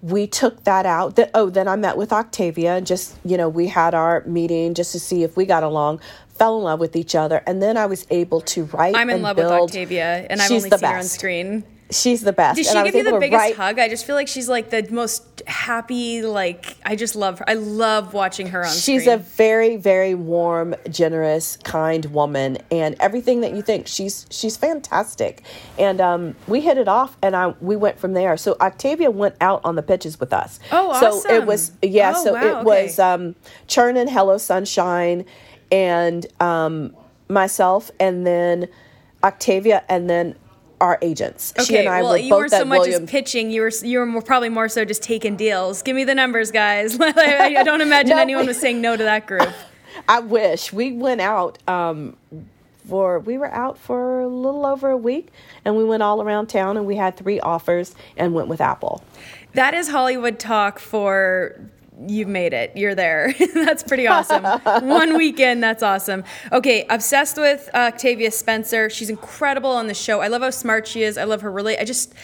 we 0.02 0.26
took 0.26 0.64
that 0.64 0.86
out. 0.86 1.16
That 1.16 1.30
oh, 1.34 1.50
then 1.50 1.68
I 1.68 1.76
met 1.76 1.96
with 1.96 2.12
Octavia, 2.12 2.76
and 2.76 2.86
just 2.86 3.16
you 3.24 3.36
know 3.36 3.48
we 3.48 3.66
had 3.66 3.94
our 3.94 4.22
meeting 4.26 4.74
just 4.74 4.92
to 4.92 5.00
see 5.00 5.22
if 5.22 5.36
we 5.36 5.46
got 5.46 5.62
along. 5.62 6.00
Fell 6.28 6.56
in 6.58 6.64
love 6.64 6.78
with 6.78 6.94
each 6.94 7.14
other, 7.14 7.42
and 7.46 7.60
then 7.60 7.76
I 7.76 7.86
was 7.86 8.06
able 8.10 8.40
to 8.42 8.64
write. 8.64 8.94
I'm 8.94 9.10
in 9.10 9.22
love 9.22 9.36
with. 9.36 9.46
Octavia, 9.46 10.26
and 10.30 10.40
I've 10.40 10.50
only 10.50 10.68
the 10.68 10.78
seen 10.78 10.88
her 10.88 10.96
on 10.96 11.04
screen. 11.04 11.64
She's 11.90 12.20
the 12.20 12.32
best. 12.32 12.56
Did 12.56 12.66
she 12.66 12.82
give 12.82 12.94
you 12.94 13.02
the 13.02 13.18
biggest 13.18 13.38
write- 13.38 13.56
hug? 13.56 13.78
I 13.78 13.88
just 13.88 14.06
feel 14.06 14.14
like 14.14 14.28
she's 14.28 14.48
like 14.48 14.70
the 14.70 14.86
most 14.90 15.37
happy. 15.48 16.22
Like 16.22 16.76
I 16.84 16.94
just 16.94 17.16
love 17.16 17.38
her. 17.40 17.48
I 17.48 17.54
love 17.54 18.14
watching 18.14 18.48
her 18.48 18.64
on 18.64 18.70
She's 18.72 19.02
screen. 19.02 19.08
a 19.08 19.16
very, 19.18 19.76
very 19.76 20.14
warm, 20.14 20.74
generous, 20.88 21.56
kind 21.58 22.04
woman, 22.06 22.58
and 22.70 22.94
everything 23.00 23.40
that 23.40 23.52
you 23.54 23.62
think. 23.62 23.86
She's 23.86 24.26
she's 24.30 24.56
fantastic, 24.56 25.42
and 25.78 26.00
um, 26.00 26.36
we 26.46 26.60
hit 26.60 26.78
it 26.78 26.88
off, 26.88 27.16
and 27.22 27.34
I 27.34 27.48
we 27.60 27.76
went 27.76 27.98
from 27.98 28.12
there. 28.12 28.36
So 28.36 28.56
Octavia 28.60 29.10
went 29.10 29.34
out 29.40 29.60
on 29.64 29.74
the 29.74 29.82
pitches 29.82 30.20
with 30.20 30.32
us. 30.32 30.60
Oh, 30.70 30.98
So 31.00 31.34
it 31.34 31.46
was 31.46 31.72
yeah. 31.82 32.12
Oh, 32.16 32.24
so 32.24 32.32
wow, 32.34 32.60
it 32.60 32.64
was 32.64 32.98
um, 32.98 33.34
Chernin 33.66 33.96
and 34.02 34.10
Hello 34.10 34.38
Sunshine, 34.38 35.24
and 35.72 36.26
um, 36.40 36.94
myself, 37.28 37.90
and 37.98 38.26
then 38.26 38.68
Octavia, 39.24 39.82
and 39.88 40.08
then 40.08 40.36
our 40.80 40.98
agents. 41.02 41.52
she 41.56 41.62
Okay, 41.74 41.86
and 41.86 41.88
I 41.88 42.02
well, 42.02 42.12
were 42.12 42.16
you 42.18 42.34
weren't 42.34 42.50
so 42.50 42.64
much 42.64 42.80
William. 42.80 43.04
as 43.04 43.10
pitching. 43.10 43.50
You 43.50 43.62
were 43.62 43.72
you 43.82 43.98
were 43.98 44.06
more, 44.06 44.22
probably 44.22 44.48
more 44.48 44.68
so 44.68 44.84
just 44.84 45.02
taking 45.02 45.36
deals. 45.36 45.82
Give 45.82 45.94
me 45.96 46.04
the 46.04 46.14
numbers, 46.14 46.50
guys. 46.50 46.98
I, 47.00 47.56
I 47.58 47.62
don't 47.62 47.80
imagine 47.80 48.10
No, 48.16 48.22
anyone 48.22 48.42
we- 48.44 48.48
was 48.48 48.58
saying 48.60 48.80
no 48.80 48.96
to 48.96 49.02
that 49.04 49.26
group. 49.26 49.48
I 50.08 50.20
wish 50.20 50.72
we 50.72 50.92
went 50.92 51.20
out 51.20 51.58
um, 51.68 52.16
for 52.86 53.18
we 53.18 53.36
were 53.38 53.52
out 53.52 53.76
for 53.78 54.20
a 54.20 54.28
little 54.28 54.64
over 54.64 54.90
a 54.90 54.96
week, 54.96 55.28
and 55.64 55.76
we 55.76 55.84
went 55.84 56.02
all 56.02 56.22
around 56.22 56.46
town, 56.48 56.76
and 56.76 56.86
we 56.86 56.96
had 56.96 57.16
three 57.16 57.40
offers, 57.40 57.94
and 58.16 58.32
went 58.34 58.48
with 58.48 58.60
Apple. 58.60 59.02
That 59.54 59.74
is 59.74 59.88
Hollywood 59.88 60.38
talk 60.38 60.78
for 60.78 61.58
you've 62.06 62.28
made 62.28 62.52
it. 62.52 62.72
You're 62.76 62.94
there. 62.94 63.34
that's 63.54 63.82
pretty 63.82 64.06
awesome. 64.06 64.44
One 64.88 65.16
weekend, 65.16 65.62
that's 65.62 65.82
awesome. 65.82 66.24
Okay, 66.52 66.86
obsessed 66.88 67.36
with 67.36 67.68
uh, 67.74 67.90
Octavia 67.92 68.30
Spencer. 68.30 68.88
She's 68.90 69.10
incredible 69.10 69.70
on 69.70 69.86
the 69.86 69.94
show. 69.94 70.20
I 70.20 70.28
love 70.28 70.42
how 70.42 70.50
smart 70.50 70.86
she 70.86 71.02
is. 71.02 71.18
I 71.18 71.24
love 71.24 71.40
her 71.42 71.50
really. 71.50 71.76
I 71.78 71.84
just 71.84 72.14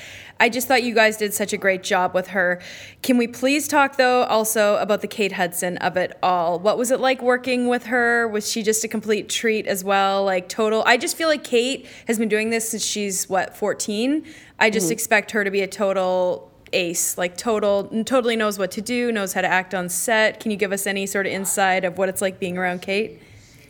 I 0.41 0.49
just 0.49 0.67
thought 0.67 0.83
you 0.83 0.95
guys 0.95 1.17
did 1.17 1.33
such 1.33 1.53
a 1.53 1.57
great 1.57 1.83
job 1.83 2.13
with 2.13 2.29
her. 2.29 2.61
Can 3.03 3.19
we 3.19 3.27
please 3.27 3.69
talk 3.69 3.97
though 3.97 4.25
also 4.25 4.77
about 4.77 5.01
the 5.01 5.07
Kate 5.07 5.33
Hudson 5.33 5.77
of 5.79 5.97
it 5.97 6.19
all? 6.23 6.59
What 6.59 6.77
was 6.77 6.91
it 6.91 7.01
like 7.01 7.23
working 7.23 7.69
with 7.69 7.87
her? 7.87 8.27
Was 8.29 8.51
she 8.51 8.63
just 8.63 8.85
a 8.85 8.89
complete 8.89 9.29
treat 9.29 9.67
as 9.67 9.85
well? 9.85 10.25
Like 10.25 10.49
total 10.49 10.83
I 10.87 10.97
just 10.97 11.17
feel 11.17 11.29
like 11.29 11.45
Kate 11.45 11.87
has 12.07 12.19
been 12.19 12.29
doing 12.29 12.51
this 12.51 12.71
since 12.71 12.85
she's 12.85 13.29
what, 13.29 13.57
14? 13.57 14.25
I 14.59 14.71
just 14.71 14.91
expect 14.91 15.33
her 15.33 15.45
to 15.45 15.51
be 15.51 15.63
a 15.63 15.67
total 15.67 16.54
ace 16.75 17.17
like 17.17 17.37
total 17.37 17.85
totally 18.05 18.37
knows 18.37 18.59
what 18.59 18.71
to 18.71 18.81
do 18.81 19.11
knows 19.13 19.33
how 19.33 19.41
to 19.41 19.49
act 19.49 19.75
on 19.75 19.89
set 19.89 20.41
can 20.41 20.51
you 20.51 20.57
give 20.57 20.73
us 20.73 20.87
any 20.87 21.07
sort 21.07 21.27
of 21.27 21.33
insight 21.33 21.85
of 21.85 21.97
what 21.97 22.09
it's 22.09 22.21
like 22.21 22.39
being 22.39 22.59
around 22.59 22.83
kate 22.83 23.21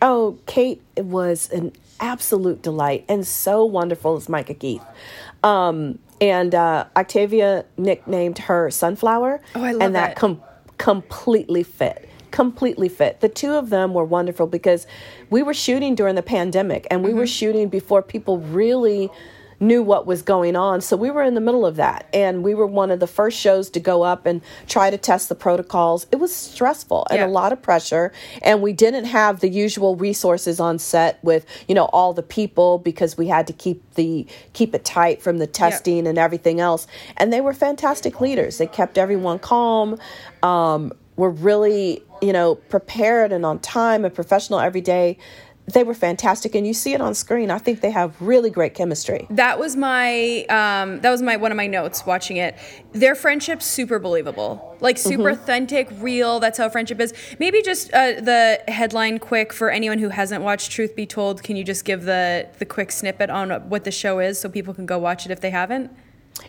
Oh, 0.07 0.39
Kate 0.45 0.83
was 0.99 1.49
an 1.51 1.73
absolute 1.99 2.61
delight 2.61 3.07
and 3.09 3.27
so 3.27 3.65
wonderful 3.65 4.17
as 4.17 4.29
Micah 4.29 4.53
Keith. 4.53 4.83
Um, 5.43 5.99
and 6.21 6.55
uh, 6.55 6.85
Octavia 6.95 7.65
nicknamed 7.79 8.37
her 8.39 8.71
Sunflower. 8.71 9.41
Oh, 9.55 9.65
I 9.65 9.73
love 9.73 9.81
and 9.81 9.95
that. 9.95 10.09
that 10.09 10.17
com- 10.17 10.43
completely 10.77 11.63
fit. 11.63 12.07
Completely 12.33 12.91
fit. 12.91 13.21
The 13.23 13.31
two 13.31 13.53
of 13.53 13.71
them 13.71 13.95
were 13.95 14.05
wonderful 14.05 14.47
because 14.47 14.87
we 15.31 15.43
were 15.43 15.55
shooting 15.55 15.95
during 15.95 16.17
the 16.17 16.23
pandemic 16.23 16.87
and 16.91 17.03
we 17.03 17.15
were 17.15 17.27
shooting 17.27 17.71
before 17.71 18.03
people 18.03 18.39
really 18.41 19.09
knew 19.67 19.83
what 19.83 20.07
was 20.07 20.23
going 20.23 20.57
on. 20.57 20.81
So 20.81 20.97
we 20.97 21.11
were 21.11 21.23
in 21.23 21.35
the 21.35 21.41
middle 21.41 21.65
of 21.67 21.77
that. 21.77 22.07
And 22.13 22.43
we 22.43 22.55
were 22.55 22.67
one 22.67 22.91
of 22.91 23.01
the 23.01 23.07
first 23.07 23.39
shows 23.39 23.71
to 23.71 23.81
go 23.81 24.03
up 24.03 24.27
and 24.27 24.41
try 24.69 24.91
to 24.91 24.99
test 24.99 25.29
the 25.29 25.35
protocols. 25.35 26.07
It 26.13 26.17
was 26.17 26.35
stressful 26.35 27.07
and 27.11 27.19
Yeah. 27.19 27.27
a 27.27 27.29
lot 27.29 27.53
of 27.53 27.63
pressure. 27.63 28.13
And 28.43 28.63
we 28.63 28.73
didn't 28.73 29.07
have 29.07 29.41
the 29.41 29.49
usual 29.49 29.97
resources 29.97 30.61
on 30.61 30.79
set 30.79 31.19
with, 31.23 31.47
you 31.67 31.75
know, 31.75 31.87
all 31.87 32.13
the 32.13 32.23
people 32.23 32.79
because 32.79 33.17
we 33.17 33.29
had 33.29 33.47
to 33.47 33.53
keep 33.53 33.83
the 33.95 34.27
keep 34.53 34.75
it 34.75 34.85
tight 34.85 35.23
from 35.23 35.39
the 35.39 35.47
testing 35.47 36.07
and 36.07 36.19
everything 36.19 36.61
else. 36.61 36.87
And 37.17 37.33
they 37.33 37.41
were 37.41 37.53
fantastic 37.55 38.21
leaders. 38.21 38.59
They 38.59 38.67
kept 38.67 38.99
everyone 38.99 39.39
calm. 39.39 39.99
Um, 40.43 40.93
were 41.17 41.31
really, 41.31 42.03
you 42.21 42.33
know, 42.33 42.57
prepared 42.57 43.33
and 43.33 43.47
on 43.47 43.59
time 43.61 44.05
and 44.05 44.13
professional 44.13 44.59
every 44.59 44.81
day. 44.81 45.17
They 45.73 45.83
were 45.83 45.95
fantastic, 45.95 46.55
and 46.55 46.67
you 46.67 46.75
see 46.75 46.93
it 46.93 47.01
on 47.01 47.15
screen. 47.15 47.51
I 47.51 47.59
think 47.59 47.81
they 47.81 47.91
have 47.91 48.21
really 48.21 48.51
great 48.51 48.75
chemistry. 48.75 49.27
that 49.31 49.59
was 49.59 49.77
my 49.77 50.45
um, 50.51 51.01
that 51.01 51.11
was 51.11 51.23
my 51.23 51.37
one 51.37 51.51
of 51.51 51.57
my 51.57 51.67
notes 51.67 52.05
watching 52.05 52.37
it. 52.37 52.55
Their 52.93 53.15
friendship's 53.15 53.65
super 53.65 53.99
believable. 53.99 54.77
Like 54.81 54.99
super 54.99 55.31
authentic 55.31 55.89
real 56.01 56.41
that's 56.41 56.59
how 56.59 56.69
friendship 56.69 57.01
is. 57.01 57.15
Maybe 57.39 57.63
just 57.63 57.93
uh, 57.95 58.21
the 58.21 58.63
headline 58.69 59.19
quick 59.19 59.53
for 59.53 59.71
anyone 59.71 59.99
who 59.99 60.11
hasn't 60.11 60.45
watched 60.45 60.71
truth 60.71 60.95
be 60.95 61.07
told. 61.07 61.43
Can 61.43 61.57
you 61.57 61.65
just 61.65 61.85
give 61.87 62.05
the 62.05 62.49
the 62.59 62.67
quick 62.67 62.93
snippet 62.93 63.31
on 63.31 63.51
what 63.71 63.85
the 63.85 63.91
show 63.91 64.19
is 64.19 64.39
so 64.39 64.49
people 64.51 64.75
can 64.75 64.85
go 64.85 64.99
watch 64.99 65.25
it 65.25 65.33
if 65.33 65.41
they 65.41 65.51
haven't? 65.51 65.91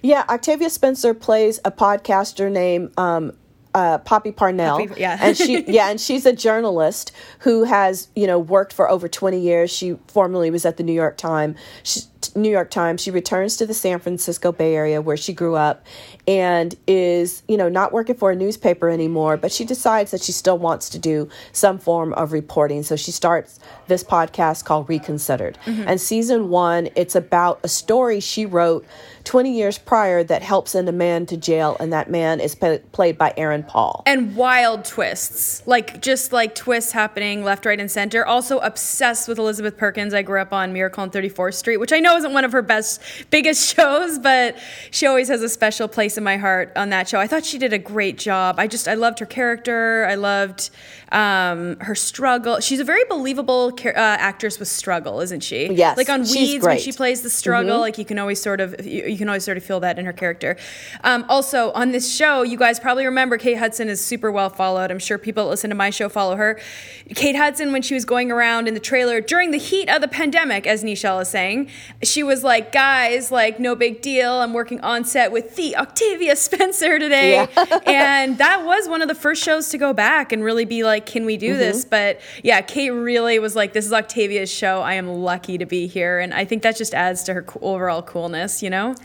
Yeah, 0.01 0.25
Octavia 0.28 0.69
Spencer 0.69 1.13
plays 1.13 1.60
a 1.63 1.71
podcaster 1.71 2.51
named 2.51 2.91
um, 2.97 3.32
uh, 3.75 3.97
Poppy 3.99 4.31
Parnell. 4.31 4.88
Poppy- 4.88 5.01
yeah. 5.01 5.17
and 5.21 5.38
she 5.38 5.63
yeah, 5.67 5.89
and 5.89 5.99
she's 5.99 6.25
a 6.25 6.33
journalist 6.33 7.11
who 7.39 7.65
has 7.65 8.07
you 8.15 8.25
know 8.25 8.39
worked 8.39 8.73
for 8.73 8.89
over 8.89 9.07
twenty 9.07 9.41
years. 9.41 9.69
She 9.69 9.97
formerly 10.07 10.49
was 10.49 10.65
at 10.65 10.77
the 10.77 10.83
New 10.83 10.93
York 10.93 11.17
Time 11.17 11.55
she, 11.83 12.01
New 12.35 12.49
York 12.49 12.71
Times. 12.71 13.01
She 13.01 13.11
returns 13.11 13.57
to 13.57 13.65
the 13.65 13.73
San 13.73 13.99
Francisco 13.99 14.51
Bay 14.51 14.75
Area 14.75 15.01
where 15.01 15.17
she 15.17 15.33
grew 15.33 15.55
up 15.55 15.85
and 16.27 16.75
is, 16.88 17.43
you 17.47 17.57
know, 17.57 17.69
not 17.69 17.91
working 17.91 18.15
for 18.15 18.31
a 18.31 18.35
newspaper 18.35 18.89
anymore, 18.89 19.38
but 19.38 19.51
she 19.51 19.65
decides 19.65 20.11
that 20.11 20.21
she 20.21 20.31
still 20.31 20.57
wants 20.57 20.89
to 20.89 20.99
do 20.99 21.29
some 21.51 21.77
form 21.77 22.13
of 22.13 22.31
reporting. 22.31 22.83
So 22.83 22.95
she 22.95 23.11
starts 23.11 23.59
this 23.88 24.03
podcast 24.03 24.65
called 24.65 24.89
Reconsidered. 24.89 25.57
Mm-hmm. 25.65 25.88
And 25.88 26.01
season 26.01 26.49
one, 26.49 26.89
it's 26.95 27.15
about 27.15 27.59
a 27.63 27.67
story 27.67 28.19
she 28.19 28.45
wrote 28.45 28.86
20 29.26 29.55
years 29.55 29.78
prior 29.78 30.23
that 30.23 30.41
helps 30.41 30.71
send 30.71 30.88
a 30.88 30.91
man 30.91 31.26
to 31.26 31.38
jail, 31.38 31.76
and 31.80 31.91
that 31.91 32.09
man 32.09 32.39
is 32.39 32.55
p- 32.55 32.80
played 32.91 33.17
by 33.17 33.34
Aaron 33.36 33.63
Paul. 33.63 34.03
And 34.05 34.36
wild 34.36 34.86
twists, 34.86 35.65
like 35.67 36.01
just 36.01 36.32
like 36.32 36.55
twists 36.55 36.91
happening 36.91 37.43
left, 37.43 37.65
right, 37.65 37.80
and 37.80 37.89
center. 37.89 38.26
Also 38.26 38.59
obsessed 38.59 39.28
with 39.28 39.38
Elizabeth 39.38 39.78
Perkins. 39.78 40.13
I 40.13 40.21
grew 40.21 40.39
up 40.39 40.53
on 40.53 40.73
Miracle 40.73 41.03
on 41.03 41.11
34th 41.11 41.55
Street, 41.55 41.78
which 41.78 41.91
I 41.91 41.99
know 41.99 42.15
isn't 42.15 42.34
one 42.34 42.45
of 42.45 42.51
her 42.51 42.61
best, 42.61 43.01
biggest 43.30 43.76
shows, 43.76 44.19
but 44.19 44.57
she 44.91 45.07
always 45.07 45.28
has 45.28 45.41
a 45.41 45.49
special 45.49 45.88
place 45.88 46.17
in 46.17 46.23
my 46.23 46.38
heart 46.38 46.71
on 46.76 46.89
that 46.89 47.09
show. 47.09 47.19
I 47.19 47.28
thought 47.28 47.45
she 47.45 47.57
did 47.57 47.73
a 47.73 47.80
great 47.80 48.17
job. 48.17 48.59
I 48.59 48.67
just, 48.67 48.88
I 48.88 48.93
loved 48.93 49.19
her 49.19 49.26
character. 49.26 50.05
I 50.09 50.15
loved 50.15 50.69
um, 51.11 51.78
her 51.80 51.95
struggle. 51.95 52.59
She's 52.59 52.80
a 52.80 52.84
very 52.84 53.03
believable 53.05 53.71
uh, 53.86 53.91
actress 53.95 54.59
with 54.59 54.67
struggle, 54.67 55.21
isn't 55.21 55.41
she? 55.41 55.73
Yes. 55.73 55.97
Like 55.97 56.09
on 56.09 56.21
Weeds, 56.21 56.65
when 56.65 56.80
she 56.80 56.91
plays 56.91 57.21
the 57.21 57.30
struggle, 57.30 57.73
mm-hmm. 57.73 57.82
like 57.82 57.97
you 57.97 58.05
can 58.05 58.19
always 58.19 58.41
sort 58.41 58.61
of, 58.61 58.86
you, 58.86 59.03
you, 59.16 59.20
can 59.20 59.30
always 59.30 59.43
sort 59.43 59.57
of 59.57 59.63
feel 59.63 59.80
that 59.80 59.97
in 59.97 60.05
her 60.05 60.13
character. 60.13 60.57
Um, 61.03 61.26
also, 61.30 61.72
on 61.72 61.91
this 61.91 62.13
show, 62.13 62.43
you 62.43 62.57
guys 62.57 62.80
probably 62.80 63.05
remember 63.05 63.38
Kate 63.38 63.57
Hudson 63.57 63.89
is 63.89 64.01
super 64.01 64.32
well 64.32 64.49
followed. 64.49 64.91
I'm 64.91 64.99
sure 64.99 65.18
people 65.18 65.45
that 65.45 65.49
listen 65.49 65.70
to 65.70 65.76
my 65.76 65.89
show 65.89 66.09
follow 66.09 66.36
her. 66.36 66.59
Kate 67.16 67.36
Hudson, 67.36 67.72
when 67.72 67.82
she 67.82 67.93
was 67.93 68.05
going 68.05 68.32
around 68.32 68.68
in 68.68 68.74
the 68.74 68.80
trailer 68.80 69.22
during 69.22 69.51
the 69.51 69.57
heat 69.57 69.89
of 69.89 70.01
the 70.01 70.07
pandemic, 70.07 70.68
as 70.68 70.84
Nichelle 70.84 71.22
is 71.22 71.30
saying, 71.30 71.70
she 72.03 72.24
was 72.24 72.43
like, 72.43 72.72
guys, 72.72 73.32
like, 73.32 73.59
no 73.59 73.76
big 73.76 74.01
deal. 74.01 74.34
I'm 74.34 74.53
working 74.53 74.82
on 74.82 75.05
set 75.05 75.32
with 75.32 75.55
the 75.55 75.76
Octavia 75.78 76.36
Spencer 76.45 76.99
today. 76.99 77.34
Yeah. 77.34 77.80
and 77.86 78.38
that 78.38 78.66
was 78.66 78.89
one 78.89 79.01
of 79.01 79.07
the 79.07 79.16
first 79.16 79.43
shows 79.43 79.70
to 79.70 79.78
go 79.78 79.93
back 79.93 80.32
and 80.32 80.43
really 80.43 80.66
be 80.66 80.84
like, 80.84 81.05
can 81.05 81.26
we 81.26 81.38
do 81.38 81.51
mm-hmm. 81.51 81.59
this? 81.59 81.86
But 81.86 82.22
yeah, 82.43 82.61
Kate 82.61 82.89
really 82.91 83.39
was 83.39 83.55
like, 83.55 83.74
this 83.74 83.86
is 83.86 83.93
Octavia's 83.93 84.51
show. 84.51 84.82
I 84.82 84.93
am 84.93 85.07
lucky 85.07 85.57
to 85.57 85.66
be 85.66 85.88
here. 85.88 86.20
And 86.20 86.34
I 86.34 86.45
think 86.45 86.63
that 86.63 86.76
just 86.76 86.93
adds 86.93 87.24
to 87.24 87.34
her 87.34 87.45
overall 87.61 88.01
coolness, 88.01 88.63
you 88.63 88.70
know? 88.70 88.95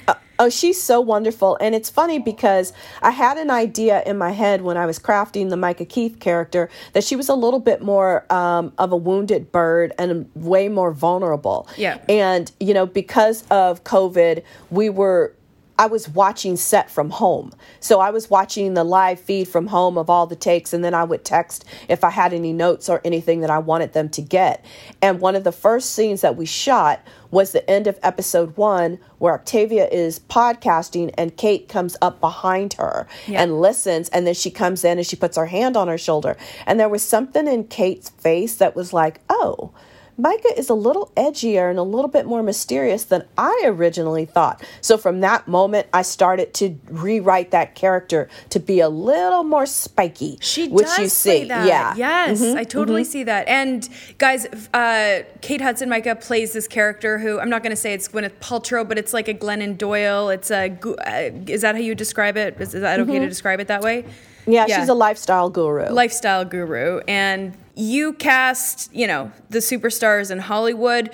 Oh, 0.41 0.49
she's 0.49 0.83
so 0.83 1.03
wonderful. 1.03 1.59
And 1.61 1.75
it's 1.75 1.91
funny 1.91 2.19
because 2.19 2.73
I 3.03 3.11
had 3.11 3.37
an 3.37 3.51
idea 3.51 4.03
in 4.07 4.17
my 4.17 4.31
head 4.31 4.63
when 4.63 4.79
I 4.79 4.87
was 4.87 4.99
crafting 4.99 5.51
the 5.51 5.57
Micah 5.57 5.85
Keith 5.85 6.19
character 6.19 6.71
that 6.95 7.05
she 7.05 7.15
was 7.15 7.29
a 7.29 7.35
little 7.35 7.61
bit 7.61 7.83
more 7.83 8.25
um, 8.33 8.73
of 8.79 8.91
a 8.91 8.97
wounded 8.97 9.53
bird 9.53 9.93
and 9.99 10.31
way 10.35 10.71
more 10.71 10.93
vulnerable. 10.93 11.69
Yeah. 11.77 12.03
And, 12.09 12.51
you 12.59 12.73
know, 12.73 12.87
because 12.87 13.45
of 13.51 13.85
COVID, 13.85 14.43
we 14.71 14.89
were 14.89 15.35
I 15.81 15.87
was 15.87 16.11
watching 16.11 16.59
set 16.59 16.91
from 16.91 17.09
home. 17.09 17.53
So 17.81 18.01
I 18.01 18.11
was 18.11 18.29
watching 18.29 18.75
the 18.75 18.85
live 18.85 19.19
feed 19.19 19.49
from 19.49 19.69
home 19.69 19.97
of 19.97 20.11
all 20.11 20.27
the 20.27 20.37
takes, 20.37 20.75
and 20.75 20.85
then 20.85 20.93
I 20.93 21.05
would 21.05 21.25
text 21.25 21.65
if 21.89 22.05
I 22.05 22.11
had 22.11 22.35
any 22.35 22.53
notes 22.53 22.91
or 22.91 23.01
anything 23.03 23.41
that 23.41 23.49
I 23.49 23.61
wanted 23.61 23.95
them 23.95 24.11
to 24.11 24.21
get. 24.21 24.63
And 25.01 25.23
one 25.23 25.37
of 25.37 25.43
the 25.43 25.53
first 25.53 25.93
scenes 25.93 26.21
that 26.21 26.37
we 26.37 26.45
shot 26.45 27.01
was 27.31 27.53
the 27.53 27.69
end 27.71 27.87
of 27.87 27.99
episode 28.03 28.59
one, 28.59 28.99
where 29.17 29.33
Octavia 29.33 29.89
is 29.89 30.19
podcasting 30.19 31.15
and 31.17 31.39
Kate 31.39 31.67
comes 31.67 31.97
up 32.03 32.21
behind 32.21 32.75
her 32.75 33.09
yeah. 33.27 33.43
and 33.43 33.59
listens. 33.59 34.11
And 34.11 34.27
then 34.27 34.35
she 34.35 34.51
comes 34.51 34.85
in 34.85 34.99
and 34.99 35.07
she 35.07 35.17
puts 35.17 35.39
her 35.39 35.47
hand 35.47 35.79
on 35.79 35.89
her 35.89 35.97
shoulder. 35.97 36.37
And 36.67 36.79
there 36.79 36.91
was 36.91 37.03
something 37.03 37.49
in 37.49 37.65
Kate's 37.65 38.11
face 38.11 38.57
that 38.57 38.77
was 38.77 38.93
like, 38.93 39.23
oh, 39.31 39.73
Micah 40.21 40.59
is 40.59 40.69
a 40.69 40.75
little 40.75 41.11
edgier 41.17 41.71
and 41.71 41.79
a 41.79 41.83
little 41.83 42.09
bit 42.09 42.27
more 42.27 42.43
mysterious 42.43 43.05
than 43.05 43.25
I 43.39 43.63
originally 43.65 44.27
thought. 44.27 44.63
So 44.81 44.99
from 44.99 45.21
that 45.21 45.49
moment, 45.49 45.89
I 45.93 46.03
started 46.03 46.53
to 46.55 46.79
rewrite 46.91 47.51
that 47.53 47.75
character 47.75 48.29
to 48.51 48.61
be 48.61 48.81
a 48.81 48.89
little 48.89 49.45
more 49.45 49.67
spiky. 49.67 50.39
She 50.41 50.69
which 50.69 50.87
does 50.87 50.99
you 50.99 51.09
see. 51.09 51.45
that. 51.45 51.67
Yeah. 51.67 51.95
Yes, 51.97 52.43
mm-hmm, 52.43 52.59
I 52.59 52.65
totally 52.65 53.03
mm-hmm. 53.03 53.11
see 53.11 53.25
that. 53.25 53.49
And 53.49 53.89
guys, 54.19 54.47
uh, 54.75 55.23
Kate 55.41 55.61
Hudson 55.61 55.89
Micah 55.89 56.17
plays 56.17 56.53
this 56.53 56.69
character 56.69 57.19
who 57.19 57.41
I'm 57.41 57.51
not 57.51 57.63
going 57.63 57.71
to 57.71 57.77
say 57.77 57.93
it's 57.93 58.09
Gwyneth 58.09 58.39
Paltrow, 58.41 58.87
but 58.87 58.99
it's 58.99 59.13
like 59.13 59.29
a 59.29 59.35
Glennon 59.35 59.77
Doyle. 59.79 60.29
It's 60.29 60.51
a 60.51 60.71
uh, 60.71 61.31
is 61.47 61.63
that 61.63 61.75
how 61.75 61.81
you 61.81 61.95
describe 61.95 62.37
it? 62.37 62.61
Is, 62.61 62.75
is 62.75 62.83
that 62.83 63.01
okay 63.01 63.13
mm-hmm. 63.13 63.23
to 63.23 63.29
describe 63.29 63.61
it 63.61 63.69
that 63.69 63.83
way? 63.83 64.05
Yeah, 64.47 64.67
yeah, 64.69 64.81
she's 64.81 64.89
a 64.89 64.95
lifestyle 64.95 65.51
guru. 65.51 65.91
Lifestyle 65.91 66.45
guru. 66.45 67.01
And 67.07 67.57
you 67.81 68.13
cast, 68.13 68.95
you 68.95 69.07
know, 69.07 69.33
the 69.49 69.59
superstars 69.59 70.31
in 70.31 70.39
Hollywood. 70.39 71.11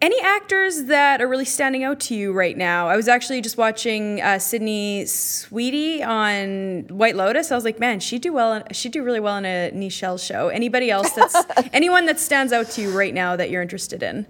Any 0.00 0.20
actors 0.20 0.84
that 0.84 1.22
are 1.22 1.28
really 1.28 1.44
standing 1.44 1.84
out 1.84 2.00
to 2.00 2.14
you 2.14 2.32
right 2.32 2.56
now? 2.56 2.88
I 2.88 2.96
was 2.96 3.08
actually 3.08 3.40
just 3.40 3.56
watching 3.56 4.20
uh, 4.20 4.38
Sydney 4.38 5.06
Sweeney 5.06 6.02
on 6.02 6.86
White 6.88 7.16
Lotus. 7.16 7.52
I 7.52 7.54
was 7.54 7.64
like, 7.64 7.78
man, 7.78 8.00
she 8.00 8.18
do 8.18 8.32
well. 8.32 8.62
She 8.72 8.88
do 8.88 9.02
really 9.02 9.20
well 9.20 9.36
in 9.36 9.44
a 9.44 9.70
Nichelle 9.72 10.24
show. 10.24 10.48
Anybody 10.48 10.90
else 10.90 11.10
that's 11.12 11.36
anyone 11.72 12.06
that 12.06 12.18
stands 12.18 12.52
out 12.52 12.68
to 12.70 12.82
you 12.82 12.96
right 12.96 13.14
now 13.14 13.36
that 13.36 13.50
you're 13.50 13.62
interested 13.62 14.02
in? 14.02 14.26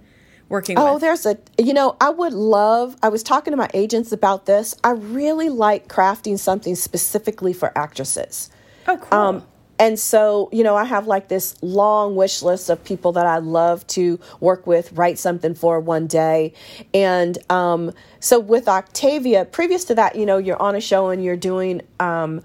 working 0.49 0.75
with 0.75 0.83
oh, 0.85 0.93
with? 0.93 1.01
there's 1.01 1.25
a, 1.25 1.37
you 1.57 1.73
know, 1.73 1.95
I 1.99 2.09
would 2.11 2.33
love, 2.33 2.95
I 3.01 3.09
was 3.09 3.23
talking 3.23 3.51
to 3.51 3.57
my 3.57 3.69
agents 3.73 4.11
about 4.11 4.45
this. 4.45 4.75
I 4.83 4.91
really 4.91 5.49
like 5.49 5.87
crafting 5.87 6.37
something 6.37 6.75
specifically 6.75 7.53
for 7.53 7.75
actresses. 7.75 8.51
Oh, 8.87 8.97
cool. 8.97 9.17
Um, 9.17 9.45
and 9.79 9.99
so, 9.99 10.49
you 10.51 10.63
know, 10.63 10.75
I 10.75 10.83
have 10.83 11.07
like 11.07 11.27
this 11.27 11.55
long 11.61 12.15
wish 12.15 12.41
list 12.43 12.69
of 12.69 12.83
people 12.83 13.11
that 13.13 13.25
I 13.25 13.39
love 13.39 13.85
to 13.87 14.19
work 14.39 14.67
with, 14.67 14.93
write 14.93 15.17
something 15.17 15.55
for 15.55 15.79
one 15.79 16.07
day. 16.07 16.53
And 16.93 17.37
um, 17.49 17.91
so 18.19 18.39
with 18.39 18.67
Octavia, 18.67 19.45
previous 19.45 19.83
to 19.85 19.95
that, 19.95 20.15
you 20.15 20.25
know, 20.25 20.37
you're 20.37 20.61
on 20.61 20.75
a 20.75 20.81
show 20.81 21.09
and 21.09 21.23
you're 21.23 21.35
doing 21.35 21.81
um, 21.99 22.41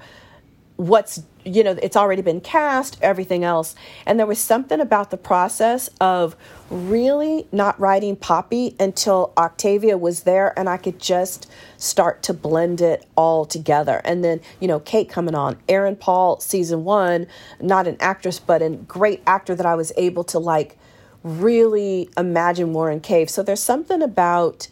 what's 0.77 1.23
you 1.45 1.65
know 1.65 1.77
it's 1.83 1.97
already 1.97 2.23
been 2.23 2.41
cast 2.41 2.99
everything 3.03 3.45
else. 3.45 3.75
And 4.07 4.19
there 4.19 4.27
was 4.27 4.39
something 4.39 4.81
about 4.81 5.11
the 5.11 5.17
process 5.17 5.89
of 6.01 6.37
really 6.71 7.47
not 7.53 7.79
writing 7.81 8.17
poppy 8.17 8.77
until 8.79 9.33
octavia 9.39 9.97
was 9.97 10.25
there 10.25 10.57
and 10.59 10.69
i 10.69 10.77
could 10.77 10.99
just 10.99 11.51
start 11.79 12.23
to 12.23 12.35
blend 12.35 12.81
it 12.81 13.07
all 13.17 13.45
together. 13.45 14.01
And 14.05 14.23
then 14.23 14.41
you 14.61 14.69
know 14.69 14.81
kate 14.81 15.09
coming 15.09 15.35
on 15.35 15.59
aaron 15.69 15.97
paul 15.97 16.41
season 16.41 16.85
one 16.85 17.27
not 17.61 17.87
an 17.87 17.97
actress 18.01 18.39
but 18.39 18.63
a 18.63 18.71
great 18.71 19.23
actor 19.27 19.55
that 19.55 19.67
i 19.67 19.75
was 19.75 19.93
able 19.97 20.25
to 20.25 20.39
like 20.39 20.77
really 21.23 22.09
imagine 22.17 22.73
warren 22.73 23.01
cave. 23.01 23.31
So 23.31 23.43
there's 23.43 23.63
something 23.63 24.03
about 24.03 24.69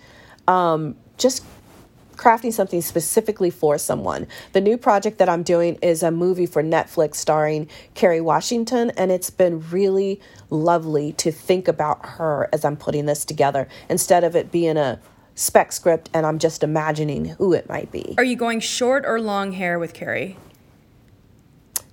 um, 0.47 0.97
just 1.19 1.45
crafting 2.17 2.53
something 2.53 2.83
specifically 2.83 3.51
for 3.51 3.79
someone. 3.79 4.27
The 4.53 4.61
new 4.61 4.77
project 4.77 5.19
that 5.19 5.29
I'm 5.29 5.43
doing 5.43 5.79
is 5.83 6.03
a 6.03 6.11
movie 6.11 6.47
for 6.47 6.63
Netflix 6.63 7.17
starring 7.17 7.69
Kerry 7.95 8.21
Washington, 8.21 8.91
and 8.97 9.11
it's 9.13 9.31
been 9.31 9.61
really 9.71 10.21
lovely 10.51 11.13
to 11.15 11.31
think 11.31 11.69
about 11.69 12.05
her 12.05 12.49
as 12.53 12.65
I'm 12.65 12.77
putting 12.77 13.07
this 13.07 13.25
together 13.25 13.69
instead 13.89 14.25
of 14.25 14.35
it 14.37 14.51
being 14.51 14.77
a 14.77 15.01
spec 15.35 15.71
script 15.71 16.09
and 16.15 16.25
I'm 16.25 16.39
just 16.39 16.63
imagining 16.63 17.27
who 17.27 17.53
it 17.53 17.69
might 17.69 17.93
be. 17.93 18.15
Are 18.19 18.25
you 18.25 18.37
going 18.37 18.61
short 18.61 19.05
or 19.07 19.21
long 19.21 19.53
hair 19.53 19.79
with 19.79 19.93
Kerry? 19.93 20.37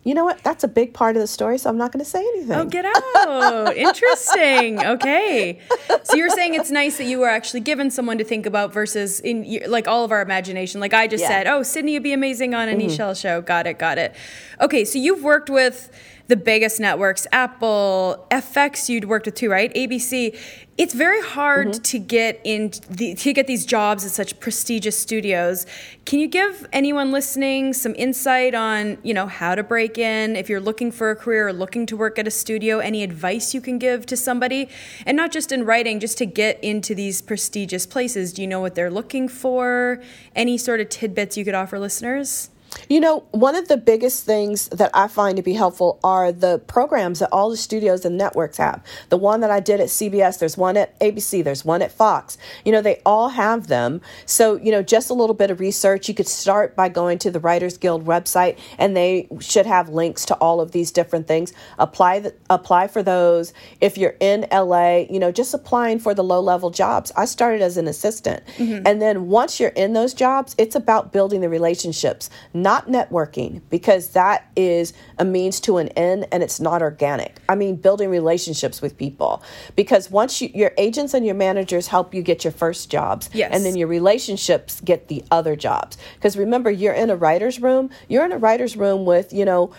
You 0.03 0.13
know 0.13 0.25
what? 0.25 0.43
That's 0.43 0.65
a 0.65 0.67
big 0.67 0.93
part 0.93 1.15
of 1.15 1.21
the 1.21 1.27
story, 1.27 1.57
so 1.57 1.69
I'm 1.69 1.77
not 1.77 1.93
going 1.93 2.03
to 2.03 2.09
say 2.09 2.19
anything. 2.19 2.51
Oh, 2.51 2.65
get 2.65 2.83
out. 2.85 3.77
Interesting. 3.77 4.83
Okay. 4.83 5.59
So 6.03 6.15
you're 6.15 6.29
saying 6.29 6.55
it's 6.55 6.71
nice 6.71 6.97
that 6.97 7.05
you 7.05 7.19
were 7.19 7.29
actually 7.29 7.61
given 7.61 7.89
someone 7.89 8.17
to 8.17 8.25
think 8.25 8.45
about 8.45 8.73
versus 8.73 9.21
in 9.21 9.61
like 9.67 9.87
all 9.87 10.03
of 10.03 10.11
our 10.11 10.21
imagination. 10.21 10.81
Like 10.81 10.93
I 10.93 11.07
just 11.07 11.21
yeah. 11.21 11.29
said, 11.29 11.47
oh, 11.47 11.63
Sydney 11.63 11.93
would 11.93 12.03
be 12.03 12.11
amazing 12.11 12.53
on 12.53 12.67
a 12.67 12.73
mm-hmm. 12.73 12.87
Nichelle 12.87 13.19
show. 13.19 13.41
Got 13.41 13.65
it, 13.65 13.79
got 13.79 13.97
it. 13.97 14.13
Okay, 14.59 14.83
so 14.83 14.99
you've 14.99 15.23
worked 15.23 15.49
with 15.49 15.89
the 16.33 16.37
biggest 16.37 16.79
networks, 16.79 17.27
Apple, 17.31 18.25
FX 18.31 18.89
you'd 18.89 19.05
worked 19.05 19.27
with 19.27 19.35
too, 19.35 19.51
right? 19.51 19.71
ABC. 19.75 20.35
It's 20.79 20.95
very 20.95 21.21
hard 21.21 21.67
mm-hmm. 21.67 21.81
to 21.83 21.99
get 21.99 22.41
in 22.43 22.71
the, 22.89 23.13
to 23.13 23.33
get 23.33 23.45
these 23.45 23.67
jobs 23.67 24.03
at 24.03 24.09
such 24.09 24.39
prestigious 24.39 24.97
studios. 24.97 25.67
Can 26.05 26.17
you 26.19 26.27
give 26.27 26.67
anyone 26.73 27.11
listening 27.11 27.73
some 27.73 27.93
insight 27.99 28.55
on, 28.55 28.97
you 29.03 29.13
know, 29.13 29.27
how 29.27 29.53
to 29.53 29.61
break 29.61 29.99
in 29.99 30.35
if 30.35 30.49
you're 30.49 30.59
looking 30.59 30.91
for 30.91 31.11
a 31.11 31.15
career 31.15 31.49
or 31.49 31.53
looking 31.53 31.85
to 31.85 31.95
work 31.95 32.17
at 32.17 32.25
a 32.25 32.31
studio, 32.31 32.79
any 32.79 33.03
advice 33.03 33.53
you 33.53 33.61
can 33.61 33.77
give 33.77 34.07
to 34.07 34.17
somebody? 34.17 34.69
And 35.05 35.15
not 35.15 35.31
just 35.31 35.51
in 35.51 35.67
writing, 35.67 35.99
just 35.99 36.17
to 36.17 36.25
get 36.25 36.63
into 36.63 36.95
these 36.95 37.21
prestigious 37.21 37.85
places. 37.85 38.33
Do 38.33 38.41
you 38.41 38.47
know 38.47 38.59
what 38.59 38.73
they're 38.73 38.89
looking 38.89 39.27
for? 39.27 40.01
Any 40.35 40.57
sort 40.57 40.79
of 40.79 40.89
tidbits 40.89 41.37
you 41.37 41.45
could 41.45 41.53
offer 41.53 41.77
listeners? 41.77 42.49
You 42.89 42.99
know, 42.99 43.23
one 43.31 43.55
of 43.55 43.67
the 43.67 43.77
biggest 43.77 44.25
things 44.25 44.67
that 44.69 44.91
I 44.93 45.07
find 45.07 45.37
to 45.37 45.43
be 45.43 45.53
helpful 45.53 45.99
are 46.03 46.31
the 46.31 46.59
programs 46.59 47.19
that 47.19 47.29
all 47.31 47.49
the 47.49 47.57
studios 47.57 48.05
and 48.05 48.17
networks 48.17 48.57
have. 48.57 48.83
The 49.09 49.17
one 49.17 49.41
that 49.41 49.51
I 49.51 49.59
did 49.59 49.79
at 49.79 49.87
CBS, 49.87 50.39
there's 50.39 50.57
one 50.57 50.77
at 50.77 50.97
ABC, 50.99 51.43
there's 51.43 51.65
one 51.65 51.81
at 51.81 51.91
Fox. 51.91 52.37
You 52.65 52.71
know, 52.71 52.81
they 52.81 53.01
all 53.05 53.29
have 53.29 53.67
them. 53.67 54.01
So, 54.25 54.55
you 54.57 54.71
know, 54.71 54.81
just 54.81 55.09
a 55.09 55.13
little 55.13 55.33
bit 55.33 55.51
of 55.51 55.59
research. 55.59 56.07
You 56.07 56.15
could 56.15 56.27
start 56.27 56.75
by 56.75 56.89
going 56.89 57.19
to 57.19 57.31
the 57.31 57.39
Writers 57.39 57.77
Guild 57.77 58.05
website, 58.05 58.57
and 58.77 58.95
they 58.95 59.27
should 59.39 59.65
have 59.65 59.89
links 59.89 60.25
to 60.25 60.35
all 60.35 60.59
of 60.59 60.71
these 60.71 60.91
different 60.91 61.27
things. 61.27 61.53
Apply 61.79 62.19
the, 62.19 62.33
apply 62.49 62.87
for 62.87 63.03
those. 63.03 63.53
If 63.81 63.97
you're 63.97 64.15
in 64.19 64.45
LA, 64.51 65.05
you 65.09 65.19
know, 65.19 65.31
just 65.31 65.53
applying 65.53 65.99
for 65.99 66.13
the 66.13 66.23
low 66.23 66.41
level 66.41 66.69
jobs. 66.69 67.11
I 67.15 67.25
started 67.25 67.61
as 67.61 67.77
an 67.77 67.87
assistant, 67.87 68.45
mm-hmm. 68.57 68.85
and 68.85 69.01
then 69.01 69.27
once 69.27 69.59
you're 69.59 69.69
in 69.69 69.93
those 69.93 70.13
jobs, 70.13 70.55
it's 70.57 70.75
about 70.75 71.11
building 71.11 71.41
the 71.41 71.49
relationships 71.49 72.29
not 72.63 72.87
networking 72.87 73.61
because 73.69 74.09
that 74.09 74.49
is 74.55 74.93
a 75.19 75.25
means 75.25 75.59
to 75.59 75.77
an 75.77 75.89
end 75.89 76.25
and 76.31 76.41
it's 76.41 76.59
not 76.59 76.81
organic. 76.81 77.39
I 77.49 77.55
mean, 77.55 77.75
building 77.75 78.09
relationships 78.09 78.81
with 78.81 78.97
people 78.97 79.43
because 79.75 80.09
once 80.09 80.41
you, 80.41 80.49
your 80.53 80.71
agents 80.77 81.13
and 81.13 81.25
your 81.25 81.35
managers 81.35 81.87
help 81.87 82.13
you 82.13 82.21
get 82.21 82.43
your 82.43 82.53
first 82.53 82.89
jobs, 82.89 83.29
yes. 83.33 83.51
and 83.53 83.65
then 83.65 83.75
your 83.75 83.87
relationships 83.87 84.81
get 84.81 85.09
the 85.09 85.23
other 85.29 85.55
jobs. 85.55 85.97
Because 86.15 86.37
remember, 86.37 86.71
you're 86.71 86.93
in 86.93 87.09
a 87.09 87.15
writer's 87.15 87.59
room, 87.59 87.89
you're 88.07 88.25
in 88.25 88.31
a 88.31 88.37
writer's 88.37 88.75
room 88.75 89.05
with, 89.05 89.33
you 89.33 89.45
know, 89.45 89.73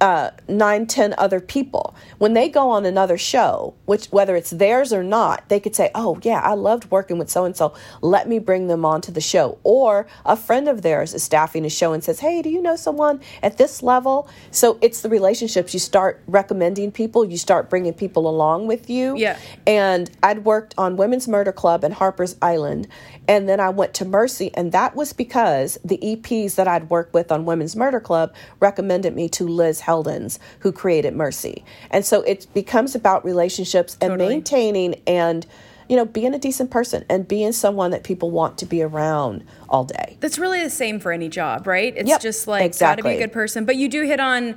uh, 0.00 0.30
nine, 0.48 0.86
ten 0.86 1.14
other 1.18 1.40
people. 1.40 1.94
When 2.18 2.32
they 2.32 2.48
go 2.48 2.70
on 2.70 2.86
another 2.86 3.18
show, 3.18 3.74
which 3.84 4.06
whether 4.06 4.34
it's 4.36 4.50
theirs 4.50 4.92
or 4.92 5.02
not, 5.02 5.48
they 5.48 5.60
could 5.60 5.76
say, 5.76 5.90
"Oh 5.94 6.18
yeah, 6.22 6.40
I 6.40 6.54
loved 6.54 6.90
working 6.90 7.18
with 7.18 7.30
so 7.30 7.44
and 7.44 7.56
so. 7.56 7.74
Let 8.00 8.28
me 8.28 8.38
bring 8.38 8.68
them 8.68 8.84
onto 8.84 9.12
the 9.12 9.20
show." 9.20 9.58
Or 9.62 10.06
a 10.24 10.36
friend 10.36 10.68
of 10.68 10.82
theirs 10.82 11.14
is 11.14 11.22
staffing 11.22 11.64
a 11.64 11.70
show 11.70 11.92
and 11.92 12.02
says, 12.02 12.20
"Hey, 12.20 12.42
do 12.42 12.48
you 12.48 12.62
know 12.62 12.76
someone 12.76 13.20
at 13.42 13.58
this 13.58 13.82
level?" 13.82 14.28
So 14.50 14.78
it's 14.80 15.02
the 15.02 15.08
relationships. 15.08 15.74
You 15.74 15.80
start 15.80 16.22
recommending 16.26 16.92
people. 16.92 17.24
You 17.24 17.36
start 17.36 17.68
bringing 17.68 17.92
people 17.92 18.28
along 18.28 18.66
with 18.66 18.88
you. 18.88 19.16
Yeah. 19.16 19.38
And 19.66 20.10
I'd 20.22 20.44
worked 20.44 20.74
on 20.78 20.96
Women's 20.96 21.28
Murder 21.28 21.52
Club 21.52 21.84
and 21.84 21.94
Harper's 21.94 22.36
Island, 22.40 22.88
and 23.30 23.48
then 23.48 23.60
I 23.60 23.68
went 23.68 23.94
to 23.94 24.04
Mercy, 24.04 24.50
and 24.54 24.72
that 24.72 24.96
was 24.96 25.12
because 25.12 25.78
the 25.84 25.98
EPs 25.98 26.56
that 26.56 26.66
I'd 26.66 26.90
worked 26.90 27.14
with 27.14 27.30
on 27.30 27.44
Women's 27.44 27.76
Murder 27.76 28.00
Club 28.00 28.34
recommended 28.58 29.14
me 29.14 29.28
to 29.28 29.46
Liz 29.46 29.82
Heldens, 29.82 30.40
who 30.58 30.72
created 30.72 31.14
Mercy. 31.14 31.64
And 31.92 32.04
so 32.04 32.22
it 32.22 32.48
becomes 32.54 32.96
about 32.96 33.24
relationships 33.24 33.96
and 34.00 34.10
totally. 34.10 34.30
maintaining 34.30 35.00
and 35.06 35.46
you 35.90 35.96
know, 35.96 36.04
being 36.04 36.32
a 36.34 36.38
decent 36.38 36.70
person 36.70 37.04
and 37.10 37.26
being 37.26 37.50
someone 37.50 37.90
that 37.90 38.04
people 38.04 38.30
want 38.30 38.56
to 38.56 38.64
be 38.64 38.80
around 38.80 39.44
all 39.68 39.82
day. 39.82 40.16
That's 40.20 40.38
really 40.38 40.62
the 40.62 40.70
same 40.70 41.00
for 41.00 41.10
any 41.10 41.28
job, 41.28 41.66
right? 41.66 41.92
It's 41.96 42.08
yep, 42.08 42.20
just 42.20 42.46
like 42.46 42.64
exactly. 42.64 43.02
got 43.02 43.08
to 43.08 43.16
be 43.16 43.20
a 43.20 43.26
good 43.26 43.32
person. 43.32 43.64
But 43.64 43.74
you 43.74 43.88
do 43.88 44.02
hit 44.02 44.20
on 44.20 44.54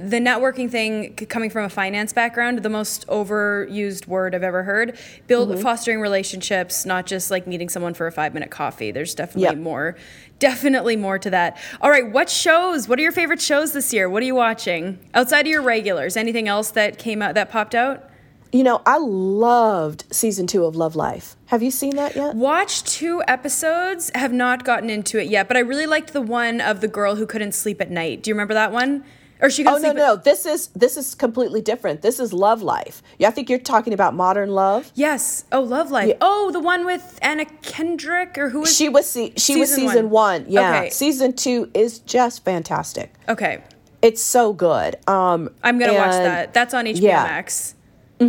the 0.00 0.18
networking 0.18 0.68
thing 0.68 1.14
coming 1.14 1.50
from 1.50 1.64
a 1.64 1.68
finance 1.68 2.12
background, 2.12 2.64
the 2.64 2.68
most 2.68 3.06
overused 3.06 4.08
word 4.08 4.34
I've 4.34 4.42
ever 4.42 4.64
heard. 4.64 4.98
Build 5.28 5.50
mm-hmm. 5.50 5.62
fostering 5.62 6.00
relationships, 6.00 6.84
not 6.84 7.06
just 7.06 7.30
like 7.30 7.46
meeting 7.46 7.68
someone 7.68 7.94
for 7.94 8.08
a 8.08 8.12
five 8.12 8.34
minute 8.34 8.50
coffee. 8.50 8.90
There's 8.90 9.14
definitely 9.14 9.42
yep. 9.42 9.58
more, 9.58 9.96
definitely 10.40 10.96
more 10.96 11.16
to 11.16 11.30
that. 11.30 11.58
All 11.80 11.90
right, 11.90 12.10
what 12.10 12.28
shows? 12.28 12.88
What 12.88 12.98
are 12.98 13.02
your 13.02 13.12
favorite 13.12 13.40
shows 13.40 13.72
this 13.72 13.92
year? 13.92 14.10
What 14.10 14.20
are 14.24 14.26
you 14.26 14.34
watching 14.34 14.98
outside 15.14 15.42
of 15.42 15.46
your 15.46 15.62
regulars? 15.62 16.16
Anything 16.16 16.48
else 16.48 16.72
that 16.72 16.98
came 16.98 17.22
out 17.22 17.36
that 17.36 17.50
popped 17.50 17.76
out? 17.76 18.08
You 18.52 18.64
know, 18.64 18.82
I 18.84 18.98
loved 18.98 20.04
season 20.10 20.46
two 20.46 20.66
of 20.66 20.76
Love 20.76 20.94
Life. 20.94 21.36
Have 21.46 21.62
you 21.62 21.70
seen 21.70 21.96
that 21.96 22.14
yet? 22.14 22.36
Watched 22.36 22.86
two 22.86 23.22
episodes, 23.26 24.10
have 24.14 24.32
not 24.32 24.62
gotten 24.62 24.90
into 24.90 25.18
it 25.18 25.28
yet, 25.28 25.48
but 25.48 25.56
I 25.56 25.60
really 25.60 25.86
liked 25.86 26.12
the 26.12 26.20
one 26.20 26.60
of 26.60 26.82
the 26.82 26.88
girl 26.88 27.16
who 27.16 27.24
couldn't 27.24 27.52
sleep 27.52 27.80
at 27.80 27.90
night. 27.90 28.22
Do 28.22 28.28
you 28.30 28.34
remember 28.34 28.52
that 28.52 28.70
one? 28.70 29.04
Or 29.40 29.50
she 29.50 29.66
oh 29.66 29.78
no, 29.78 29.92
no, 29.92 30.16
this 30.16 30.44
is 30.44 30.68
this 30.68 30.96
is 30.98 31.14
completely 31.16 31.62
different. 31.62 32.02
This 32.02 32.20
is 32.20 32.32
Love 32.32 32.62
Life. 32.62 33.02
Yeah, 33.18 33.28
I 33.28 33.30
think 33.32 33.48
you're 33.48 33.58
talking 33.58 33.92
about 33.94 34.14
Modern 34.14 34.50
Love. 34.50 34.92
Yes. 34.94 35.46
Oh, 35.50 35.62
Love 35.62 35.90
Life. 35.90 36.10
Yeah. 36.10 36.18
Oh, 36.20 36.50
the 36.52 36.60
one 36.60 36.84
with 36.84 37.18
Anna 37.22 37.46
Kendrick 37.46 38.38
or 38.38 38.50
who 38.50 38.60
was 38.60 38.76
she 38.76 38.88
was 38.88 39.10
she 39.10 39.32
season 39.36 39.60
was 39.60 39.74
season 39.74 40.10
one. 40.10 40.42
one. 40.42 40.52
Yeah. 40.52 40.76
Okay. 40.76 40.90
Season 40.90 41.32
two 41.32 41.70
is 41.74 42.00
just 42.00 42.44
fantastic. 42.44 43.14
Okay. 43.28 43.64
It's 44.02 44.22
so 44.22 44.52
good. 44.52 44.96
Um, 45.08 45.48
I'm 45.64 45.78
gonna 45.78 45.94
watch 45.94 46.12
that. 46.12 46.54
That's 46.54 46.74
on 46.74 46.84
HBO 46.84 47.00
yeah. 47.00 47.24
Max. 47.24 47.74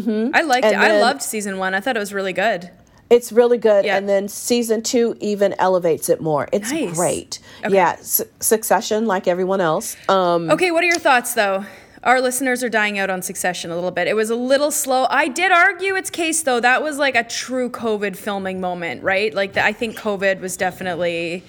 Mm-hmm. 0.01 0.35
I 0.35 0.41
liked 0.41 0.65
and 0.65 0.75
it. 0.75 0.79
I 0.79 0.99
loved 0.99 1.21
season 1.21 1.57
one. 1.57 1.73
I 1.73 1.79
thought 1.79 1.95
it 1.95 1.99
was 1.99 2.13
really 2.13 2.33
good. 2.33 2.71
It's 3.09 3.31
really 3.31 3.57
good, 3.59 3.85
yeah. 3.85 3.97
and 3.97 4.09
then 4.09 4.27
season 4.27 4.81
two 4.81 5.15
even 5.19 5.53
elevates 5.59 6.09
it 6.09 6.19
more. 6.19 6.47
It's 6.51 6.71
nice. 6.71 6.95
great. 6.95 7.39
Okay. 7.63 7.75
Yeah, 7.75 7.97
su- 7.97 8.25
Succession, 8.39 9.05
like 9.05 9.27
everyone 9.27 9.61
else. 9.61 9.95
Um, 10.09 10.49
okay, 10.49 10.71
what 10.71 10.83
are 10.83 10.87
your 10.87 10.99
thoughts 10.99 11.33
though? 11.33 11.65
Our 12.03 12.19
listeners 12.19 12.63
are 12.63 12.69
dying 12.69 12.99
out 12.99 13.09
on 13.09 13.21
Succession 13.21 13.71
a 13.71 13.75
little 13.75 13.91
bit. 13.91 14.07
It 14.07 14.15
was 14.15 14.29
a 14.29 14.35
little 14.35 14.71
slow. 14.71 15.05
I 15.09 15.27
did 15.27 15.51
argue 15.51 15.95
its 15.95 16.09
case 16.09 16.41
though. 16.41 16.59
That 16.59 16.81
was 16.81 16.97
like 16.97 17.15
a 17.15 17.23
true 17.23 17.69
COVID 17.69 18.17
filming 18.17 18.59
moment, 18.59 19.03
right? 19.03 19.33
Like 19.33 19.53
the, 19.53 19.63
I 19.63 19.73
think 19.73 19.97
COVID 19.97 20.39
was 20.41 20.57
definitely 20.57 21.43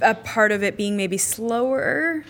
a 0.00 0.14
part 0.14 0.50
of 0.50 0.62
it 0.62 0.76
being 0.76 0.96
maybe 0.96 1.18
slower. 1.18 2.24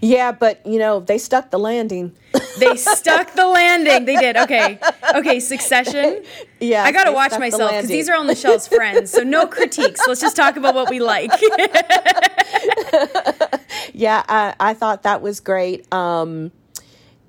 Yeah, 0.00 0.32
but 0.32 0.64
you 0.66 0.78
know, 0.78 1.00
they 1.00 1.18
stuck 1.18 1.50
the 1.50 1.58
landing. 1.58 2.14
they 2.58 2.76
stuck 2.76 3.32
the 3.34 3.46
landing. 3.46 4.04
They 4.04 4.16
did. 4.16 4.36
Okay. 4.36 4.78
Okay, 5.14 5.40
Succession. 5.40 6.22
Yeah. 6.58 6.84
I 6.84 6.90
got 6.90 7.04
to 7.04 7.12
watch 7.12 7.38
myself 7.38 7.70
because 7.70 7.86
these 7.86 8.08
are 8.08 8.16
on 8.16 8.28
the 8.28 8.34
shelves 8.34 8.66
friends. 8.74 9.10
So 9.10 9.22
no 9.22 9.46
critiques. 9.46 10.00
Let's 10.08 10.22
just 10.22 10.36
talk 10.36 10.56
about 10.56 10.74
what 10.74 10.88
we 10.88 11.00
like. 11.00 11.30
yeah, 13.92 14.22
I, 14.26 14.54
I 14.58 14.72
thought 14.72 15.02
that 15.02 15.20
was 15.20 15.40
great. 15.40 15.92
Um, 15.92 16.52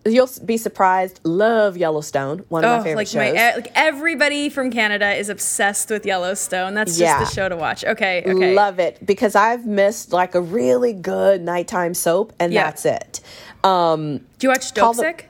You'll 0.07 0.29
be 0.45 0.57
surprised. 0.57 1.19
Love 1.23 1.77
Yellowstone, 1.77 2.45
one 2.49 2.63
of 2.63 2.69
oh, 2.69 2.77
my 2.77 2.83
favorite 2.83 2.95
like 2.97 3.07
shows. 3.07 3.33
My, 3.33 3.55
like 3.55 3.71
everybody 3.75 4.49
from 4.49 4.71
Canada 4.71 5.13
is 5.13 5.29
obsessed 5.29 5.89
with 5.89 6.05
Yellowstone. 6.05 6.73
That's 6.73 6.91
just 6.91 7.01
yeah. 7.01 7.19
the 7.19 7.25
show 7.25 7.49
to 7.49 7.55
watch. 7.55 7.83
Okay, 7.83 8.23
okay. 8.25 8.53
Love 8.53 8.79
it 8.79 9.05
because 9.05 9.35
I've 9.35 9.65
missed 9.65 10.13
like 10.13 10.35
a 10.35 10.41
really 10.41 10.93
good 10.93 11.41
nighttime 11.41 11.93
soap, 11.93 12.33
and 12.39 12.53
yeah. 12.53 12.63
that's 12.63 12.85
it. 12.85 13.21
Um, 13.63 14.19
Do 14.39 14.47
you 14.47 14.49
watch 14.49 14.73
Dopesick? 14.73 15.25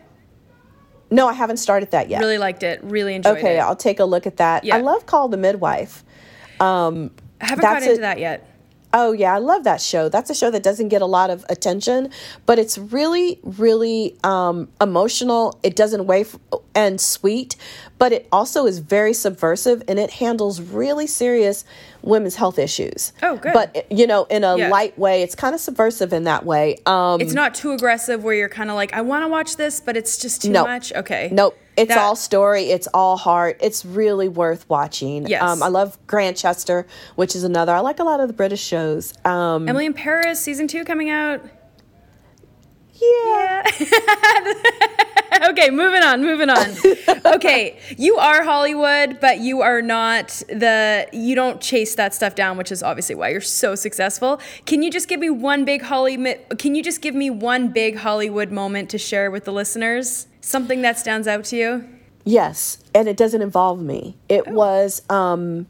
no, 1.09 1.28
I 1.28 1.34
haven't 1.34 1.57
started 1.57 1.91
that 1.91 2.09
yet. 2.09 2.19
Really 2.19 2.38
liked 2.38 2.63
it. 2.63 2.84
Really 2.84 3.15
enjoyed 3.15 3.38
okay, 3.38 3.39
it. 3.39 3.51
Okay, 3.53 3.59
I'll 3.59 3.75
take 3.75 3.99
a 3.99 4.05
look 4.05 4.28
at 4.28 4.38
that. 4.38 4.63
Yeah. 4.63 4.75
I 4.75 4.82
love 4.82 5.05
Call 5.05 5.28
the 5.28 5.38
Midwife. 5.38 6.03
Um, 6.59 7.11
I 7.39 7.47
haven't 7.47 7.61
got 7.61 7.84
into 7.84 7.95
a, 7.95 7.99
that 7.99 8.19
yet. 8.19 8.49
Oh, 8.93 9.11
yeah, 9.11 9.35
I 9.35 9.39
love 9.39 9.63
that 9.65 9.81
show. 9.81 10.07
That's 10.09 10.29
a 10.29 10.33
show 10.35 10.49
that 10.51 10.63
doesn't 10.63 10.88
get 10.88 11.01
a 11.01 11.05
lot 11.05 11.29
of 11.29 11.45
attention, 11.49 12.09
but 12.45 12.57
it's 12.57 12.77
really, 12.77 13.39
really 13.43 14.15
um, 14.23 14.69
emotional. 14.79 15.59
It 15.61 15.75
doesn't 15.75 16.07
weigh 16.07 16.25
and 16.73 16.99
sweet, 16.99 17.57
but 17.97 18.13
it 18.13 18.27
also 18.31 18.65
is 18.65 18.79
very 18.79 19.13
subversive 19.13 19.83
and 19.88 19.99
it 19.99 20.11
handles 20.11 20.61
really 20.61 21.05
serious 21.05 21.65
women's 22.01 22.35
health 22.35 22.57
issues. 22.57 23.11
Oh, 23.21 23.35
good. 23.35 23.53
But, 23.53 23.91
you 23.91 24.07
know, 24.07 24.23
in 24.25 24.43
a 24.43 24.57
yeah. 24.57 24.69
light 24.69 24.97
way, 24.97 25.21
it's 25.21 25.35
kind 25.35 25.53
of 25.53 25.59
subversive 25.59 26.13
in 26.13 26.23
that 26.23 26.45
way. 26.45 26.77
Um, 26.85 27.19
it's 27.19 27.33
not 27.33 27.55
too 27.55 27.71
aggressive 27.71 28.23
where 28.23 28.35
you're 28.35 28.47
kind 28.49 28.69
of 28.69 28.75
like, 28.75 28.93
I 28.93 29.01
want 29.01 29.23
to 29.23 29.27
watch 29.27 29.57
this, 29.57 29.81
but 29.81 29.97
it's 29.97 30.17
just 30.17 30.43
too 30.43 30.51
nope. 30.51 30.67
much. 30.67 30.93
Okay. 30.93 31.29
Nope. 31.31 31.57
It's 31.78 31.89
that, 31.89 31.99
all 31.99 32.15
story. 32.15 32.71
It's 32.71 32.88
all 32.88 33.17
heart. 33.17 33.59
It's 33.61 33.86
really 33.86 34.28
worth 34.28 34.67
watching. 34.67 35.28
Yes. 35.28 35.43
Um, 35.43 35.61
I 35.61 35.67
love 35.67 35.97
Grantchester, 36.07 36.88
which 37.15 37.36
is 37.36 37.43
another. 37.43 37.73
I 37.73 37.80
like 37.82 37.99
a 37.99 38.03
lot 38.03 38.19
of 38.19 38.28
the 38.28 38.34
British 38.34 38.63
shows. 38.63 39.13
Um, 39.23 39.69
Emily 39.69 39.86
in 39.86 39.93
Paris, 39.93 40.41
season 40.41 40.67
two 40.67 40.84
coming 40.84 41.11
out. 41.11 41.41
Yeah. 42.93 43.71
yeah. 43.80 45.49
okay, 45.49 45.69
moving 45.69 46.01
on, 46.01 46.21
moving 46.23 46.49
on. 46.49 46.65
okay, 47.36 47.80
you 47.95 48.17
are 48.17 48.43
Hollywood, 48.43 49.19
but 49.19 49.39
you 49.39 49.61
are 49.61 49.84
not 49.84 50.30
the 50.49 51.07
you 51.13 51.36
don't 51.36 51.61
chase 51.61 51.93
that 51.93 52.15
stuff 52.15 52.34
down, 52.34 52.57
which 52.57 52.71
is 52.71 52.82
obviously 52.82 53.13
why 53.13 53.30
you're 53.30 53.41
so 53.41 53.75
successful. 53.75 54.39
Can 54.65 54.82
you 54.82 54.89
just 54.89 55.07
give 55.07 55.19
me 55.19 55.30
one 55.30 55.63
big 55.63 55.84
Hollywood 55.84 56.39
can 56.57 56.73
you 56.73 56.84
just 56.84 57.01
give 57.01 57.13
me 57.13 57.30
one 57.30 57.69
big 57.69 57.97
Hollywood 57.97 58.51
moment 58.51 58.89
to 58.91 58.97
share 58.97 59.30
with 59.30 59.45
the 59.45 59.53
listeners? 59.53 60.28
Something 60.48 60.82
that 60.84 60.98
stands 60.98 61.28
out 61.28 61.43
to 61.45 61.58
you? 61.58 61.86
Yes, 62.24 62.78
and 62.95 63.10
it 63.10 63.18
doesn't 63.18 63.41
involve 63.41 63.82
me. 63.82 64.16
It 64.30 64.45
oh. 64.48 64.54
was 64.54 65.02
um, 65.10 65.68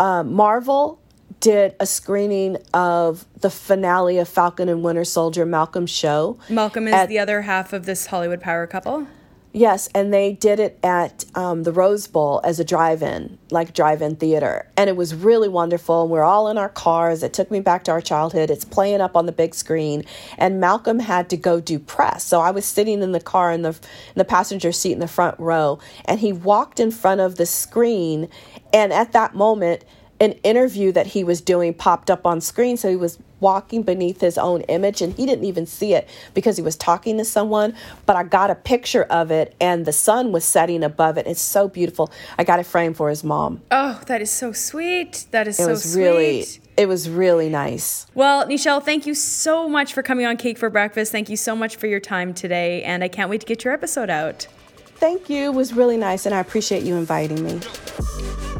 uh, 0.00 0.22
Marvel 0.22 0.98
did 1.40 1.74
a 1.78 1.84
screening 1.84 2.56
of 2.72 3.26
the 3.42 3.50
finale 3.50 4.16
of 4.16 4.26
Falcon 4.26 4.70
and 4.70 4.82
Winter 4.82 5.04
Soldier, 5.04 5.44
Malcolm's 5.44 5.90
show. 5.90 6.38
Malcolm 6.48 6.88
is 6.88 6.94
at, 6.94 7.10
the 7.10 7.18
other 7.18 7.42
half 7.42 7.74
of 7.74 7.84
this 7.84 8.06
Hollywood 8.06 8.40
power 8.40 8.66
couple. 8.66 9.06
Yes, 9.54 9.90
and 9.94 10.14
they 10.14 10.32
did 10.32 10.60
it 10.60 10.78
at 10.82 11.26
um, 11.34 11.64
the 11.64 11.72
Rose 11.72 12.06
Bowl 12.06 12.40
as 12.42 12.58
a 12.58 12.64
drive-in, 12.64 13.38
like 13.50 13.74
drive-in 13.74 14.16
theater, 14.16 14.66
and 14.78 14.88
it 14.88 14.96
was 14.96 15.14
really 15.14 15.48
wonderful. 15.48 16.08
We're 16.08 16.22
all 16.22 16.48
in 16.48 16.56
our 16.56 16.70
cars. 16.70 17.22
It 17.22 17.34
took 17.34 17.50
me 17.50 17.60
back 17.60 17.84
to 17.84 17.90
our 17.90 18.00
childhood. 18.00 18.50
It's 18.50 18.64
playing 18.64 19.02
up 19.02 19.14
on 19.14 19.26
the 19.26 19.32
big 19.32 19.54
screen, 19.54 20.04
and 20.38 20.58
Malcolm 20.58 21.00
had 21.00 21.28
to 21.30 21.36
go 21.36 21.60
do 21.60 21.78
press, 21.78 22.24
so 22.24 22.40
I 22.40 22.50
was 22.50 22.64
sitting 22.64 23.02
in 23.02 23.12
the 23.12 23.20
car 23.20 23.52
in 23.52 23.60
the 23.60 23.72
in 23.72 24.16
the 24.16 24.24
passenger 24.24 24.72
seat 24.72 24.92
in 24.92 25.00
the 25.00 25.06
front 25.06 25.38
row, 25.38 25.78
and 26.06 26.20
he 26.20 26.32
walked 26.32 26.80
in 26.80 26.90
front 26.90 27.20
of 27.20 27.36
the 27.36 27.44
screen, 27.44 28.30
and 28.72 28.90
at 28.90 29.12
that 29.12 29.34
moment 29.34 29.84
an 30.22 30.32
interview 30.44 30.92
that 30.92 31.08
he 31.08 31.24
was 31.24 31.40
doing 31.40 31.74
popped 31.74 32.10
up 32.10 32.24
on 32.26 32.40
screen. 32.40 32.76
So 32.76 32.88
he 32.88 32.96
was 32.96 33.18
walking 33.40 33.82
beneath 33.82 34.20
his 34.20 34.38
own 34.38 34.60
image 34.62 35.02
and 35.02 35.12
he 35.14 35.26
didn't 35.26 35.44
even 35.44 35.66
see 35.66 35.94
it 35.94 36.08
because 36.32 36.56
he 36.56 36.62
was 36.62 36.76
talking 36.76 37.18
to 37.18 37.24
someone. 37.24 37.74
But 38.06 38.14
I 38.14 38.22
got 38.22 38.48
a 38.48 38.54
picture 38.54 39.02
of 39.02 39.32
it 39.32 39.56
and 39.60 39.84
the 39.84 39.92
sun 39.92 40.30
was 40.30 40.44
setting 40.44 40.84
above 40.84 41.18
it. 41.18 41.26
It's 41.26 41.40
so 41.40 41.66
beautiful. 41.68 42.12
I 42.38 42.44
got 42.44 42.60
a 42.60 42.64
frame 42.64 42.94
for 42.94 43.10
his 43.10 43.24
mom. 43.24 43.60
Oh, 43.72 44.00
that 44.06 44.22
is 44.22 44.30
so 44.30 44.52
sweet. 44.52 45.26
That 45.32 45.48
is 45.48 45.58
It 45.58 45.64
so 45.64 45.70
was 45.70 45.92
sweet. 45.92 46.02
really, 46.04 46.46
it 46.76 46.86
was 46.86 47.10
really 47.10 47.48
nice. 47.48 48.06
Well, 48.14 48.46
Nichelle, 48.46 48.80
thank 48.82 49.06
you 49.06 49.14
so 49.14 49.68
much 49.68 49.92
for 49.92 50.04
coming 50.04 50.24
on 50.24 50.36
Cake 50.36 50.56
for 50.56 50.70
Breakfast. 50.70 51.10
Thank 51.10 51.28
you 51.28 51.36
so 51.36 51.56
much 51.56 51.74
for 51.74 51.88
your 51.88 52.00
time 52.00 52.32
today, 52.32 52.84
and 52.84 53.02
I 53.02 53.08
can't 53.08 53.28
wait 53.28 53.40
to 53.40 53.46
get 53.46 53.64
your 53.64 53.74
episode 53.74 54.08
out. 54.08 54.46
Thank 54.96 55.28
you. 55.28 55.46
It 55.46 55.54
was 55.54 55.72
really 55.74 55.96
nice 55.96 56.26
and 56.26 56.34
I 56.34 56.38
appreciate 56.38 56.84
you 56.84 56.94
inviting 56.94 57.42
me. 57.42 58.51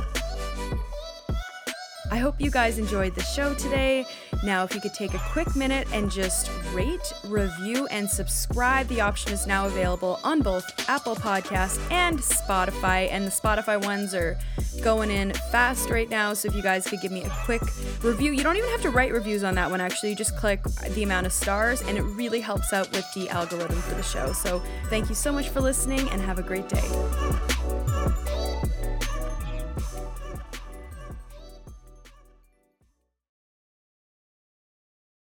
I 2.13 2.19
hope 2.19 2.39
you 2.39 2.51
guys 2.51 2.77
enjoyed 2.77 3.15
the 3.15 3.23
show 3.23 3.55
today. 3.55 4.05
Now, 4.45 4.65
if 4.65 4.75
you 4.75 4.83
could 4.83 4.93
take 4.93 5.15
a 5.15 5.19
quick 5.33 5.57
minute 5.57 5.89
and 5.95 6.11
just 6.11 6.51
rate, 6.75 7.11
review, 7.25 7.87
and 7.87 8.07
subscribe, 8.07 8.87
the 8.89 9.01
option 9.01 9.33
is 9.33 9.47
now 9.47 9.67
available 9.67 10.21
on 10.23 10.43
both 10.43 10.63
Apple 10.91 11.17
Podcasts 11.17 11.81
and 11.91 12.19
Spotify. 12.19 13.11
And 13.11 13.27
the 13.27 13.31
Spotify 13.31 13.83
ones 13.83 14.13
are 14.13 14.39
going 14.83 15.11
in 15.11 15.33
fast 15.51 15.89
right 15.89 16.11
now. 16.11 16.35
So 16.35 16.49
if 16.49 16.55
you 16.55 16.63
guys 16.63 16.87
could 16.87 17.01
give 17.01 17.13
me 17.13 17.25
a 17.25 17.31
quick 17.47 17.63
review, 18.03 18.33
you 18.33 18.43
don't 18.43 18.59
even 18.59 18.69
have 18.69 18.83
to 18.83 18.91
write 18.91 19.13
reviews 19.13 19.43
on 19.43 19.55
that 19.55 19.71
one, 19.71 19.81
actually. 19.81 20.11
You 20.11 20.17
just 20.17 20.37
click 20.37 20.63
the 20.91 21.05
amount 21.05 21.25
of 21.25 21.33
stars, 21.33 21.81
and 21.81 21.97
it 21.97 22.03
really 22.03 22.43
helps 22.43 22.75
out 22.75 22.93
with 22.93 23.11
the 23.15 23.31
algorithm 23.31 23.81
for 23.81 23.95
the 23.95 24.03
show. 24.03 24.35
So 24.35 24.63
thank 24.91 25.09
you 25.09 25.15
so 25.15 25.33
much 25.33 25.49
for 25.49 25.63
listening, 25.63 26.07
and 26.11 26.21
have 26.21 26.39
a 26.39 26.43
great 26.43 26.69
day. 26.69 28.42